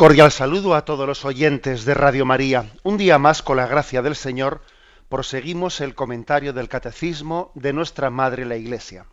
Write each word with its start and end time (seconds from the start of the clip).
Cordial 0.00 0.32
saludo 0.32 0.74
a 0.74 0.86
todos 0.86 1.06
los 1.06 1.26
oyentes 1.26 1.84
de 1.84 1.92
Radio 1.92 2.24
María. 2.24 2.72
Un 2.82 2.96
día 2.96 3.18
más, 3.18 3.42
con 3.42 3.58
la 3.58 3.66
gracia 3.66 4.00
del 4.00 4.16
Señor, 4.16 4.62
proseguimos 5.10 5.82
el 5.82 5.94
comentario 5.94 6.54
del 6.54 6.70
Catecismo 6.70 7.52
de 7.54 7.74
nuestra 7.74 8.08
Madre 8.08 8.46
la 8.46 8.56
Iglesia. 8.56 9.04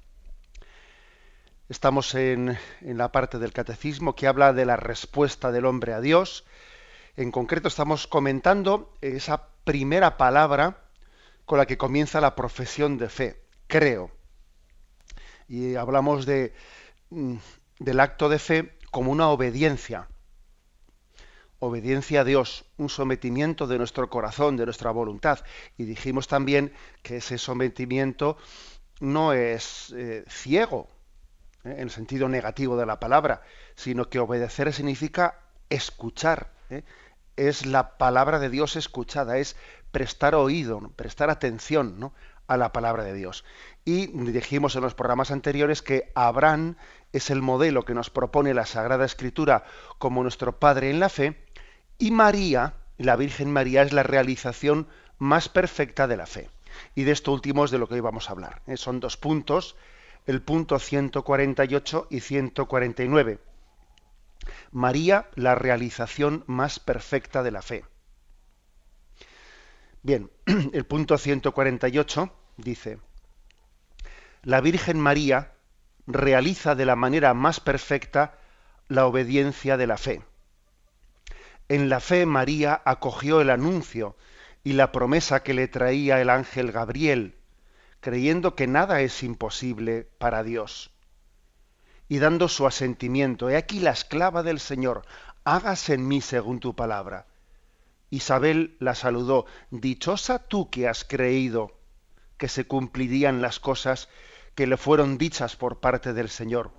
Estamos 1.67 2.15
en, 2.15 2.57
la 2.79 3.11
parte 3.11 3.37
del 3.37 3.51
Catecismo 3.51 4.15
que 4.15 4.27
habla 4.27 4.53
de 4.53 4.65
la 4.65 4.77
respuesta 4.77 5.51
del 5.51 5.65
hombre 5.65 5.91
a 5.91 5.99
Dios. 5.99 6.45
En 7.17 7.31
concreto 7.31 7.67
estamos 7.67 8.07
comentando 8.07 8.93
esa 9.01 9.49
primera 9.65 10.15
palabra 10.15 10.85
con 11.43 11.57
la 11.57 11.65
que 11.65 11.77
comienza 11.77 12.21
la 12.21 12.33
profesión 12.33 12.97
de 12.97 13.09
fe, 13.09 13.41
creo. 13.67 14.09
Y 15.49 15.75
hablamos 15.75 16.25
de, 16.25 16.53
mm, 17.09 17.35
del 17.79 17.99
acto 17.99 18.29
de 18.29 18.39
fe 18.39 18.77
como 18.89 19.11
una 19.11 19.27
obediencia 19.27 20.07
obediencia 21.59 22.21
a 22.21 22.23
Dios, 22.23 22.65
un 22.77 22.89
sometimiento 22.89 23.67
de 23.67 23.77
nuestro 23.77 24.09
corazón, 24.09 24.57
de 24.57 24.65
nuestra 24.65 24.91
voluntad. 24.91 25.39
Y 25.77 25.85
dijimos 25.85 26.27
también 26.27 26.73
que 27.01 27.17
ese 27.17 27.37
sometimiento 27.37 28.37
no 28.99 29.33
es 29.33 29.93
eh, 29.95 30.23
ciego, 30.27 30.87
eh, 31.63 31.73
en 31.77 31.81
el 31.81 31.89
sentido 31.89 32.29
negativo 32.29 32.77
de 32.77 32.85
la 32.85 32.99
palabra, 32.99 33.41
sino 33.75 34.09
que 34.09 34.19
obedecer 34.19 34.71
significa 34.73 35.39
escuchar. 35.69 36.51
¿eh? 36.69 36.83
Es 37.35 37.65
la 37.65 37.97
palabra 37.97 38.39
de 38.39 38.49
Dios 38.49 38.75
escuchada, 38.75 39.37
es 39.37 39.55
prestar 39.91 40.35
oído, 40.35 40.79
prestar 40.95 41.29
atención 41.29 42.11
a 42.47 42.57
la 42.57 42.71
palabra 42.71 43.03
de 43.03 43.13
Dios. 43.13 43.43
Y 43.85 44.07
dijimos 44.07 44.75
en 44.75 44.81
los 44.81 44.95
programas 44.95 45.31
anteriores 45.31 45.81
que 45.81 46.11
Abraham 46.15 46.75
es 47.13 47.29
el 47.29 47.41
modelo 47.41 47.85
que 47.85 47.93
nos 47.93 48.09
propone 48.09 48.53
la 48.53 48.65
Sagrada 48.65 49.05
Escritura 49.05 49.65
como 49.97 50.23
nuestro 50.23 50.59
Padre 50.59 50.89
en 50.89 50.99
la 50.99 51.09
fe, 51.09 51.35
y 51.97 52.11
María, 52.11 52.75
la 52.97 53.15
Virgen 53.15 53.51
María, 53.51 53.81
es 53.81 53.93
la 53.93 54.03
realización 54.03 54.87
más 55.17 55.49
perfecta 55.49 56.07
de 56.07 56.17
la 56.17 56.25
fe. 56.25 56.49
Y 56.95 57.03
de 57.03 57.11
esto 57.11 57.31
último 57.31 57.65
es 57.65 57.71
de 57.71 57.79
lo 57.79 57.87
que 57.87 57.95
hoy 57.95 58.01
vamos 58.01 58.29
a 58.29 58.33
hablar. 58.33 58.61
¿eh? 58.67 58.77
Son 58.77 58.99
dos 58.99 59.17
puntos, 59.17 59.75
el 60.25 60.41
punto 60.41 60.77
148 60.79 62.07
y 62.09 62.19
149. 62.19 63.39
María, 64.71 65.29
la 65.35 65.55
realización 65.55 66.43
más 66.47 66.79
perfecta 66.79 67.43
de 67.43 67.51
la 67.51 67.61
fe. 67.61 67.85
Bien, 70.03 70.29
el 70.73 70.85
punto 70.85 71.17
148 71.17 72.31
dice, 72.57 72.99
la 74.43 74.61
Virgen 74.61 74.99
María 74.99 75.53
realiza 76.05 76.75
de 76.75 76.85
la 76.85 76.95
manera 76.95 77.33
más 77.33 77.59
perfecta 77.59 78.37
la 78.87 79.05
obediencia 79.05 79.75
de 79.75 79.87
la 79.87 79.97
fe. 79.97 80.21
En 81.69 81.89
la 81.89 81.99
fe 81.99 82.25
María 82.25 82.81
acogió 82.85 83.41
el 83.41 83.49
anuncio 83.49 84.15
y 84.63 84.73
la 84.73 84.91
promesa 84.91 85.43
que 85.43 85.53
le 85.53 85.67
traía 85.67 86.21
el 86.21 86.29
ángel 86.29 86.71
Gabriel, 86.71 87.35
creyendo 87.99 88.55
que 88.55 88.67
nada 88.67 89.01
es 89.01 89.21
imposible 89.21 90.07
para 90.17 90.43
Dios. 90.43 90.91
Y 92.07 92.19
dando 92.19 92.47
su 92.47 92.65
asentimiento, 92.65 93.49
he 93.49 93.57
aquí 93.57 93.79
la 93.79 93.91
esclava 93.91 94.43
del 94.43 94.59
Señor, 94.59 95.05
hágase 95.43 95.93
en 95.93 96.07
mí 96.07 96.21
según 96.21 96.59
tu 96.61 96.73
palabra. 96.73 97.27
Isabel 98.09 98.77
la 98.79 98.95
saludó, 98.95 99.45
dichosa 99.69 100.39
tú 100.39 100.69
que 100.69 100.87
has 100.87 101.03
creído 101.03 101.77
que 102.37 102.47
se 102.47 102.65
cumplirían 102.65 103.41
las 103.41 103.59
cosas 103.59 104.07
que 104.55 104.67
le 104.67 104.77
fueron 104.77 105.17
dichas 105.17 105.55
por 105.55 105.79
parte 105.79 106.13
del 106.13 106.29
Señor. 106.29 106.71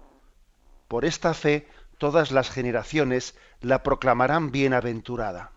Por 0.87 1.05
esta 1.05 1.35
fe 1.35 1.69
todas 1.99 2.31
las 2.31 2.51
generaciones 2.51 3.35
la 3.61 3.83
proclamarán 3.83 4.51
bienaventurada. 4.51 5.53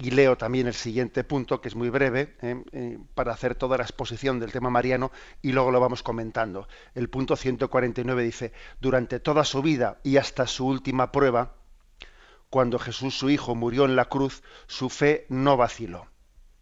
Y 0.00 0.12
leo 0.12 0.36
también 0.36 0.68
el 0.68 0.74
siguiente 0.74 1.24
punto, 1.24 1.60
que 1.60 1.66
es 1.66 1.74
muy 1.74 1.90
breve, 1.90 2.36
¿eh? 2.40 2.62
Eh, 2.70 2.98
para 3.14 3.32
hacer 3.32 3.56
toda 3.56 3.76
la 3.78 3.82
exposición 3.82 4.38
del 4.38 4.52
tema 4.52 4.70
mariano, 4.70 5.10
y 5.42 5.50
luego 5.50 5.72
lo 5.72 5.80
vamos 5.80 6.04
comentando. 6.04 6.68
El 6.94 7.10
punto 7.10 7.34
149 7.34 8.22
dice, 8.22 8.52
durante 8.80 9.18
toda 9.18 9.42
su 9.42 9.60
vida 9.60 9.98
y 10.04 10.18
hasta 10.18 10.46
su 10.46 10.66
última 10.66 11.10
prueba, 11.10 11.54
cuando 12.48 12.78
Jesús 12.78 13.18
su 13.18 13.28
Hijo 13.28 13.56
murió 13.56 13.86
en 13.86 13.96
la 13.96 14.04
cruz, 14.04 14.44
su 14.68 14.88
fe 14.88 15.26
no 15.28 15.56
vaciló. 15.56 16.06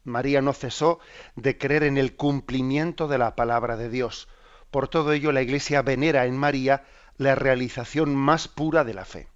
María 0.04 0.40
no 0.40 0.54
cesó 0.54 0.98
de 1.34 1.58
creer 1.58 1.82
en 1.82 1.98
el 1.98 2.16
cumplimiento 2.16 3.06
de 3.06 3.18
la 3.18 3.36
palabra 3.36 3.76
de 3.76 3.90
Dios. 3.90 4.28
Por 4.70 4.88
todo 4.88 5.12
ello, 5.12 5.30
la 5.30 5.42
Iglesia 5.42 5.82
venera 5.82 6.24
en 6.24 6.36
María 6.36 6.84
la 7.18 7.34
realización 7.34 8.14
más 8.14 8.48
pura 8.48 8.84
de 8.84 8.94
la 8.94 9.04
fe. 9.04 9.28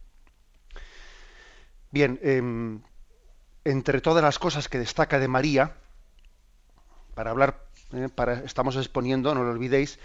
Bien, 1.91 2.21
em, 2.23 2.83
entre 3.65 4.01
todas 4.01 4.23
las 4.23 4.39
cosas 4.39 4.69
que 4.69 4.79
destaca 4.79 5.19
de 5.19 5.29
María, 5.29 5.75
para 7.15 7.31
hablar, 7.31 7.67
eh, 7.93 8.09
para, 8.15 8.45
estamos 8.45 8.77
exponiendo, 8.77 9.35
no 9.35 9.43
lo 9.43 9.51
olvidéis, 9.51 9.99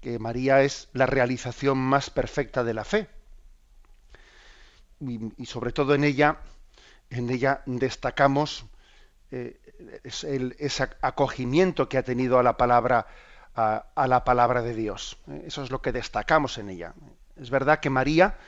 que 0.00 0.18
María 0.18 0.62
es 0.62 0.88
la 0.92 1.06
realización 1.06 1.78
más 1.78 2.10
perfecta 2.10 2.64
de 2.64 2.74
la 2.74 2.84
fe. 2.84 3.08
Y, 5.00 5.46
sobre 5.46 5.72
todo 5.72 5.94
en 5.94 6.04
ella, 6.04 6.40
en 7.08 7.30
ella 7.30 7.62
destacamos 7.64 8.66
eh, 9.30 9.58
ese 10.04 10.90
acogimiento 11.00 11.88
que 11.88 11.96
ha 11.96 12.02
tenido 12.02 12.38
a 12.38 12.42
la 12.42 12.58
palabra, 12.58 13.06
a 13.54 14.06
la 14.06 14.24
palabra 14.24 14.60
de 14.60 14.74
Dios. 14.74 15.16
Eh, 15.26 15.44
eso 15.46 15.62
es 15.62 15.70
lo 15.70 15.80
que 15.80 15.92
destacamos 15.92 16.58
en 16.58 16.68
ella. 16.68 16.94
Es 17.40 17.48
verdad 17.48 17.80
que 17.80 17.88
María 17.88 18.38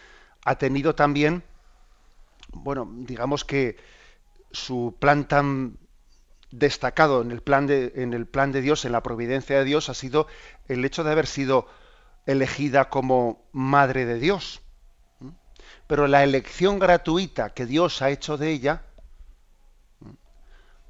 ha 0.45 0.57
tenido 0.57 0.95
también, 0.95 1.43
bueno, 2.53 2.87
digamos 2.95 3.45
que 3.45 3.77
su 4.51 4.95
plan 5.01 5.27
tan 5.27 5.79
destacado 6.51 7.23
en 7.23 7.31
el 7.31 7.41
plan 7.41 7.67
de, 7.67 7.93
en 7.97 8.13
el 8.13 8.27
plan 8.27 8.53
de 8.53 8.61
Dios, 8.61 8.85
en 8.85 8.93
la 8.93 9.03
providencia 9.03 9.59
de 9.59 9.65
Dios, 9.65 9.89
ha 9.89 9.95
sido 9.95 10.27
el 10.69 10.85
hecho 10.85 11.05
de 11.05 11.13
haber 11.13 11.27
sido 11.27 11.67
elegida 12.27 12.91
como 12.91 13.43
madre 13.53 14.05
de 14.05 14.19
Dios. 14.19 14.61
Pero 15.87 16.07
la 16.07 16.23
elección 16.23 16.79
gratuita 16.79 17.51
que 17.51 17.65
Dios 17.65 18.03
ha 18.03 18.11
hecho 18.11 18.37
de 18.37 18.51
ella 18.51 18.85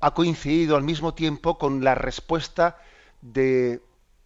ha 0.00 0.14
coincidido 0.14 0.74
al 0.76 0.82
mismo 0.82 1.14
tiempo 1.14 1.56
con 1.56 1.84
la 1.84 1.94
respuesta 1.94 2.78
de, 3.20 3.80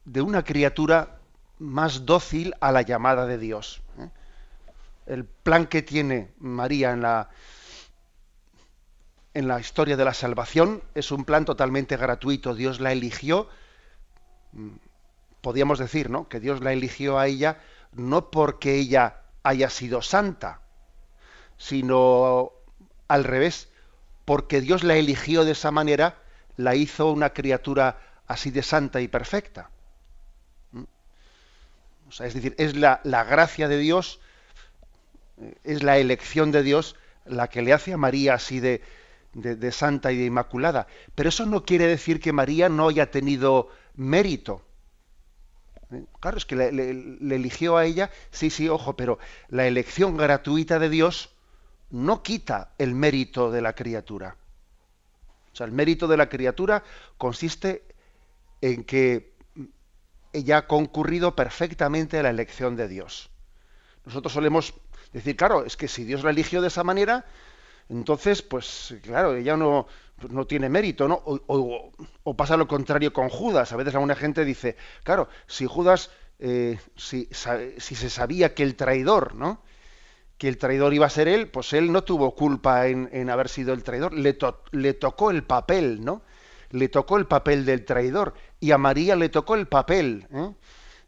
de 0.06 0.22
una 0.22 0.42
criatura 0.42 1.15
más 1.58 2.06
dócil 2.06 2.54
a 2.60 2.72
la 2.72 2.82
llamada 2.82 3.26
de 3.26 3.38
Dios. 3.38 3.82
¿eh? 3.98 4.10
El 5.06 5.24
plan 5.24 5.66
que 5.66 5.82
tiene 5.82 6.32
María 6.38 6.92
en 6.92 7.02
la, 7.02 7.30
en 9.34 9.48
la 9.48 9.60
historia 9.60 9.96
de 9.96 10.04
la 10.04 10.14
salvación 10.14 10.82
es 10.94 11.10
un 11.10 11.24
plan 11.24 11.44
totalmente 11.44 11.96
gratuito. 11.96 12.54
Dios 12.54 12.80
la 12.80 12.92
eligió, 12.92 13.48
mm, 14.52 14.68
podríamos 15.40 15.78
decir, 15.78 16.10
¿no? 16.10 16.28
Que 16.28 16.40
Dios 16.40 16.60
la 16.60 16.72
eligió 16.72 17.18
a 17.18 17.26
ella 17.26 17.58
no 17.92 18.30
porque 18.30 18.74
ella 18.74 19.22
haya 19.42 19.70
sido 19.70 20.02
santa, 20.02 20.60
sino 21.56 22.52
al 23.08 23.24
revés, 23.24 23.68
porque 24.26 24.60
Dios 24.60 24.84
la 24.84 24.96
eligió 24.96 25.44
de 25.44 25.52
esa 25.52 25.70
manera, 25.70 26.18
la 26.56 26.74
hizo 26.74 27.10
una 27.10 27.30
criatura 27.30 27.98
así 28.26 28.50
de 28.50 28.62
santa 28.62 29.00
y 29.00 29.08
perfecta 29.08 29.70
es 32.10 32.34
decir, 32.34 32.54
es 32.58 32.76
la, 32.76 33.00
gracia 33.04 33.68
de 33.68 33.78
Dios, 33.78 34.20
eh, 35.38 35.56
es 35.64 35.82
la 35.82 35.98
elección 35.98 36.52
de 36.52 36.62
Dios 36.62 36.96
la 37.24 37.48
que 37.48 37.62
le 37.62 37.72
hace 37.72 37.92
a 37.92 37.96
María 37.96 38.34
así 38.34 38.60
de, 38.60 38.82
de, 39.32 39.72
santa 39.72 40.12
y 40.12 40.16
de 40.16 40.26
inmaculada. 40.26 40.86
Pero 41.14 41.28
eso 41.28 41.44
no 41.46 41.64
quiere 41.64 41.86
decir 41.86 42.20
que 42.20 42.32
María 42.32 42.68
no 42.68 42.88
haya 42.88 43.10
tenido 43.10 43.68
mérito. 43.94 44.62
Eh, 45.90 46.04
claro, 46.20 46.38
es 46.38 46.46
que 46.46 46.54
le, 46.54 46.72
le, 46.72 47.34
eligió 47.34 47.76
a 47.76 47.84
ella, 47.84 48.10
sí, 48.30 48.50
sí, 48.50 48.68
ojo, 48.68 48.96
pero 48.96 49.18
la 49.48 49.66
elección 49.66 50.16
gratuita 50.16 50.78
de 50.78 50.88
Dios 50.88 51.30
no 51.90 52.22
quita 52.22 52.72
el 52.78 52.94
mérito 52.94 53.50
de 53.50 53.62
la 53.62 53.74
criatura. 53.74 54.36
O 55.52 55.56
sea, 55.56 55.66
el 55.66 55.72
mérito 55.72 56.06
de 56.06 56.16
la 56.16 56.28
criatura 56.28 56.84
consiste 57.18 57.82
en 58.60 58.84
que 58.84 59.35
ella 60.36 60.58
ha 60.58 60.66
concurrido 60.66 61.34
perfectamente 61.34 62.18
a 62.18 62.22
la 62.22 62.30
elección 62.30 62.76
de 62.76 62.88
Dios. 62.88 63.30
Nosotros 64.04 64.32
solemos 64.32 64.74
decir, 65.12 65.36
claro, 65.36 65.64
es 65.64 65.76
que 65.76 65.88
si 65.88 66.04
Dios 66.04 66.22
la 66.22 66.30
eligió 66.30 66.60
de 66.60 66.68
esa 66.68 66.84
manera, 66.84 67.24
entonces, 67.88 68.42
pues 68.42 68.94
claro, 69.02 69.34
ella 69.34 69.56
no, 69.56 69.86
no 70.28 70.46
tiene 70.46 70.68
mérito, 70.68 71.08
¿no? 71.08 71.22
O, 71.24 72.36
pasa 72.36 72.56
lo 72.56 72.68
contrario 72.68 73.12
con 73.12 73.28
Judas. 73.28 73.72
A 73.72 73.76
veces 73.76 73.94
alguna 73.94 74.16
gente 74.16 74.44
dice, 74.44 74.76
claro, 75.04 75.28
si 75.46 75.66
Judas, 75.66 76.10
eh, 76.38 76.78
si, 76.96 77.28
si, 77.78 77.94
se 77.94 78.10
sabía 78.10 78.54
que 78.54 78.62
el 78.62 78.76
traidor, 78.76 79.34
¿no? 79.34 79.62
Que 80.36 80.48
el 80.48 80.58
traidor 80.58 80.92
iba 80.92 81.06
a 81.06 81.10
ser 81.10 81.28
él, 81.28 81.48
pues 81.48 81.72
él 81.72 81.92
no 81.92 82.04
tuvo 82.04 82.34
culpa 82.34 82.88
en, 82.88 83.30
haber 83.30 83.48
sido 83.48 83.72
el 83.72 83.82
traidor. 83.82 84.12
Le, 84.12 84.36
le 84.72 84.94
tocó 84.94 85.30
el 85.30 85.44
papel, 85.44 86.04
¿no? 86.04 86.22
Le 86.70 86.88
tocó 86.88 87.16
el 87.16 87.26
papel 87.26 87.64
del 87.64 87.84
traidor. 87.84 88.34
Y 88.60 88.70
a 88.70 88.78
María 88.78 89.16
le 89.16 89.28
tocó 89.28 89.54
el 89.54 89.68
papel 89.68 90.26
¿eh? 90.32 90.52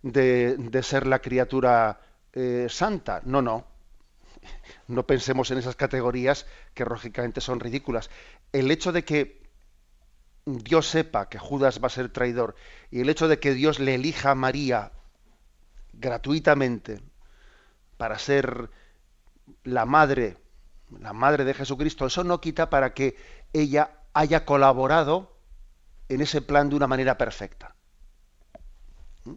de, 0.02 0.82
ser 0.82 1.06
la 1.06 1.20
criatura 1.20 2.00
eh, 2.32 2.66
santa. 2.69 3.22
No, 3.25 3.43
no. 3.43 3.66
No 4.88 5.06
pensemos 5.06 5.50
en 5.50 5.58
esas 5.58 5.76
categorías 5.76 6.46
que 6.72 6.84
lógicamente 6.84 7.43
son 7.43 7.60
ridículas 7.60 8.08
el 8.52 8.70
hecho 8.70 8.93
de 8.93 9.05
que 9.05 9.43
Dios 10.46 10.88
sepa 10.88 11.28
que 11.28 11.38
Judas 11.38 11.81
va 11.82 11.88
a 11.88 11.90
ser 11.90 12.08
traidor 12.08 12.55
y 12.90 13.00
el 13.00 13.10
hecho 13.10 13.28
de 13.28 13.38
que 13.38 13.52
Dios 13.52 13.78
le 13.78 13.94
elija 13.94 14.31
a 14.31 14.34
María 14.34 14.93
gratuitamente 15.93 17.02
para 17.96 18.19
ser 18.19 18.70
la 19.64 19.84
madre, 19.84 20.37
la 21.00 21.12
madre 21.12 21.44
de 21.44 21.55
Jesucristo, 21.55 22.06
eso 22.06 22.25
no 22.25 22.40
quita 22.40 22.70
para 22.70 22.94
que 22.94 23.16
ella 23.52 23.90
haya 24.14 24.44
colaborado 24.44 25.37
en 26.08 26.20
ese 26.20 26.43
plan 26.43 26.69
de 26.69 26.76
una 26.76 26.87
manera 26.87 27.19
perfecta. 27.19 27.75
¿Mm? 29.25 29.34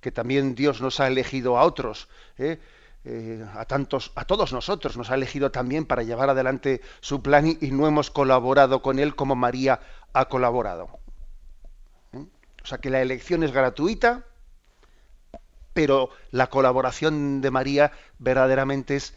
Que 0.00 0.12
también 0.12 0.54
Dios 0.54 0.80
nos 0.80 1.00
ha 1.00 1.08
elegido 1.08 1.58
a 1.58 1.64
otros. 1.64 2.08
¿eh? 2.38 2.58
Eh, 3.04 3.42
a 3.54 3.64
tantos, 3.64 4.12
a 4.14 4.26
todos 4.26 4.52
nosotros 4.52 4.98
nos 4.98 5.10
ha 5.10 5.14
elegido 5.14 5.50
también 5.50 5.86
para 5.86 6.02
llevar 6.02 6.28
adelante 6.28 6.82
su 7.00 7.22
plan 7.22 7.46
y, 7.46 7.70
no 7.70 7.86
hemos 7.86 8.10
colaborado 8.10 8.82
con 8.82 8.98
él 8.98 9.16
como 9.16 9.34
María 9.34 9.80
ha 10.12 10.26
colaborado. 10.26 11.00
¿Eh? 12.12 12.26
O 12.62 12.66
sea 12.66 12.78
que 12.78 12.90
la 12.90 13.00
elección 13.00 13.42
es 13.42 13.52
gratuita, 13.52 14.26
pero 15.72 16.10
la 16.30 16.48
colaboración 16.48 17.40
de 17.40 17.50
María 17.50 17.92
verdaderamente 18.18 18.96
es, 18.96 19.14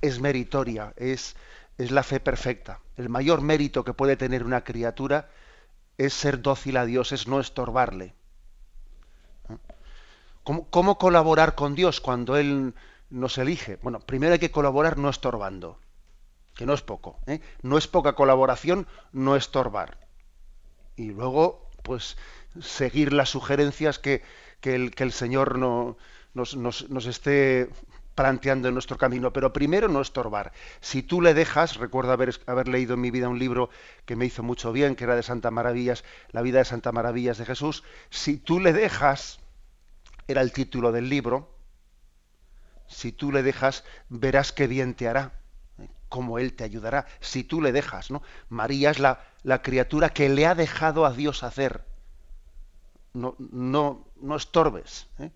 es 0.00 0.20
meritoria, 0.20 0.92
es, 0.96 1.34
es 1.76 1.90
la 1.90 2.04
fe 2.04 2.20
perfecta. 2.20 2.78
El 2.96 3.08
mayor 3.08 3.40
mérito 3.40 3.82
que 3.82 3.94
puede 3.94 4.16
tener 4.16 4.44
una 4.44 4.62
criatura 4.62 5.28
es 5.98 6.14
ser 6.14 6.42
dócil 6.42 6.76
a 6.76 6.84
Dios, 6.84 7.12
es 7.12 7.28
no 7.28 7.40
estorbarle. 7.40 8.14
¿Cómo, 10.42 10.68
¿Cómo, 10.68 10.98
colaborar 10.98 11.54
con 11.54 11.74
Dios 11.74 12.00
cuando 12.00 12.36
Él 12.36 12.74
nos 13.10 13.38
elige? 13.38 13.78
Bueno, 13.82 14.00
primero 14.00 14.34
hay 14.34 14.38
que 14.38 14.50
colaborar 14.50 14.98
no 14.98 15.08
estorbando, 15.08 15.78
que 16.54 16.66
no 16.66 16.74
es 16.74 16.82
poco. 16.82 17.18
¿eh? 17.26 17.40
No 17.62 17.78
es 17.78 17.86
poca 17.86 18.14
colaboración 18.14 18.86
no 19.12 19.36
estorbar. 19.36 19.98
Y 20.96 21.10
luego, 21.10 21.70
pues, 21.82 22.16
seguir 22.60 23.12
las 23.12 23.30
sugerencias 23.30 23.98
que, 23.98 24.22
el, 24.62 24.94
que 24.94 25.02
el, 25.02 25.12
Señor 25.12 25.58
no, 25.58 25.96
nos, 26.34 27.06
esté 27.06 27.70
planteando 28.14 28.68
en 28.68 28.74
nuestro 28.74 28.96
camino, 28.96 29.32
pero 29.32 29.52
primero 29.52 29.88
no 29.88 30.00
estorbar. 30.00 30.52
Si 30.80 31.02
tú 31.02 31.20
le 31.20 31.34
dejas, 31.34 31.76
recuerdo 31.76 32.12
haber, 32.12 32.34
haber, 32.46 32.68
leído 32.68 32.94
en 32.94 33.00
mi 33.00 33.10
vida 33.10 33.28
un 33.28 33.38
libro 33.38 33.70
que 34.04 34.16
me 34.16 34.26
hizo 34.26 34.42
mucho 34.42 34.72
bien, 34.72 34.94
que 34.94 35.04
era 35.04 35.16
de 35.16 35.22
Santa 35.22 35.50
Maravillas, 35.50 36.04
La 36.30 36.42
vida 36.42 36.58
de 36.58 36.64
Santa 36.64 36.92
Maravillas 36.92 37.38
de 37.38 37.46
Jesús, 37.46 37.82
si 38.10 38.36
tú 38.36 38.60
le 38.60 38.72
dejas, 38.72 39.40
era 40.28 40.40
el 40.42 40.52
título 40.52 40.92
del 40.92 41.08
libro, 41.08 41.54
si 42.86 43.12
tú 43.12 43.32
le 43.32 43.42
dejas, 43.42 43.84
verás 44.08 44.52
qué 44.52 44.66
bien 44.66 44.94
te 44.94 45.08
hará, 45.08 45.32
cómo 46.08 46.38
Él 46.38 46.54
te 46.54 46.64
ayudará, 46.64 47.06
si 47.20 47.42
tú 47.42 47.60
le 47.60 47.72
dejas. 47.72 48.10
¿no? 48.10 48.22
María 48.48 48.90
es 48.90 49.00
la, 49.00 49.24
la 49.42 49.62
criatura 49.62 50.10
que 50.10 50.28
le 50.28 50.46
ha 50.46 50.54
dejado 50.54 51.04
a 51.06 51.12
Dios 51.12 51.42
hacer. 51.42 51.84
No, 53.12 53.34
no, 53.38 54.06
no 54.20 54.36
estorbes. 54.36 55.08
¿eh? 55.18 55.30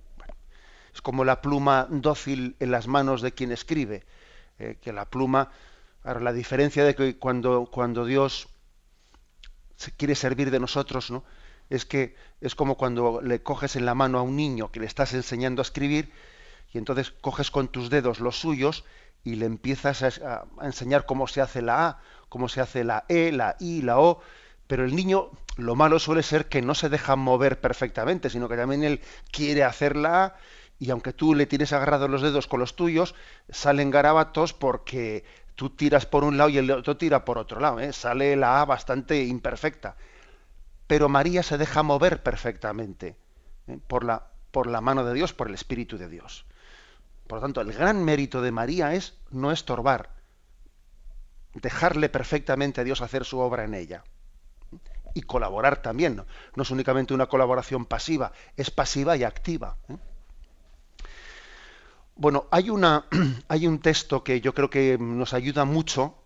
Es 0.98 1.02
como 1.02 1.24
la 1.24 1.40
pluma 1.40 1.86
dócil 1.88 2.56
en 2.58 2.72
las 2.72 2.88
manos 2.88 3.22
de 3.22 3.30
quien 3.30 3.52
escribe, 3.52 4.02
¿eh? 4.58 4.78
que 4.82 4.92
la 4.92 5.04
pluma, 5.04 5.52
ahora 6.02 6.18
la 6.18 6.32
diferencia 6.32 6.82
de 6.82 6.96
que 6.96 7.16
cuando, 7.16 7.66
cuando 7.66 8.04
Dios 8.04 8.48
se 9.76 9.92
quiere 9.92 10.16
servir 10.16 10.50
de 10.50 10.58
nosotros, 10.58 11.12
¿no? 11.12 11.22
es 11.70 11.84
que 11.84 12.16
es 12.40 12.56
como 12.56 12.76
cuando 12.76 13.20
le 13.22 13.44
coges 13.44 13.76
en 13.76 13.86
la 13.86 13.94
mano 13.94 14.18
a 14.18 14.22
un 14.22 14.34
niño 14.34 14.72
que 14.72 14.80
le 14.80 14.86
estás 14.86 15.14
enseñando 15.14 15.60
a 15.60 15.62
escribir 15.62 16.10
y 16.72 16.78
entonces 16.78 17.12
coges 17.12 17.52
con 17.52 17.68
tus 17.68 17.90
dedos 17.90 18.18
los 18.18 18.40
suyos 18.40 18.84
y 19.22 19.36
le 19.36 19.46
empiezas 19.46 20.02
a, 20.02 20.46
enseñar 20.62 21.06
cómo 21.06 21.28
se 21.28 21.40
hace 21.40 21.62
la 21.62 21.86
A, 21.86 22.02
cómo 22.28 22.48
se 22.48 22.60
hace 22.60 22.82
la 22.82 23.04
E, 23.08 23.30
la 23.30 23.54
I, 23.60 23.82
la 23.82 24.00
O, 24.00 24.20
pero 24.66 24.84
el 24.84 24.96
niño 24.96 25.30
lo 25.58 25.76
malo 25.76 26.00
suele 26.00 26.24
ser 26.24 26.48
que 26.48 26.60
no 26.60 26.74
se 26.74 26.88
deja 26.88 27.14
mover 27.14 27.60
perfectamente, 27.60 28.30
sino 28.30 28.48
que 28.48 28.56
también 28.56 28.82
él 28.82 29.00
quiere 29.30 29.62
hacer 29.62 29.94
la 29.94 30.24
A 30.24 30.36
y 30.78 30.90
aunque 30.90 31.12
tú 31.12 31.34
le 31.34 31.46
tienes 31.46 31.72
agarrados 31.72 32.08
los 32.08 32.22
dedos 32.22 32.46
con 32.46 32.60
los 32.60 32.76
tuyos, 32.76 33.14
salen 33.48 33.90
garabatos 33.90 34.52
porque 34.54 35.24
tú 35.56 35.70
tiras 35.70 36.06
por 36.06 36.22
un 36.22 36.38
lado 36.38 36.50
y 36.50 36.58
el 36.58 36.70
otro 36.70 36.96
tira 36.96 37.24
por 37.24 37.36
otro 37.36 37.58
lado, 37.58 37.80
¿eh? 37.80 37.92
sale 37.92 38.36
la 38.36 38.60
A 38.60 38.64
bastante 38.64 39.24
imperfecta. 39.24 39.96
Pero 40.86 41.08
María 41.08 41.42
se 41.42 41.58
deja 41.58 41.82
mover 41.82 42.22
perfectamente 42.22 43.16
¿eh? 43.66 43.78
por, 43.88 44.04
la, 44.04 44.80
mano 44.80 45.04
de 45.04 45.14
Dios, 45.14 45.32
por 45.32 45.48
el 45.48 45.54
Espíritu 45.54 45.98
de 45.98 46.08
Dios. 46.08 46.46
Por 47.26 47.38
lo 47.38 47.42
tanto, 47.42 47.60
el 47.60 47.72
gran 47.72 48.04
mérito 48.04 48.40
de 48.40 48.52
María 48.52 48.94
es 48.94 49.18
no 49.30 49.50
estorbar, 49.50 50.10
dejarle 51.54 52.08
perfectamente 52.08 52.80
a 52.80 52.84
Dios 52.84 53.02
hacer 53.02 53.24
su 53.24 53.38
obra 53.40 53.64
en 53.64 53.74
ella. 53.74 54.04
Y 55.12 55.22
colaborar 55.22 55.82
también, 55.82 56.14
no, 56.14 56.26
no 56.54 56.62
es 56.62 56.70
únicamente 56.70 57.14
una 57.14 57.26
colaboración 57.26 57.84
pasiva, 57.84 58.30
es 58.56 58.70
pasiva 58.70 59.16
y 59.16 59.24
activa. 59.24 59.76
¿eh? 59.88 59.96
Bueno, 62.18 62.48
hay, 62.50 62.68
un 63.66 63.78
texto 63.80 64.24
que 64.24 64.40
yo 64.40 64.52
creo 64.52 64.68
que 64.70 64.98
nos 64.98 65.34
ayuda 65.34 65.64
mucho 65.64 66.16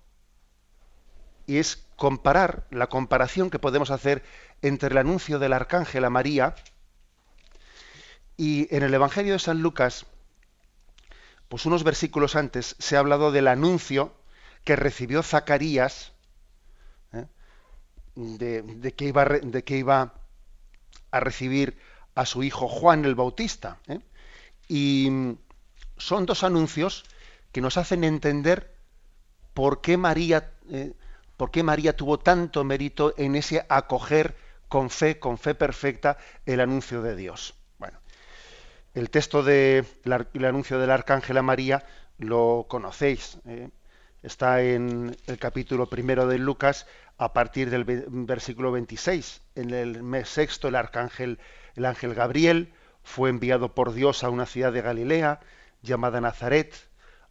y 1.47 1.59
es 1.59 1.87
comparar, 1.97 2.67
la 2.71 2.89
comparación 2.89 3.51
que 3.51 3.59
podemos 3.59 3.91
hacer 3.91 4.25
entre 4.63 4.89
el 4.89 4.97
anuncio 4.97 5.39
del 5.39 5.53
arcángel 5.53 6.07
a 6.07 6.11
María 6.11 6.55
y 8.39 8.75
en 8.75 8.83
el 8.83 8.95
Evangelio 8.95 9.35
de 9.35 9.39
San 9.39 9.61
Lucas 9.61 10.07
pues 11.49 11.67
unos 11.67 11.85
versículos 11.85 12.37
antes 12.37 12.75
se 12.79 12.97
ha 12.97 13.01
hablado 13.01 13.31
del 13.31 13.47
anuncio 13.47 14.15
que 14.65 14.77
recibió 14.77 15.23
Zacarías 15.23 16.13
¿eh? 17.13 17.27
de, 18.15 18.93
que 18.93 19.05
iba, 19.05 19.27
de, 19.27 19.63
que 19.63 19.77
iba, 19.77 20.15
a 21.11 21.21
recibir 21.21 21.77
a 22.15 22.25
su 22.25 22.43
hijo 22.43 22.67
Juan 22.67 23.05
el 23.05 23.15
Bautista. 23.15 23.79
¿eh? 23.87 24.01
Y 24.69 25.37
son 26.03 26.27
dos 26.27 26.43
anuncios 26.43 27.05
que 27.53 27.61
nos 27.61 27.77
hacen 27.77 28.03
entender 28.03 28.75
por 29.55 29.81
qué 29.81 29.97
María, 29.97 30.51
eh, 30.71 30.95
por 31.37 31.51
qué 31.51 31.63
María 31.63 31.97
tuvo 31.97 32.19
tanto 32.19 32.65
mérito 32.65 33.15
en 33.17 33.37
ese 33.37 33.65
acoger 33.69 34.35
con 34.69 34.91
fe, 34.91 35.19
con 35.19 35.39
fe 35.39 35.55
perfecta, 35.55 36.19
el 36.45 36.61
anuncio 36.61 37.03
de 37.03 37.15
Dios. 37.15 37.55
El 38.95 39.09
texto 39.09 39.43
del 39.43 39.87
anuncio 40.45 40.79
del 40.79 40.91
arcángel 40.91 41.39
a 41.39 41.43
María 41.43 41.87
lo 42.19 42.67
conocéis. 42.69 43.39
¿eh? 43.47 43.71
Está 44.23 44.61
en 44.63 45.17
el 45.27 45.39
capítulo 45.39 45.89
primero 45.89 46.27
de 46.27 46.37
Lucas 46.39 46.87
a 47.17 47.33
partir 47.33 47.71
del 47.71 47.85
versículo 47.85 48.71
26. 48.71 49.41
En 49.55 49.71
el 49.71 50.03
mes 50.03 50.29
sexto 50.29 50.69
el 50.69 50.75
arcángel, 50.75 51.39
el 51.75 51.87
ángel 51.87 52.13
Gabriel, 52.13 52.75
fue 53.03 53.31
enviado 53.31 53.75
por 53.75 53.95
Dios 53.95 54.25
a 54.25 54.29
una 54.29 54.45
ciudad 54.45 54.75
de 54.75 54.83
Galilea 54.83 55.41
llamada 55.83 56.21
Nazaret, 56.21 56.75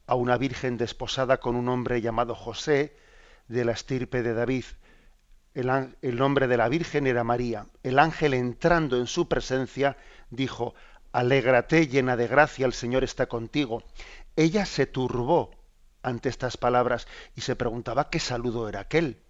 a 0.05 0.15
una 0.15 0.37
virgen 0.37 0.77
desposada 0.77 1.39
con 1.39 1.55
un 1.55 1.69
hombre 1.69 2.01
llamado 2.01 2.35
José, 2.35 2.95
de 3.47 3.65
la 3.65 3.71
estirpe 3.71 4.23
de 4.23 4.33
David. 4.33 4.65
el 5.53 6.15
nombre 6.15 6.47
de 6.47 6.57
la 6.57 6.69
virgen 6.69 7.07
era 7.07 7.23
María. 7.23 7.67
El 7.83 7.99
ángel 7.99 8.33
entrando 8.33 8.97
en 8.97 9.07
su 9.07 9.27
presencia 9.27 9.97
dijo, 10.29 10.73
Alégrate 11.11 11.87
llena 11.87 12.15
de 12.15 12.27
gracia, 12.27 12.65
el 12.65 12.73
Señor 12.73 13.03
está 13.03 13.25
contigo. 13.25 13.83
Ella 14.37 14.65
se 14.65 14.85
turbó 14.85 15.51
ante 16.03 16.29
estas 16.29 16.55
palabras 16.55 17.07
y 17.35 17.41
se 17.41 17.57
preguntaba 17.57 18.09
qué 18.09 18.19
saludo 18.19 18.69
era 18.69 18.79
aquel. 18.81 19.21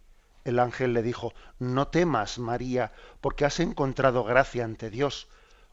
El 0.44 0.60
ángel 0.60 0.94
le 0.94 1.02
dijo, 1.02 1.34
No 1.60 1.88
temas, 1.88 2.38
María, 2.38 2.92
porque 3.20 3.46
has 3.46 3.60
encontrado 3.60 4.24
gracia 4.24 4.64
ante 4.64 4.90
Dios. 4.90 5.28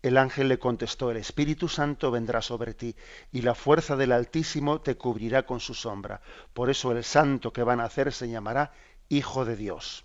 El 0.00 0.16
ángel 0.16 0.48
le 0.48 0.60
contestó, 0.60 1.10
el 1.10 1.16
Espíritu 1.16 1.68
Santo 1.68 2.12
vendrá 2.12 2.40
sobre 2.40 2.72
ti 2.72 2.94
y 3.32 3.42
la 3.42 3.56
fuerza 3.56 3.96
del 3.96 4.12
Altísimo 4.12 4.80
te 4.80 4.96
cubrirá 4.96 5.44
con 5.44 5.58
su 5.58 5.74
sombra. 5.74 6.20
Por 6.52 6.70
eso 6.70 6.92
el 6.92 7.02
santo 7.02 7.52
que 7.52 7.64
van 7.64 7.80
a 7.80 7.84
nacer 7.84 8.12
se 8.12 8.28
llamará 8.28 8.72
Hijo 9.08 9.44
de 9.44 9.56
Dios. 9.56 10.04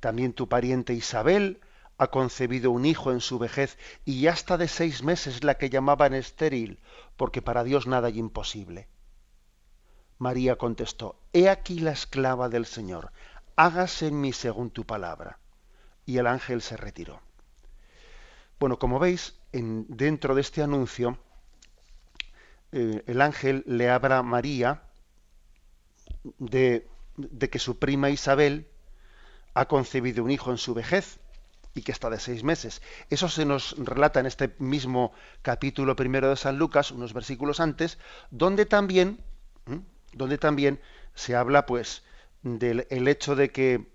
También 0.00 0.32
tu 0.32 0.48
pariente 0.48 0.94
Isabel 0.94 1.60
ha 1.98 2.06
concebido 2.06 2.70
un 2.70 2.86
hijo 2.86 3.12
en 3.12 3.20
su 3.20 3.38
vejez 3.38 3.76
y 4.06 4.22
ya 4.22 4.32
está 4.32 4.56
de 4.56 4.68
seis 4.68 5.02
meses 5.02 5.44
la 5.44 5.58
que 5.58 5.68
llamaban 5.68 6.14
estéril, 6.14 6.80
porque 7.18 7.42
para 7.42 7.64
Dios 7.64 7.86
nada 7.86 8.08
hay 8.08 8.18
imposible. 8.18 8.88
María 10.16 10.56
contestó, 10.56 11.20
He 11.34 11.50
aquí 11.50 11.80
la 11.80 11.92
esclava 11.92 12.48
del 12.48 12.64
Señor, 12.64 13.12
hágase 13.56 14.06
en 14.06 14.22
mí 14.22 14.32
según 14.32 14.70
tu 14.70 14.86
palabra. 14.86 15.38
Y 16.06 16.16
el 16.16 16.26
ángel 16.26 16.62
se 16.62 16.78
retiró. 16.78 17.20
Bueno, 18.60 18.78
como 18.78 18.98
veis, 18.98 19.40
en, 19.52 19.86
dentro 19.88 20.34
de 20.34 20.42
este 20.42 20.62
anuncio, 20.62 21.18
eh, 22.72 23.02
el 23.06 23.22
ángel 23.22 23.64
le 23.66 23.88
habla 23.88 24.18
a 24.18 24.22
María 24.22 24.82
de, 26.38 26.86
de 27.16 27.48
que 27.48 27.58
su 27.58 27.78
prima 27.78 28.10
Isabel 28.10 28.68
ha 29.54 29.64
concebido 29.64 30.22
un 30.22 30.30
hijo 30.30 30.50
en 30.50 30.58
su 30.58 30.74
vejez 30.74 31.20
y 31.74 31.80
que 31.80 31.92
está 31.92 32.10
de 32.10 32.20
seis 32.20 32.44
meses. 32.44 32.82
Eso 33.08 33.30
se 33.30 33.46
nos 33.46 33.76
relata 33.78 34.20
en 34.20 34.26
este 34.26 34.54
mismo 34.58 35.12
capítulo 35.40 35.96
primero 35.96 36.28
de 36.28 36.36
San 36.36 36.58
Lucas, 36.58 36.90
unos 36.90 37.14
versículos 37.14 37.60
antes, 37.60 37.96
donde 38.30 38.66
también, 38.66 39.24
donde 40.12 40.36
también 40.36 40.80
se 41.14 41.34
habla, 41.34 41.64
pues, 41.64 42.02
del 42.42 42.86
el 42.90 43.08
hecho 43.08 43.36
de 43.36 43.50
que 43.52 43.90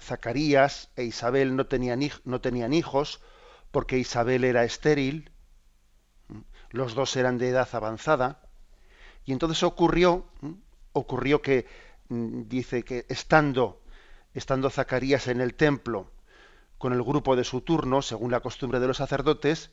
Zacarías 0.00 0.90
e 0.96 1.04
Isabel 1.04 1.54
no 1.54 1.66
tenían, 1.66 2.00
no 2.24 2.40
tenían 2.40 2.72
hijos, 2.72 3.20
porque 3.72 3.98
Isabel 3.98 4.44
era 4.44 4.64
estéril, 4.64 5.32
los 6.70 6.94
dos 6.94 7.16
eran 7.16 7.38
de 7.38 7.48
edad 7.48 7.68
avanzada, 7.72 8.40
y 9.24 9.32
entonces 9.32 9.62
ocurrió, 9.62 10.26
ocurrió 10.92 11.42
que 11.42 11.66
dice 12.08 12.84
que 12.84 13.06
estando, 13.08 13.82
estando 14.34 14.70
Zacarías 14.70 15.26
en 15.26 15.40
el 15.40 15.54
templo 15.54 16.10
con 16.78 16.92
el 16.92 17.02
grupo 17.02 17.34
de 17.34 17.44
su 17.44 17.62
turno, 17.62 18.02
según 18.02 18.30
la 18.30 18.40
costumbre 18.40 18.78
de 18.78 18.88
los 18.88 18.98
sacerdotes, 18.98 19.70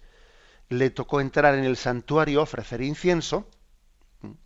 le 0.69 0.91
tocó 0.91 1.19
entrar 1.19 1.55
en 1.55 1.65
el 1.65 1.75
santuario, 1.75 2.41
ofrecer 2.41 2.81
incienso. 2.81 3.49
El 4.21 4.37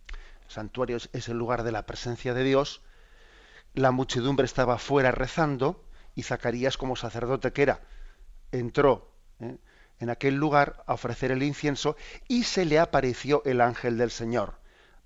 santuario 0.48 0.96
es 0.96 1.28
el 1.28 1.36
lugar 1.36 1.62
de 1.62 1.72
la 1.72 1.86
presencia 1.86 2.34
de 2.34 2.42
Dios. 2.42 2.82
La 3.74 3.90
muchedumbre 3.90 4.46
estaba 4.46 4.78
fuera 4.78 5.10
rezando 5.10 5.84
y 6.14 6.22
Zacarías, 6.22 6.78
como 6.78 6.96
sacerdote 6.96 7.52
que 7.52 7.62
era, 7.62 7.82
entró 8.50 9.13
¿eh? 9.40 9.56
en 10.00 10.10
aquel 10.10 10.34
lugar 10.34 10.82
a 10.86 10.94
ofrecer 10.94 11.30
el 11.30 11.42
incienso 11.42 11.96
y 12.28 12.44
se 12.44 12.64
le 12.64 12.78
apareció 12.78 13.42
el 13.44 13.60
ángel 13.60 13.96
del 13.96 14.10
Señor 14.10 14.54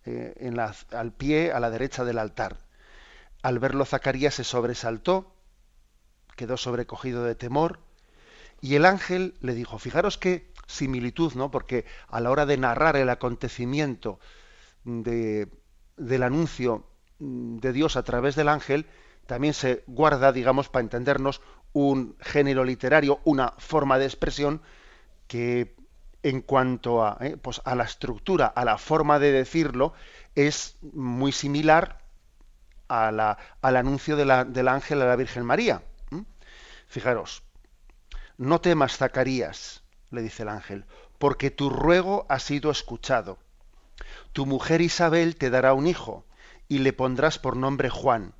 eh, 0.05 0.35
en 0.41 0.57
la, 0.57 0.75
al 0.93 1.13
pie 1.13 1.53
a 1.53 1.61
la 1.61 1.71
derecha 1.71 2.05
del 2.05 2.19
altar. 2.19 2.59
Al 3.43 3.59
verlo 3.59 3.85
Zacarías 3.85 4.35
se 4.35 4.45
sobresaltó, 4.45 5.33
quedó 6.37 6.57
sobrecogido 6.57 7.25
de 7.25 7.35
temor 7.35 7.81
y 8.61 8.75
el 8.75 8.85
ángel 8.85 9.35
le 9.41 9.55
dijo, 9.55 9.79
fijaros 9.79 10.19
qué 10.19 10.51
similitud, 10.67 11.35
¿no? 11.35 11.51
Porque 11.51 11.85
a 12.09 12.21
la 12.21 12.31
hora 12.31 12.47
de 12.47 12.57
narrar 12.57 12.97
el 12.97 13.09
acontecimiento 13.09 14.19
de, 14.85 15.49
del 15.97 16.23
anuncio 16.23 16.85
de 17.19 17.73
Dios 17.73 17.97
a 17.97 18.03
través 18.03 18.37
del 18.37 18.49
ángel, 18.49 18.87
también 19.27 19.55
se 19.55 19.85
guarda, 19.87 20.33
digamos, 20.33 20.69
para 20.69 20.83
entendernos, 20.83 21.41
un 21.73 22.17
género 22.21 22.65
literario, 22.65 23.21
una 23.25 23.55
forma 23.59 23.99
de 23.99 24.07
expresión 24.07 24.63
que 25.27 25.77
en 26.23 26.41
cuanto 26.41 27.05
a, 27.05 27.19
eh, 27.21 27.37
pues 27.41 27.61
a 27.65 27.75
la 27.75 27.85
estructura, 27.85 28.47
a 28.47 28.65
la 28.65 28.79
forma 28.79 29.19
de 29.19 29.33
decirlo, 29.33 29.93
es 30.35 30.77
muy 30.83 31.33
similar 31.33 32.01
a 32.89 33.13
la, 33.13 33.39
al 33.61 33.77
anuncio 33.77 34.17
del 34.17 34.69
ángel 34.69 35.03
a 35.03 35.07
la 35.07 35.17
Virgen 35.17 35.45
María. 35.45 35.83
Fijaros, 36.87 37.43
no 38.39 38.61
temas, 38.61 38.97
Zacarías, 38.97 39.83
le 40.11 40.23
dice 40.23 40.43
el 40.43 40.49
ángel, 40.49 40.87
porque 41.19 41.51
tu 41.51 41.69
ruego 41.69 42.25
ha 42.29 42.39
sido 42.39 42.71
escuchado. 42.71 43.39
Tu 44.33 44.47
mujer 44.47 44.81
Isabel 44.81 45.37
te 45.37 45.51
dará 45.51 45.75
un 45.75 45.87
hijo 45.87 46.25
y 46.67 46.79
le 46.79 46.93
pondrás 46.93 47.39
por 47.39 47.57
nombre 47.57 47.91
Juan 47.91 48.35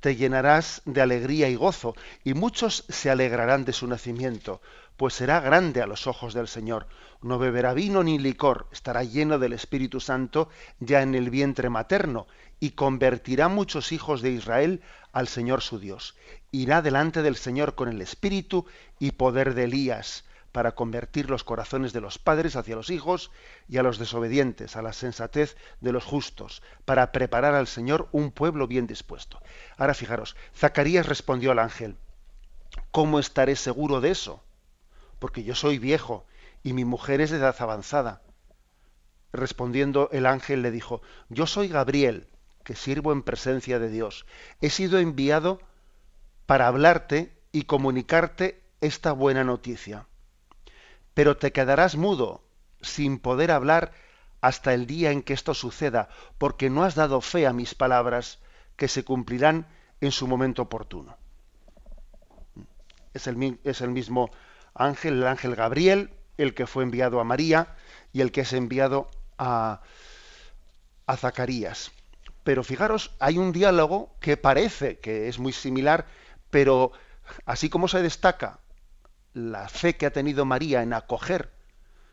te 0.00 0.16
llenarás 0.16 0.82
de 0.84 1.00
alegría 1.00 1.48
y 1.48 1.54
gozo, 1.54 1.94
y 2.24 2.34
muchos 2.34 2.84
se 2.88 3.10
alegrarán 3.10 3.64
de 3.64 3.72
su 3.72 3.86
nacimiento, 3.86 4.60
pues 4.96 5.14
será 5.14 5.40
grande 5.40 5.82
a 5.82 5.86
los 5.86 6.06
ojos 6.06 6.34
del 6.34 6.48
Señor. 6.48 6.86
No 7.22 7.38
beberá 7.38 7.74
vino 7.74 8.02
ni 8.02 8.18
licor, 8.18 8.66
estará 8.72 9.04
lleno 9.04 9.38
del 9.38 9.52
Espíritu 9.52 10.00
Santo 10.00 10.48
ya 10.78 11.02
en 11.02 11.14
el 11.14 11.30
vientre 11.30 11.70
materno, 11.70 12.26
y 12.60 12.70
convertirá 12.70 13.48
muchos 13.48 13.92
hijos 13.92 14.22
de 14.22 14.30
Israel 14.30 14.82
al 15.12 15.28
Señor 15.28 15.62
su 15.62 15.78
Dios. 15.78 16.16
Irá 16.50 16.82
delante 16.82 17.22
del 17.22 17.36
Señor 17.36 17.74
con 17.74 17.88
el 17.88 18.02
Espíritu 18.02 18.66
y 18.98 19.12
poder 19.12 19.54
de 19.54 19.64
Elías, 19.64 20.24
para 20.52 20.72
convertir 20.72 21.30
los 21.30 21.44
corazones 21.44 21.92
de 21.92 22.00
los 22.00 22.18
padres 22.18 22.56
hacia 22.56 22.76
los 22.76 22.90
hijos 22.90 23.30
y 23.68 23.78
a 23.78 23.82
los 23.82 23.98
desobedientes, 23.98 24.76
a 24.76 24.82
la 24.82 24.92
sensatez 24.92 25.56
de 25.80 25.92
los 25.92 26.04
justos, 26.04 26.62
para 26.84 27.12
preparar 27.12 27.54
al 27.54 27.66
Señor 27.66 28.08
un 28.12 28.32
pueblo 28.32 28.66
bien 28.66 28.86
dispuesto. 28.86 29.40
Ahora 29.76 29.94
fijaros, 29.94 30.36
Zacarías 30.56 31.06
respondió 31.06 31.52
al 31.52 31.60
ángel, 31.60 31.96
¿cómo 32.90 33.18
estaré 33.18 33.56
seguro 33.56 34.00
de 34.00 34.10
eso? 34.10 34.42
Porque 35.18 35.44
yo 35.44 35.54
soy 35.54 35.78
viejo 35.78 36.26
y 36.62 36.72
mi 36.72 36.84
mujer 36.84 37.20
es 37.20 37.30
de 37.30 37.38
edad 37.38 37.56
avanzada. 37.60 38.22
Respondiendo 39.32 40.08
el 40.12 40.26
ángel 40.26 40.62
le 40.62 40.72
dijo, 40.72 41.02
yo 41.28 41.46
soy 41.46 41.68
Gabriel, 41.68 42.26
que 42.64 42.74
sirvo 42.74 43.12
en 43.12 43.22
presencia 43.22 43.78
de 43.78 43.88
Dios. 43.88 44.26
He 44.60 44.70
sido 44.70 44.98
enviado 44.98 45.60
para 46.46 46.66
hablarte 46.66 47.32
y 47.52 47.62
comunicarte 47.62 48.62
esta 48.80 49.12
buena 49.12 49.44
noticia 49.44 50.06
pero 51.20 51.36
te 51.36 51.52
quedarás 51.52 51.96
mudo, 51.96 52.42
sin 52.80 53.18
poder 53.18 53.50
hablar 53.50 53.92
hasta 54.40 54.72
el 54.72 54.86
día 54.86 55.10
en 55.10 55.20
que 55.20 55.34
esto 55.34 55.52
suceda, 55.52 56.08
porque 56.38 56.70
no 56.70 56.82
has 56.82 56.94
dado 56.94 57.20
fe 57.20 57.46
a 57.46 57.52
mis 57.52 57.74
palabras, 57.74 58.38
que 58.76 58.88
se 58.88 59.04
cumplirán 59.04 59.66
en 60.00 60.12
su 60.12 60.26
momento 60.26 60.62
oportuno. 60.62 61.18
Es 63.12 63.26
el, 63.26 63.58
es 63.64 63.82
el 63.82 63.90
mismo 63.90 64.30
ángel, 64.72 65.18
el 65.18 65.26
ángel 65.26 65.56
Gabriel, 65.56 66.14
el 66.38 66.54
que 66.54 66.66
fue 66.66 66.84
enviado 66.84 67.20
a 67.20 67.24
María 67.24 67.76
y 68.14 68.22
el 68.22 68.32
que 68.32 68.40
es 68.40 68.54
enviado 68.54 69.10
a, 69.36 69.82
a 71.04 71.16
Zacarías. 71.18 71.92
Pero 72.44 72.64
fijaros, 72.64 73.14
hay 73.18 73.36
un 73.36 73.52
diálogo 73.52 74.16
que 74.20 74.38
parece 74.38 75.00
que 75.00 75.28
es 75.28 75.38
muy 75.38 75.52
similar, 75.52 76.06
pero 76.48 76.92
así 77.44 77.68
como 77.68 77.88
se 77.88 78.00
destaca 78.00 78.60
la 79.32 79.68
fe 79.68 79.96
que 79.96 80.06
ha 80.06 80.12
tenido 80.12 80.44
María 80.44 80.82
en 80.82 80.92
acoger 80.92 81.50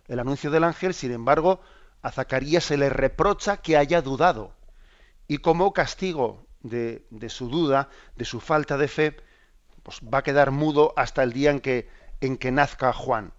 el 0.08 0.20
anuncio 0.20 0.52
del 0.52 0.64
ángel, 0.64 0.94
sin 0.94 1.12
embargo, 1.12 1.60
a 2.02 2.12
Zacarías 2.12 2.64
se 2.64 2.78
le 2.78 2.90
reprocha 2.90 3.58
que 3.58 3.78
haya 3.78 4.02
dudado. 4.02 4.54
Y 5.28 5.40
como 5.40 5.74
castigo 5.74 6.46
de, 6.62 7.04
su 7.30 7.50
duda, 7.50 7.90
de 8.16 8.26
su 8.26 8.40
falta 8.40 8.78
de 8.78 8.88
fe, 8.88 9.18
pues 9.84 10.00
va 10.02 10.20
a 10.20 10.24
quedar 10.24 10.52
mudo 10.52 10.94
hasta 10.96 11.24
el 11.24 11.34
día 11.34 11.52
en 11.52 11.60
que, 11.60 11.90
en 12.22 12.38
que 12.38 12.52
nazca 12.52 12.94
Juan. 12.94 13.34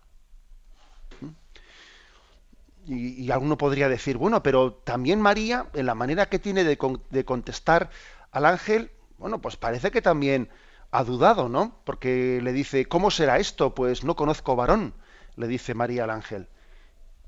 Y, 2.84 3.22
y, 3.22 3.30
alguno 3.30 3.58
podría 3.58 3.88
decir, 3.88 4.16
bueno, 4.16 4.42
pero 4.42 4.72
también 4.72 5.20
María, 5.20 5.66
en 5.74 5.84
la 5.84 5.94
manera 5.94 6.26
que 6.26 6.38
tiene 6.38 6.64
de, 6.64 6.78
de 7.10 7.24
contestar 7.24 7.90
al 8.30 8.46
ángel, 8.46 8.90
bueno, 9.18 9.40
pues 9.42 9.56
parece 9.56 9.90
que 9.90 10.00
también 10.00 10.48
ha 10.90 11.04
dudado, 11.04 11.48
¿no? 11.48 11.80
Porque 11.84 12.40
le 12.42 12.52
dice, 12.52 12.86
¿cómo 12.86 13.10
será 13.10 13.38
esto? 13.38 13.74
Pues 13.74 14.04
no 14.04 14.16
conozco 14.16 14.56
varón, 14.56 14.94
le 15.36 15.46
dice 15.46 15.74
María 15.74 16.04
al 16.04 16.10
ángel. 16.10 16.48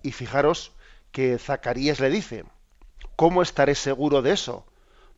Y 0.02 0.12
fijaros 0.12 0.72
que 1.12 1.38
Zacarías 1.38 2.00
le 2.00 2.10
dice, 2.10 2.44
¿cómo 3.16 3.42
estaré 3.42 3.74
seguro 3.74 4.22
de 4.22 4.32
eso? 4.32 4.66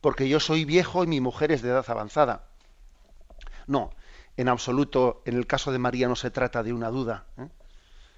Porque 0.01 0.27
yo 0.27 0.39
soy 0.39 0.65
viejo 0.65 1.03
y 1.03 1.07
mi 1.07 1.21
mujer 1.21 1.51
es 1.51 1.61
de 1.61 1.69
edad 1.69 1.85
avanzada. 1.87 2.47
No, 3.67 3.91
en 4.35 4.49
absoluto, 4.49 5.21
en 5.25 5.35
el 5.37 5.47
caso 5.47 5.71
de 5.71 5.79
María 5.79 6.07
no 6.07 6.15
se 6.15 6.31
trata 6.31 6.63
de 6.63 6.73
una 6.73 6.89
duda. 6.89 7.25
¿eh? 7.37 7.47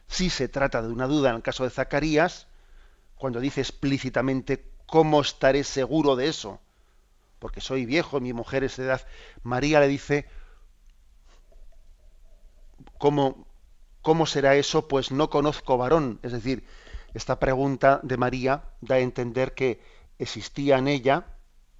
Sí 0.07 0.29
se 0.29 0.47
trata 0.47 0.81
de 0.81 0.87
una 0.87 1.07
duda 1.07 1.29
en 1.29 1.35
el 1.37 1.41
caso 1.43 1.63
de 1.63 1.69
Zacarías, 1.69 2.47
cuando 3.15 3.39
dice 3.39 3.61
explícitamente, 3.61 4.71
¿cómo 4.87 5.21
estaré 5.21 5.63
seguro 5.63 6.15
de 6.15 6.27
eso? 6.27 6.59
Porque 7.45 7.61
soy 7.61 7.85
viejo, 7.85 8.19
mi 8.19 8.33
mujer 8.33 8.63
es 8.63 8.75
de 8.77 8.85
edad. 8.85 9.05
María 9.43 9.79
le 9.79 9.87
dice, 9.87 10.25
¿cómo, 12.97 13.45
¿cómo 14.01 14.25
será 14.25 14.55
eso? 14.55 14.87
Pues 14.87 15.11
no 15.11 15.29
conozco 15.29 15.77
varón. 15.77 16.19
Es 16.23 16.31
decir, 16.31 16.65
esta 17.13 17.37
pregunta 17.37 17.99
de 18.01 18.17
María 18.17 18.63
da 18.81 18.95
a 18.95 18.99
entender 18.99 19.53
que 19.53 19.79
existía 20.17 20.79
en 20.79 20.87
ella 20.87 21.27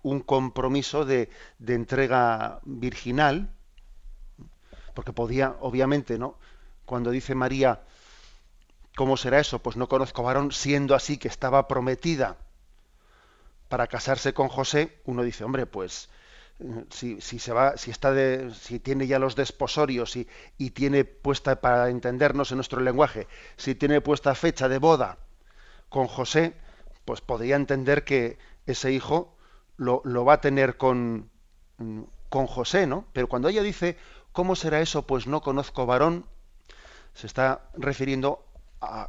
un 0.04 0.20
compromiso 0.20 1.04
de, 1.04 1.32
de 1.58 1.74
entrega 1.74 2.60
virginal, 2.66 3.50
porque 4.94 5.14
podía, 5.14 5.56
obviamente, 5.62 6.20
¿no? 6.20 6.38
Cuando 6.86 7.10
dice 7.10 7.34
María, 7.34 7.82
¿cómo 8.96 9.18
será 9.18 9.40
eso? 9.40 9.58
Pues 9.64 9.78
no 9.78 9.88
conozco 9.88 10.22
varón, 10.22 10.52
siendo 10.52 10.94
así 10.94 11.18
que 11.18 11.28
estaba 11.28 11.68
prometida 11.68 12.38
para 13.68 13.88
casarse 13.88 14.34
con 14.34 14.48
José, 14.50 15.02
uno 15.06 15.24
dice, 15.24 15.44
hombre, 15.44 15.66
pues 15.66 16.10
eh, 16.60 16.86
si, 16.90 17.22
si 17.22 17.40
se 17.40 17.54
va, 17.54 17.78
si 17.78 17.92
está 17.92 18.12
de, 18.12 18.54
si 18.54 18.80
tiene 18.80 19.08
ya 19.08 19.20
los 19.20 19.36
desposorios 19.36 20.16
y, 20.16 20.28
y 20.58 20.72
tiene 20.72 21.06
puesta, 21.06 21.62
para 21.62 21.90
entendernos 21.90 22.52
en 22.52 22.58
nuestro 22.58 22.82
lenguaje, 22.82 23.28
si 23.58 23.76
tiene 23.76 24.02
puesta 24.02 24.36
fecha 24.36 24.70
de 24.70 24.78
boda 24.80 25.18
con 25.90 26.08
José, 26.08 26.56
pues 27.06 27.22
podría 27.22 27.56
entender 27.56 28.04
que 28.04 28.38
ese 28.66 28.92
hijo 28.92 29.36
lo, 29.78 30.02
lo 30.06 30.26
va 30.26 30.34
a 30.36 30.42
tener 30.42 30.78
con, 30.78 31.30
con 32.30 32.48
José, 32.48 32.88
¿no? 32.88 33.06
Pero 33.14 33.28
cuando 33.28 33.50
ella 33.50 33.64
dice, 33.64 33.98
¿cómo 34.32 34.56
será 34.56 34.82
eso? 34.82 35.06
Pues 35.08 35.28
no 35.28 35.42
conozco 35.42 35.86
varón, 35.86 36.26
se 37.14 37.28
está 37.28 37.70
refiriendo 37.76 38.45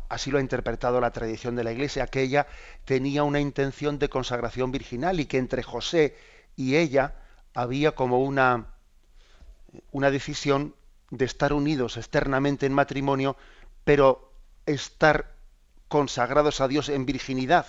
así 0.09 0.31
lo 0.31 0.39
ha 0.39 0.41
interpretado 0.41 1.01
la 1.01 1.11
tradición 1.11 1.57
de 1.57 1.65
la 1.65 1.73
Iglesia, 1.73 2.07
que 2.07 2.23
ella 2.23 2.47
tenía 2.85 3.23
una 3.23 3.41
intención 3.41 3.99
de 3.99 4.09
consagración 4.09 4.73
virginal 4.73 5.21
y 5.21 5.27
que 5.27 5.39
entre 5.39 5.63
José 5.63 6.17
y 6.57 6.77
ella 6.77 7.15
había 7.55 7.93
como 7.93 8.23
una, 8.23 8.67
una 9.93 10.11
decisión 10.11 10.75
de 11.11 11.25
estar 11.25 11.53
unidos 11.53 11.97
externamente 11.97 12.67
en 12.67 12.73
matrimonio, 12.73 13.37
pero 13.85 14.33
estar 14.67 15.35
consagrados 15.89 16.61
a 16.61 16.69
Dios 16.69 16.89
en 16.89 17.07
virginidad. 17.07 17.67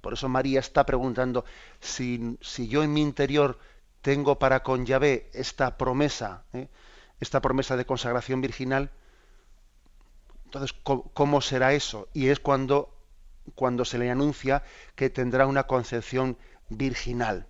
Por 0.00 0.12
eso 0.12 0.28
María 0.28 0.60
está 0.60 0.86
preguntando 0.86 1.44
si, 1.80 2.38
si 2.40 2.68
yo 2.68 2.84
en 2.84 2.92
mi 2.92 3.02
interior 3.02 3.58
tengo 4.02 4.38
para 4.38 4.62
con 4.62 4.86
Yahvé 4.86 5.28
esta 5.32 5.76
promesa, 5.76 6.44
¿eh? 6.52 6.68
esta 7.18 7.40
promesa 7.40 7.76
de 7.76 7.86
consagración 7.86 8.40
virginal, 8.40 8.90
entonces, 10.56 10.76
¿cómo, 10.82 11.40
será 11.42 11.74
eso? 11.74 12.08
Y 12.14 12.28
es 12.28 12.40
cuando, 12.40 12.94
cuando 13.54 13.84
se 13.84 13.98
le 13.98 14.10
anuncia 14.10 14.62
que 14.94 15.10
tendrá 15.10 15.46
una 15.46 15.64
concepción 15.64 16.38
virginal. 16.70 17.46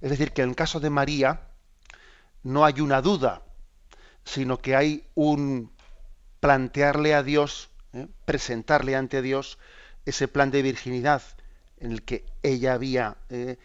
Es 0.00 0.10
decir, 0.10 0.32
que 0.32 0.42
en 0.42 0.50
el 0.50 0.56
caso 0.56 0.80
de 0.80 0.90
María 0.90 1.48
no 2.42 2.64
hay 2.64 2.80
una 2.80 3.00
duda, 3.00 3.42
sino 4.24 4.58
que 4.58 4.74
hay 4.74 5.06
un 5.14 5.70
plantearle 6.40 7.14
a 7.14 7.22
Dios, 7.22 7.70
¿eh? 7.92 8.08
presentarle 8.24 8.96
ante 8.96 9.22
Dios 9.22 9.58
ese 10.04 10.26
plan 10.26 10.50
de 10.50 10.62
virginidad 10.62 11.22
en 11.78 11.92
el 11.92 12.02
que 12.02 12.24
ella 12.42 12.74
había 12.74 13.18
eh, 13.28 13.56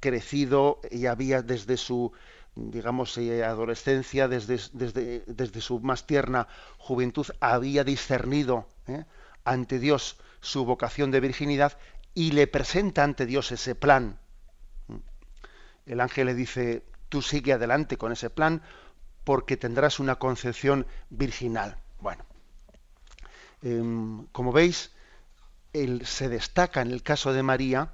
crecido, 0.00 0.80
ella 0.90 1.12
había 1.12 1.42
desde 1.42 1.76
su 1.76 2.12
digamos, 2.56 3.16
eh, 3.18 3.44
adolescencia, 3.44 4.28
desde, 4.28 4.60
desde, 4.72 5.24
desde, 5.26 5.60
su 5.60 5.80
más 5.80 6.06
tierna 6.06 6.46
juventud, 6.78 7.26
había 7.40 7.84
discernido 7.84 8.68
¿eh? 8.86 9.04
ante 9.44 9.78
Dios 9.78 10.18
su 10.40 10.64
vocación 10.64 11.10
de 11.10 11.20
virginidad 11.20 11.76
y 12.14 12.32
le 12.32 12.46
presenta 12.46 13.02
ante 13.02 13.26
Dios 13.26 13.50
ese 13.52 13.74
plan. 13.74 14.18
El 15.86 16.00
ángel 16.00 16.26
le 16.26 16.34
dice, 16.34 16.84
tú 17.08 17.22
sigue 17.22 17.52
adelante 17.52 17.98
con 17.98 18.12
ese 18.12 18.30
plan 18.30 18.62
porque 19.24 19.56
tendrás 19.56 19.98
una 19.98 20.16
concepción 20.16 20.86
virginal. 21.10 21.78
Bueno, 22.00 22.24
em, 23.62 24.26
como 24.26 24.52
veis, 24.52 24.92
él 25.72 26.06
se 26.06 26.28
destaca 26.28 26.82
en 26.82 26.92
el 26.92 27.02
caso 27.02 27.32
de 27.32 27.42
María 27.42 27.92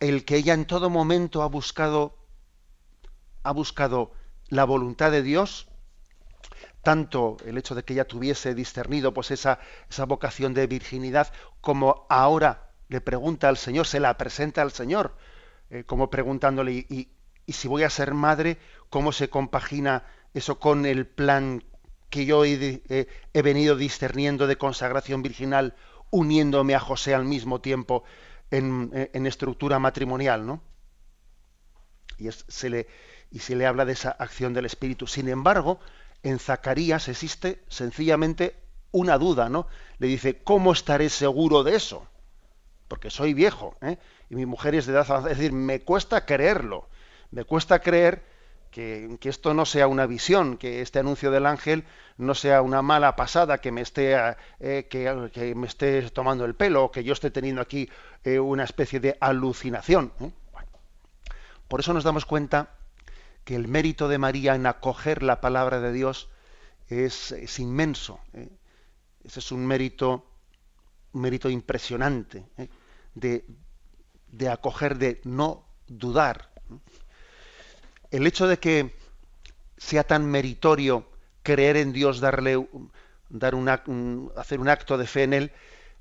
el 0.00 0.24
que 0.24 0.36
ella 0.36 0.54
en 0.54 0.66
todo 0.66 0.90
momento 0.90 1.42
ha 1.42 1.46
buscado 1.46 2.21
ha 3.42 3.52
buscado 3.52 4.12
la 4.48 4.64
voluntad 4.64 5.10
de 5.10 5.22
Dios, 5.22 5.68
tanto 6.82 7.36
el 7.46 7.58
hecho 7.58 7.74
de 7.74 7.84
que 7.84 7.94
ella 7.94 8.06
tuviese 8.06 8.54
discernido 8.54 9.14
pues 9.14 9.30
esa, 9.30 9.60
esa 9.88 10.04
vocación 10.04 10.52
de 10.52 10.66
virginidad, 10.66 11.32
como 11.60 12.06
ahora 12.08 12.70
le 12.88 13.00
pregunta 13.00 13.48
al 13.48 13.56
Señor, 13.56 13.86
se 13.86 14.00
la 14.00 14.18
presenta 14.18 14.62
al 14.62 14.72
Señor, 14.72 15.16
eh, 15.70 15.84
como 15.84 16.10
preguntándole, 16.10 16.72
y, 16.72 17.08
y, 17.46 17.52
si 17.52 17.68
voy 17.68 17.84
a 17.84 17.90
ser 17.90 18.14
madre, 18.14 18.58
¿cómo 18.90 19.12
se 19.12 19.30
compagina 19.30 20.04
eso 20.34 20.58
con 20.58 20.86
el 20.86 21.06
plan 21.06 21.64
que 22.10 22.26
yo 22.26 22.44
he, 22.44 22.82
he 23.32 23.42
venido 23.42 23.76
discerniendo 23.76 24.46
de 24.46 24.58
consagración 24.58 25.22
virginal, 25.22 25.74
uniéndome 26.10 26.74
a 26.74 26.80
José 26.80 27.14
al 27.14 27.24
mismo 27.24 27.60
tiempo 27.60 28.04
en, 28.50 28.90
en 28.92 29.26
estructura 29.26 29.78
matrimonial, 29.78 30.46
¿no? 30.46 30.62
Y 32.18 32.30
se 32.30 32.68
le, 32.68 32.86
y 33.32 33.38
se 33.40 33.56
le 33.56 33.66
habla 33.66 33.84
de 33.84 33.92
esa 33.92 34.10
acción 34.10 34.52
del 34.52 34.66
Espíritu. 34.66 35.06
Sin 35.06 35.28
embargo, 35.28 35.80
en 36.22 36.38
Zacarías 36.38 37.08
existe 37.08 37.62
sencillamente 37.68 38.54
una 38.92 39.16
duda, 39.18 39.48
¿no? 39.48 39.66
Le 39.98 40.06
dice, 40.06 40.42
¿cómo 40.42 40.72
estaré 40.72 41.08
seguro 41.08 41.64
de 41.64 41.74
eso? 41.74 42.06
Porque 42.88 43.10
soy 43.10 43.32
viejo, 43.32 43.76
¿eh? 43.80 43.96
y 44.28 44.36
mi 44.36 44.44
mujer 44.44 44.74
es 44.74 44.86
de 44.86 44.92
edad 44.92 45.06
avanzada. 45.08 45.32
Es 45.32 45.38
decir, 45.38 45.52
me 45.52 45.80
cuesta 45.80 46.26
creerlo. 46.26 46.88
Me 47.30 47.44
cuesta 47.44 47.78
creer 47.78 48.22
que, 48.70 49.18
esto 49.22 49.54
no 49.54 49.64
sea 49.64 49.86
una 49.86 50.06
visión, 50.06 50.58
que 50.58 50.82
este 50.82 50.98
anuncio 50.98 51.30
del 51.30 51.46
ángel 51.46 51.84
no 52.18 52.34
sea 52.34 52.60
una 52.60 52.82
mala 52.82 53.16
pasada 53.16 53.58
que 53.58 53.72
me 53.72 53.80
esté, 53.80 54.14
eh, 54.60 54.88
que, 54.90 55.54
me 55.54 55.66
esté 55.66 56.10
tomando 56.10 56.44
el 56.44 56.54
pelo, 56.54 56.84
o 56.84 56.90
que 56.90 57.02
yo 57.02 57.14
esté 57.14 57.30
teniendo 57.30 57.62
aquí 57.62 57.88
eh, 58.24 58.38
una 58.38 58.64
especie 58.64 59.00
de 59.00 59.16
alucinación. 59.20 60.12
Por 61.68 61.80
eso 61.80 61.94
nos 61.94 62.04
damos 62.04 62.26
cuenta 62.26 62.68
que 63.44 63.56
el 63.56 63.68
mérito 63.68 64.08
de 64.08 64.18
María 64.18 64.54
en 64.54 64.66
acoger 64.66 65.22
la 65.22 65.40
palabra 65.40 65.80
de 65.80 65.92
Dios 65.92 66.28
es, 66.88 67.58
inmenso. 67.58 68.20
¿eh? 68.34 68.48
Ese 69.24 69.40
es 69.40 69.52
un 69.52 69.66
mérito, 69.66 70.26
un 71.12 71.22
mérito 71.22 71.48
impresionante 71.48 72.44
¿eh? 72.58 72.68
de, 73.14 73.44
de, 74.28 74.48
acoger, 74.48 74.98
de 74.98 75.20
no 75.24 75.66
dudar. 75.86 76.50
El 78.10 78.26
hecho 78.26 78.46
de 78.46 78.58
que 78.58 78.94
sea 79.76 80.04
tan 80.04 80.26
meritorio 80.26 81.08
creer 81.42 81.76
en 81.76 81.92
Dios, 81.92 82.20
darle, 82.20 82.68
dar 83.28 83.54
hacer 84.36 84.60
un 84.60 84.68
acto 84.68 84.98
de 84.98 85.06
fe 85.06 85.24
en 85.24 85.32
Él, 85.32 85.52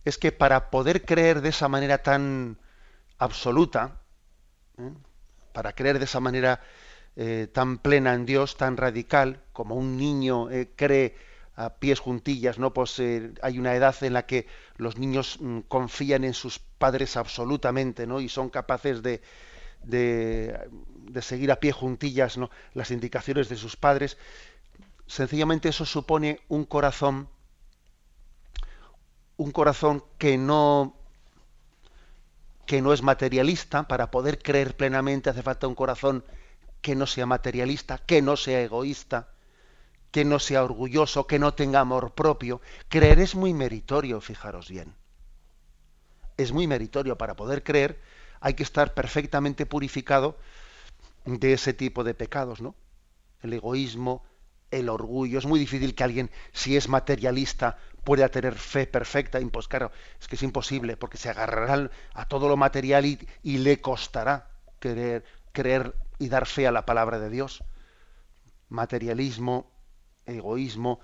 es 0.04 0.18
que 0.18 0.32
para 0.32 0.70
poder 0.70 1.06
creer 1.06 1.42
de 1.42 1.50
esa 1.50 1.68
manera 1.68 2.00
tan 2.00 2.58
absoluta, 3.18 4.02
¿eh? 4.78 4.92
para 5.54 5.74
creer 5.74 6.00
de 6.00 6.06
esa 6.06 6.20
manera 6.20 6.62
eh, 7.16 7.48
tan 7.52 7.78
plena 7.78 8.14
en 8.14 8.26
Dios, 8.26 8.56
tan 8.56 8.78
radical, 8.78 9.42
como 9.52 9.76
un 9.76 9.98
niño 9.98 10.50
eh, 10.50 10.70
cree 10.76 11.16
a 11.56 11.76
pies 11.76 12.00
juntillas, 12.00 12.58
¿no? 12.58 12.74
Pues 12.74 12.98
eh, 13.00 13.34
hay 13.42 13.60
una 13.60 13.76
edad 13.76 13.96
en 14.02 14.14
la 14.14 14.26
que 14.26 14.48
los 14.78 14.98
niños 14.98 15.38
mm, 15.42 15.60
confían 15.68 16.24
en 16.24 16.34
sus 16.34 16.60
padres 16.60 17.18
absolutamente, 17.18 18.08
¿no? 18.08 18.22
Y 18.22 18.30
son 18.30 18.50
capaces 18.50 19.04
de, 19.04 19.22
de, 19.84 20.58
de, 21.10 21.22
seguir 21.22 21.52
a 21.52 21.60
pie 21.60 21.74
juntillas, 21.74 22.38
¿no? 22.38 22.50
Las 22.74 22.92
indicaciones 22.92 23.50
de 23.50 23.58
sus 23.58 23.76
padres. 23.76 24.18
Sencillamente 25.06 25.70
eso 25.70 25.86
supone 25.86 26.40
un 26.48 26.64
corazón, 26.64 27.28
un 29.36 29.52
corazón 29.52 30.04
que 30.18 30.38
no 30.38 30.96
que 32.66 32.82
no 32.82 32.94
es 32.94 33.02
materialista, 33.02 33.86
para 33.86 34.12
poder 34.12 34.40
creer 34.40 34.78
plenamente 34.78 35.30
hace 35.30 35.44
falta 35.44 35.68
un 35.68 35.76
corazón 35.76 36.24
que 36.82 36.96
no 36.96 37.06
sea 37.06 37.26
materialista, 37.26 37.98
que 38.00 38.22
no 38.22 38.36
sea 38.38 38.62
egoísta, 38.62 39.30
que 40.12 40.26
no 40.26 40.40
sea 40.40 40.64
orgulloso, 40.64 41.28
que 41.28 41.40
no 41.40 41.54
tenga 41.54 41.80
amor 41.80 42.14
propio. 42.14 42.62
Creer 42.90 43.20
es 43.20 43.36
muy 43.36 43.54
meritorio, 43.54 44.20
fijaros 44.22 44.70
bien. 44.70 44.94
Es 46.38 46.52
muy 46.52 46.68
meritorio 46.68 47.18
para 47.18 47.36
poder 47.36 47.64
creer, 47.64 48.00
hay 48.40 48.56
que 48.56 48.64
estar 48.64 48.94
perfectamente 48.94 49.66
purificado 49.66 50.38
de 51.26 51.54
ese 51.54 51.74
tipo 51.74 52.04
de 52.04 52.14
pecados, 52.14 52.62
¿no? 52.62 52.76
El 53.42 53.54
egoísmo, 53.54 54.24
el 54.72 54.90
orgullo. 54.90 55.38
Es 55.38 55.46
muy 55.46 55.60
difícil 55.60 55.94
que 55.94 56.04
alguien, 56.04 56.32
si 56.52 56.76
es 56.76 56.90
materialista, 56.90 57.78
pueda 58.04 58.30
tener 58.30 58.56
fe 58.56 58.88
perfecta. 58.88 59.40
Pues 59.52 59.68
claro, 59.68 59.92
es 60.20 60.28
que 60.28 60.36
es 60.36 60.44
imposible, 60.44 60.98
porque 60.98 61.18
se 61.18 61.30
agarrará 61.30 61.92
a 62.14 62.26
todo 62.26 62.50
lo 62.50 62.58
material 62.58 63.06
y, 63.06 63.20
y 63.44 63.60
le 63.60 63.80
costará 63.80 64.50
querer, 64.80 65.24
creer 65.52 65.94
y 66.22 66.30
dar 66.30 66.46
fe 66.46 66.68
a 66.68 66.72
la 66.72 66.86
palabra 66.86 67.18
de 67.18 67.32
Dios. 67.32 67.64
Materialismo, 68.70 69.72
egoísmo, 70.28 71.00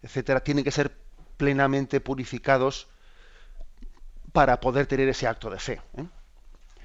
etcétera, 0.00 0.44
tienen 0.44 0.62
que 0.62 0.70
ser 0.70 0.96
plenamente 1.36 2.00
purificados 2.00 2.86
para 4.32 4.60
poder 4.60 4.86
tener 4.86 5.08
ese 5.08 5.26
acto 5.26 5.50
de 5.50 5.58
fe. 5.58 5.82
¿eh? 5.96 6.06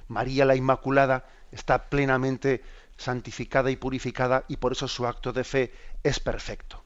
María 0.07 0.45
la 0.45 0.55
Inmaculada 0.55 1.25
está 1.51 1.89
plenamente 1.89 2.63
santificada 2.97 3.69
y 3.69 3.75
purificada 3.75 4.45
y 4.47 4.57
por 4.57 4.71
eso 4.71 4.87
su 4.87 5.05
acto 5.05 5.31
de 5.31 5.43
fe 5.43 5.71
es 6.03 6.19
perfecto. 6.19 6.83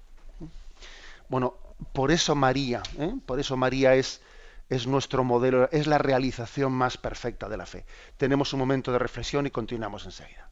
Bueno, 1.30 1.56
por 1.94 2.12
eso 2.12 2.36
María, 2.36 2.84
¿eh? 2.98 3.14
por 3.26 3.40
eso 3.40 3.56
María 3.56 3.96
es, 3.96 4.22
es 4.68 4.86
nuestro 4.86 5.24
modelo, 5.24 5.70
es 5.72 5.88
la 5.88 5.98
realización 5.98 6.74
más 6.74 6.98
perfecta 6.98 7.48
de 7.48 7.56
la 7.56 7.66
fe. 7.66 7.86
Tenemos 8.18 8.52
un 8.52 8.60
momento 8.60 8.92
de 8.92 9.00
reflexión 9.00 9.48
y 9.48 9.52
continuamos 9.52 10.04
enseguida. 10.04 10.50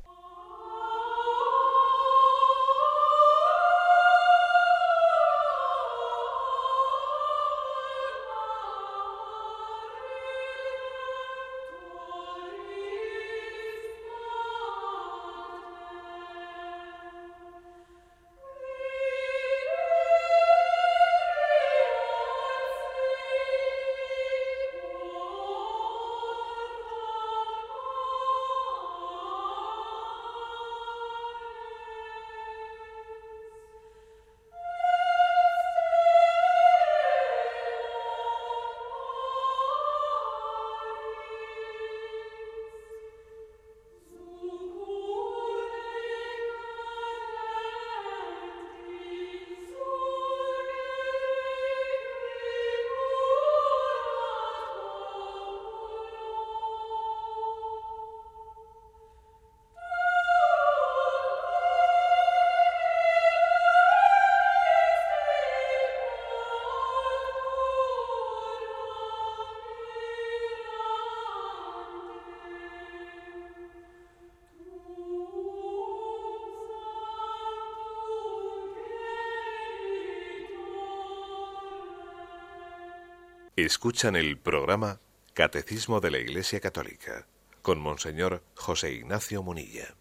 Escuchan 83.77 84.15
el 84.15 84.39
programa 84.39 84.99
Catecismo 85.35 85.99
de 85.99 86.09
la 86.09 86.17
Iglesia 86.17 86.59
Católica 86.59 87.27
con 87.61 87.79
Monseñor 87.79 88.41
José 88.55 88.91
Ignacio 88.91 89.43
Munilla. 89.43 89.93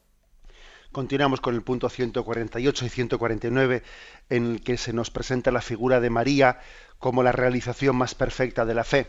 Continuamos 0.92 1.42
con 1.42 1.54
el 1.54 1.60
punto 1.60 1.90
148 1.90 2.86
y 2.86 2.88
149 2.88 3.82
en 4.30 4.46
el 4.46 4.60
que 4.62 4.78
se 4.78 4.94
nos 4.94 5.10
presenta 5.10 5.50
la 5.50 5.60
figura 5.60 6.00
de 6.00 6.08
María 6.08 6.58
como 6.98 7.22
la 7.22 7.32
realización 7.32 7.96
más 7.96 8.14
perfecta 8.14 8.64
de 8.64 8.74
la 8.74 8.82
fe. 8.82 9.08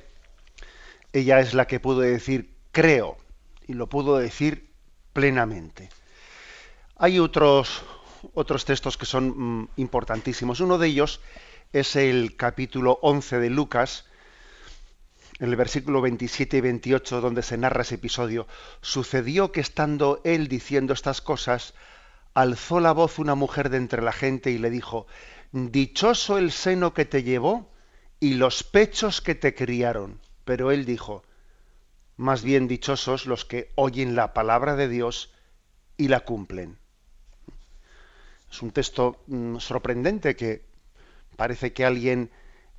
Ella 1.13 1.39
es 1.39 1.53
la 1.53 1.65
que 1.65 1.79
pudo 1.79 2.01
decir 2.01 2.53
creo 2.73 3.15
y 3.69 3.73
lo 3.73 3.87
pudo 3.87 4.17
decir 4.17 4.73
plenamente. 5.13 5.87
Hay 6.97 7.19
otros, 7.19 7.85
otros 8.33 8.65
textos 8.65 8.97
que 8.97 9.05
son 9.05 9.61
mm, 9.61 9.69
importantísimos. 9.77 10.59
Uno 10.59 10.77
de 10.77 10.87
ellos 10.87 11.21
es 11.71 11.95
el 11.95 12.35
capítulo 12.35 12.99
11 13.01 13.39
de 13.39 13.49
Lucas, 13.49 14.03
en 15.39 15.49
el 15.49 15.55
versículo 15.55 16.01
27 16.01 16.57
y 16.57 16.61
28, 16.61 17.21
donde 17.21 17.43
se 17.43 17.57
narra 17.57 17.81
ese 17.81 17.95
episodio, 17.95 18.47
sucedió 18.81 19.51
que 19.51 19.61
estando 19.61 20.21
él 20.23 20.47
diciendo 20.47 20.93
estas 20.93 21.21
cosas, 21.21 21.73
alzó 22.33 22.79
la 22.79 22.91
voz 22.91 23.19
una 23.19 23.35
mujer 23.35 23.69
de 23.69 23.77
entre 23.77 24.01
la 24.01 24.11
gente 24.11 24.51
y 24.51 24.57
le 24.57 24.69
dijo, 24.69 25.07
Dichoso 25.51 26.37
el 26.37 26.51
seno 26.51 26.93
que 26.93 27.05
te 27.05 27.23
llevó 27.23 27.69
y 28.19 28.33
los 28.33 28.63
pechos 28.63 29.21
que 29.21 29.35
te 29.35 29.55
criaron. 29.55 30.19
Pero 30.43 30.71
él 30.71 30.85
dijo, 30.85 31.23
más 32.15 32.43
bien 32.43 32.67
dichosos 32.67 33.25
los 33.27 33.45
que 33.45 33.71
oyen 33.75 34.15
la 34.15 34.33
palabra 34.33 34.75
de 34.75 34.89
Dios 34.89 35.31
y 35.97 36.07
la 36.07 36.21
cumplen. 36.21 36.77
Es 38.51 38.61
un 38.61 38.71
texto 38.71 39.21
mm, 39.27 39.57
sorprendente 39.57 40.35
que 40.35 40.63
parece 41.35 41.73
que 41.73 41.85
alguien 41.85 42.31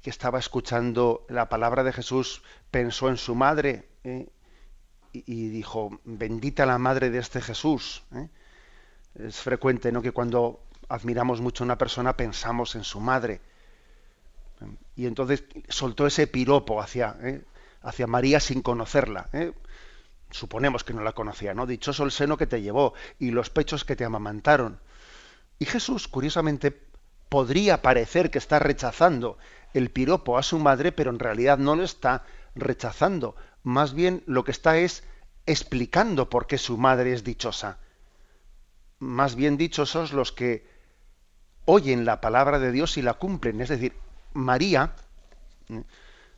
que 0.02 0.10
estaba 0.10 0.38
escuchando 0.38 1.26
la 1.28 1.48
palabra 1.48 1.82
de 1.82 1.92
Jesús 1.92 2.42
pensó 2.70 3.08
en 3.08 3.16
su 3.16 3.34
madre 3.34 3.88
¿eh? 4.04 4.28
y, 5.12 5.48
dijo, 5.48 6.00
bendita 6.04 6.66
la 6.66 6.78
madre 6.78 7.10
de 7.10 7.18
este 7.18 7.40
Jesús. 7.40 8.04
¿eh? 8.14 8.28
Es 9.14 9.40
frecuente 9.40 9.90
¿no? 9.90 10.02
que 10.02 10.12
cuando 10.12 10.62
admiramos 10.88 11.40
mucho 11.40 11.64
a 11.64 11.66
una 11.66 11.78
persona 11.78 12.16
pensamos 12.16 12.74
en 12.74 12.84
su 12.84 13.00
madre. 13.00 13.40
Y 14.96 15.06
entonces 15.06 15.44
soltó 15.68 16.06
ese 16.06 16.26
piropo 16.26 16.80
hacia, 16.80 17.16
¿eh? 17.22 17.42
hacia 17.82 18.06
María 18.06 18.40
sin 18.40 18.62
conocerla. 18.62 19.28
Suponemos 20.30 20.84
que 20.84 20.92
no 20.92 21.02
la 21.02 21.12
conocía, 21.12 21.54
¿no? 21.54 21.64
Dichoso 21.64 22.04
el 22.04 22.10
seno 22.10 22.36
que 22.36 22.46
te 22.46 22.60
llevó 22.60 22.92
y 23.18 23.30
los 23.30 23.50
pechos 23.50 23.84
que 23.84 23.96
te 23.96 24.04
amamantaron. 24.04 24.78
Y 25.58 25.64
Jesús, 25.64 26.06
curiosamente, 26.06 26.88
podría 27.28 27.82
parecer 27.82 28.30
que 28.30 28.38
está 28.38 28.58
rechazando 28.58 29.38
el 29.74 29.90
piropo 29.90 30.38
a 30.38 30.42
su 30.42 30.58
madre, 30.58 30.92
pero 30.92 31.10
en 31.10 31.18
realidad 31.18 31.58
no 31.58 31.76
lo 31.76 31.84
está 31.84 32.24
rechazando. 32.54 33.36
Más 33.62 33.94
bien 33.94 34.22
lo 34.26 34.44
que 34.44 34.50
está 34.50 34.78
es 34.78 35.04
explicando 35.46 36.28
por 36.28 36.46
qué 36.46 36.58
su 36.58 36.76
madre 36.76 37.12
es 37.12 37.24
dichosa. 37.24 37.78
Más 38.98 39.34
bien 39.34 39.56
dichosos 39.56 40.12
los 40.12 40.32
que 40.32 40.66
oyen 41.64 42.04
la 42.04 42.20
palabra 42.20 42.58
de 42.58 42.72
Dios 42.72 42.96
y 42.96 43.02
la 43.02 43.14
cumplen. 43.14 43.60
Es 43.60 43.68
decir, 43.68 43.94
María, 44.32 44.94
¿eh? 45.68 45.82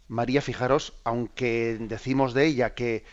María, 0.09 0.43
fijaros, 0.43 0.93
aunque 1.05 1.77
decimos 1.79 2.35
de 2.35 2.47
ella 2.47 2.75
que 2.75 3.05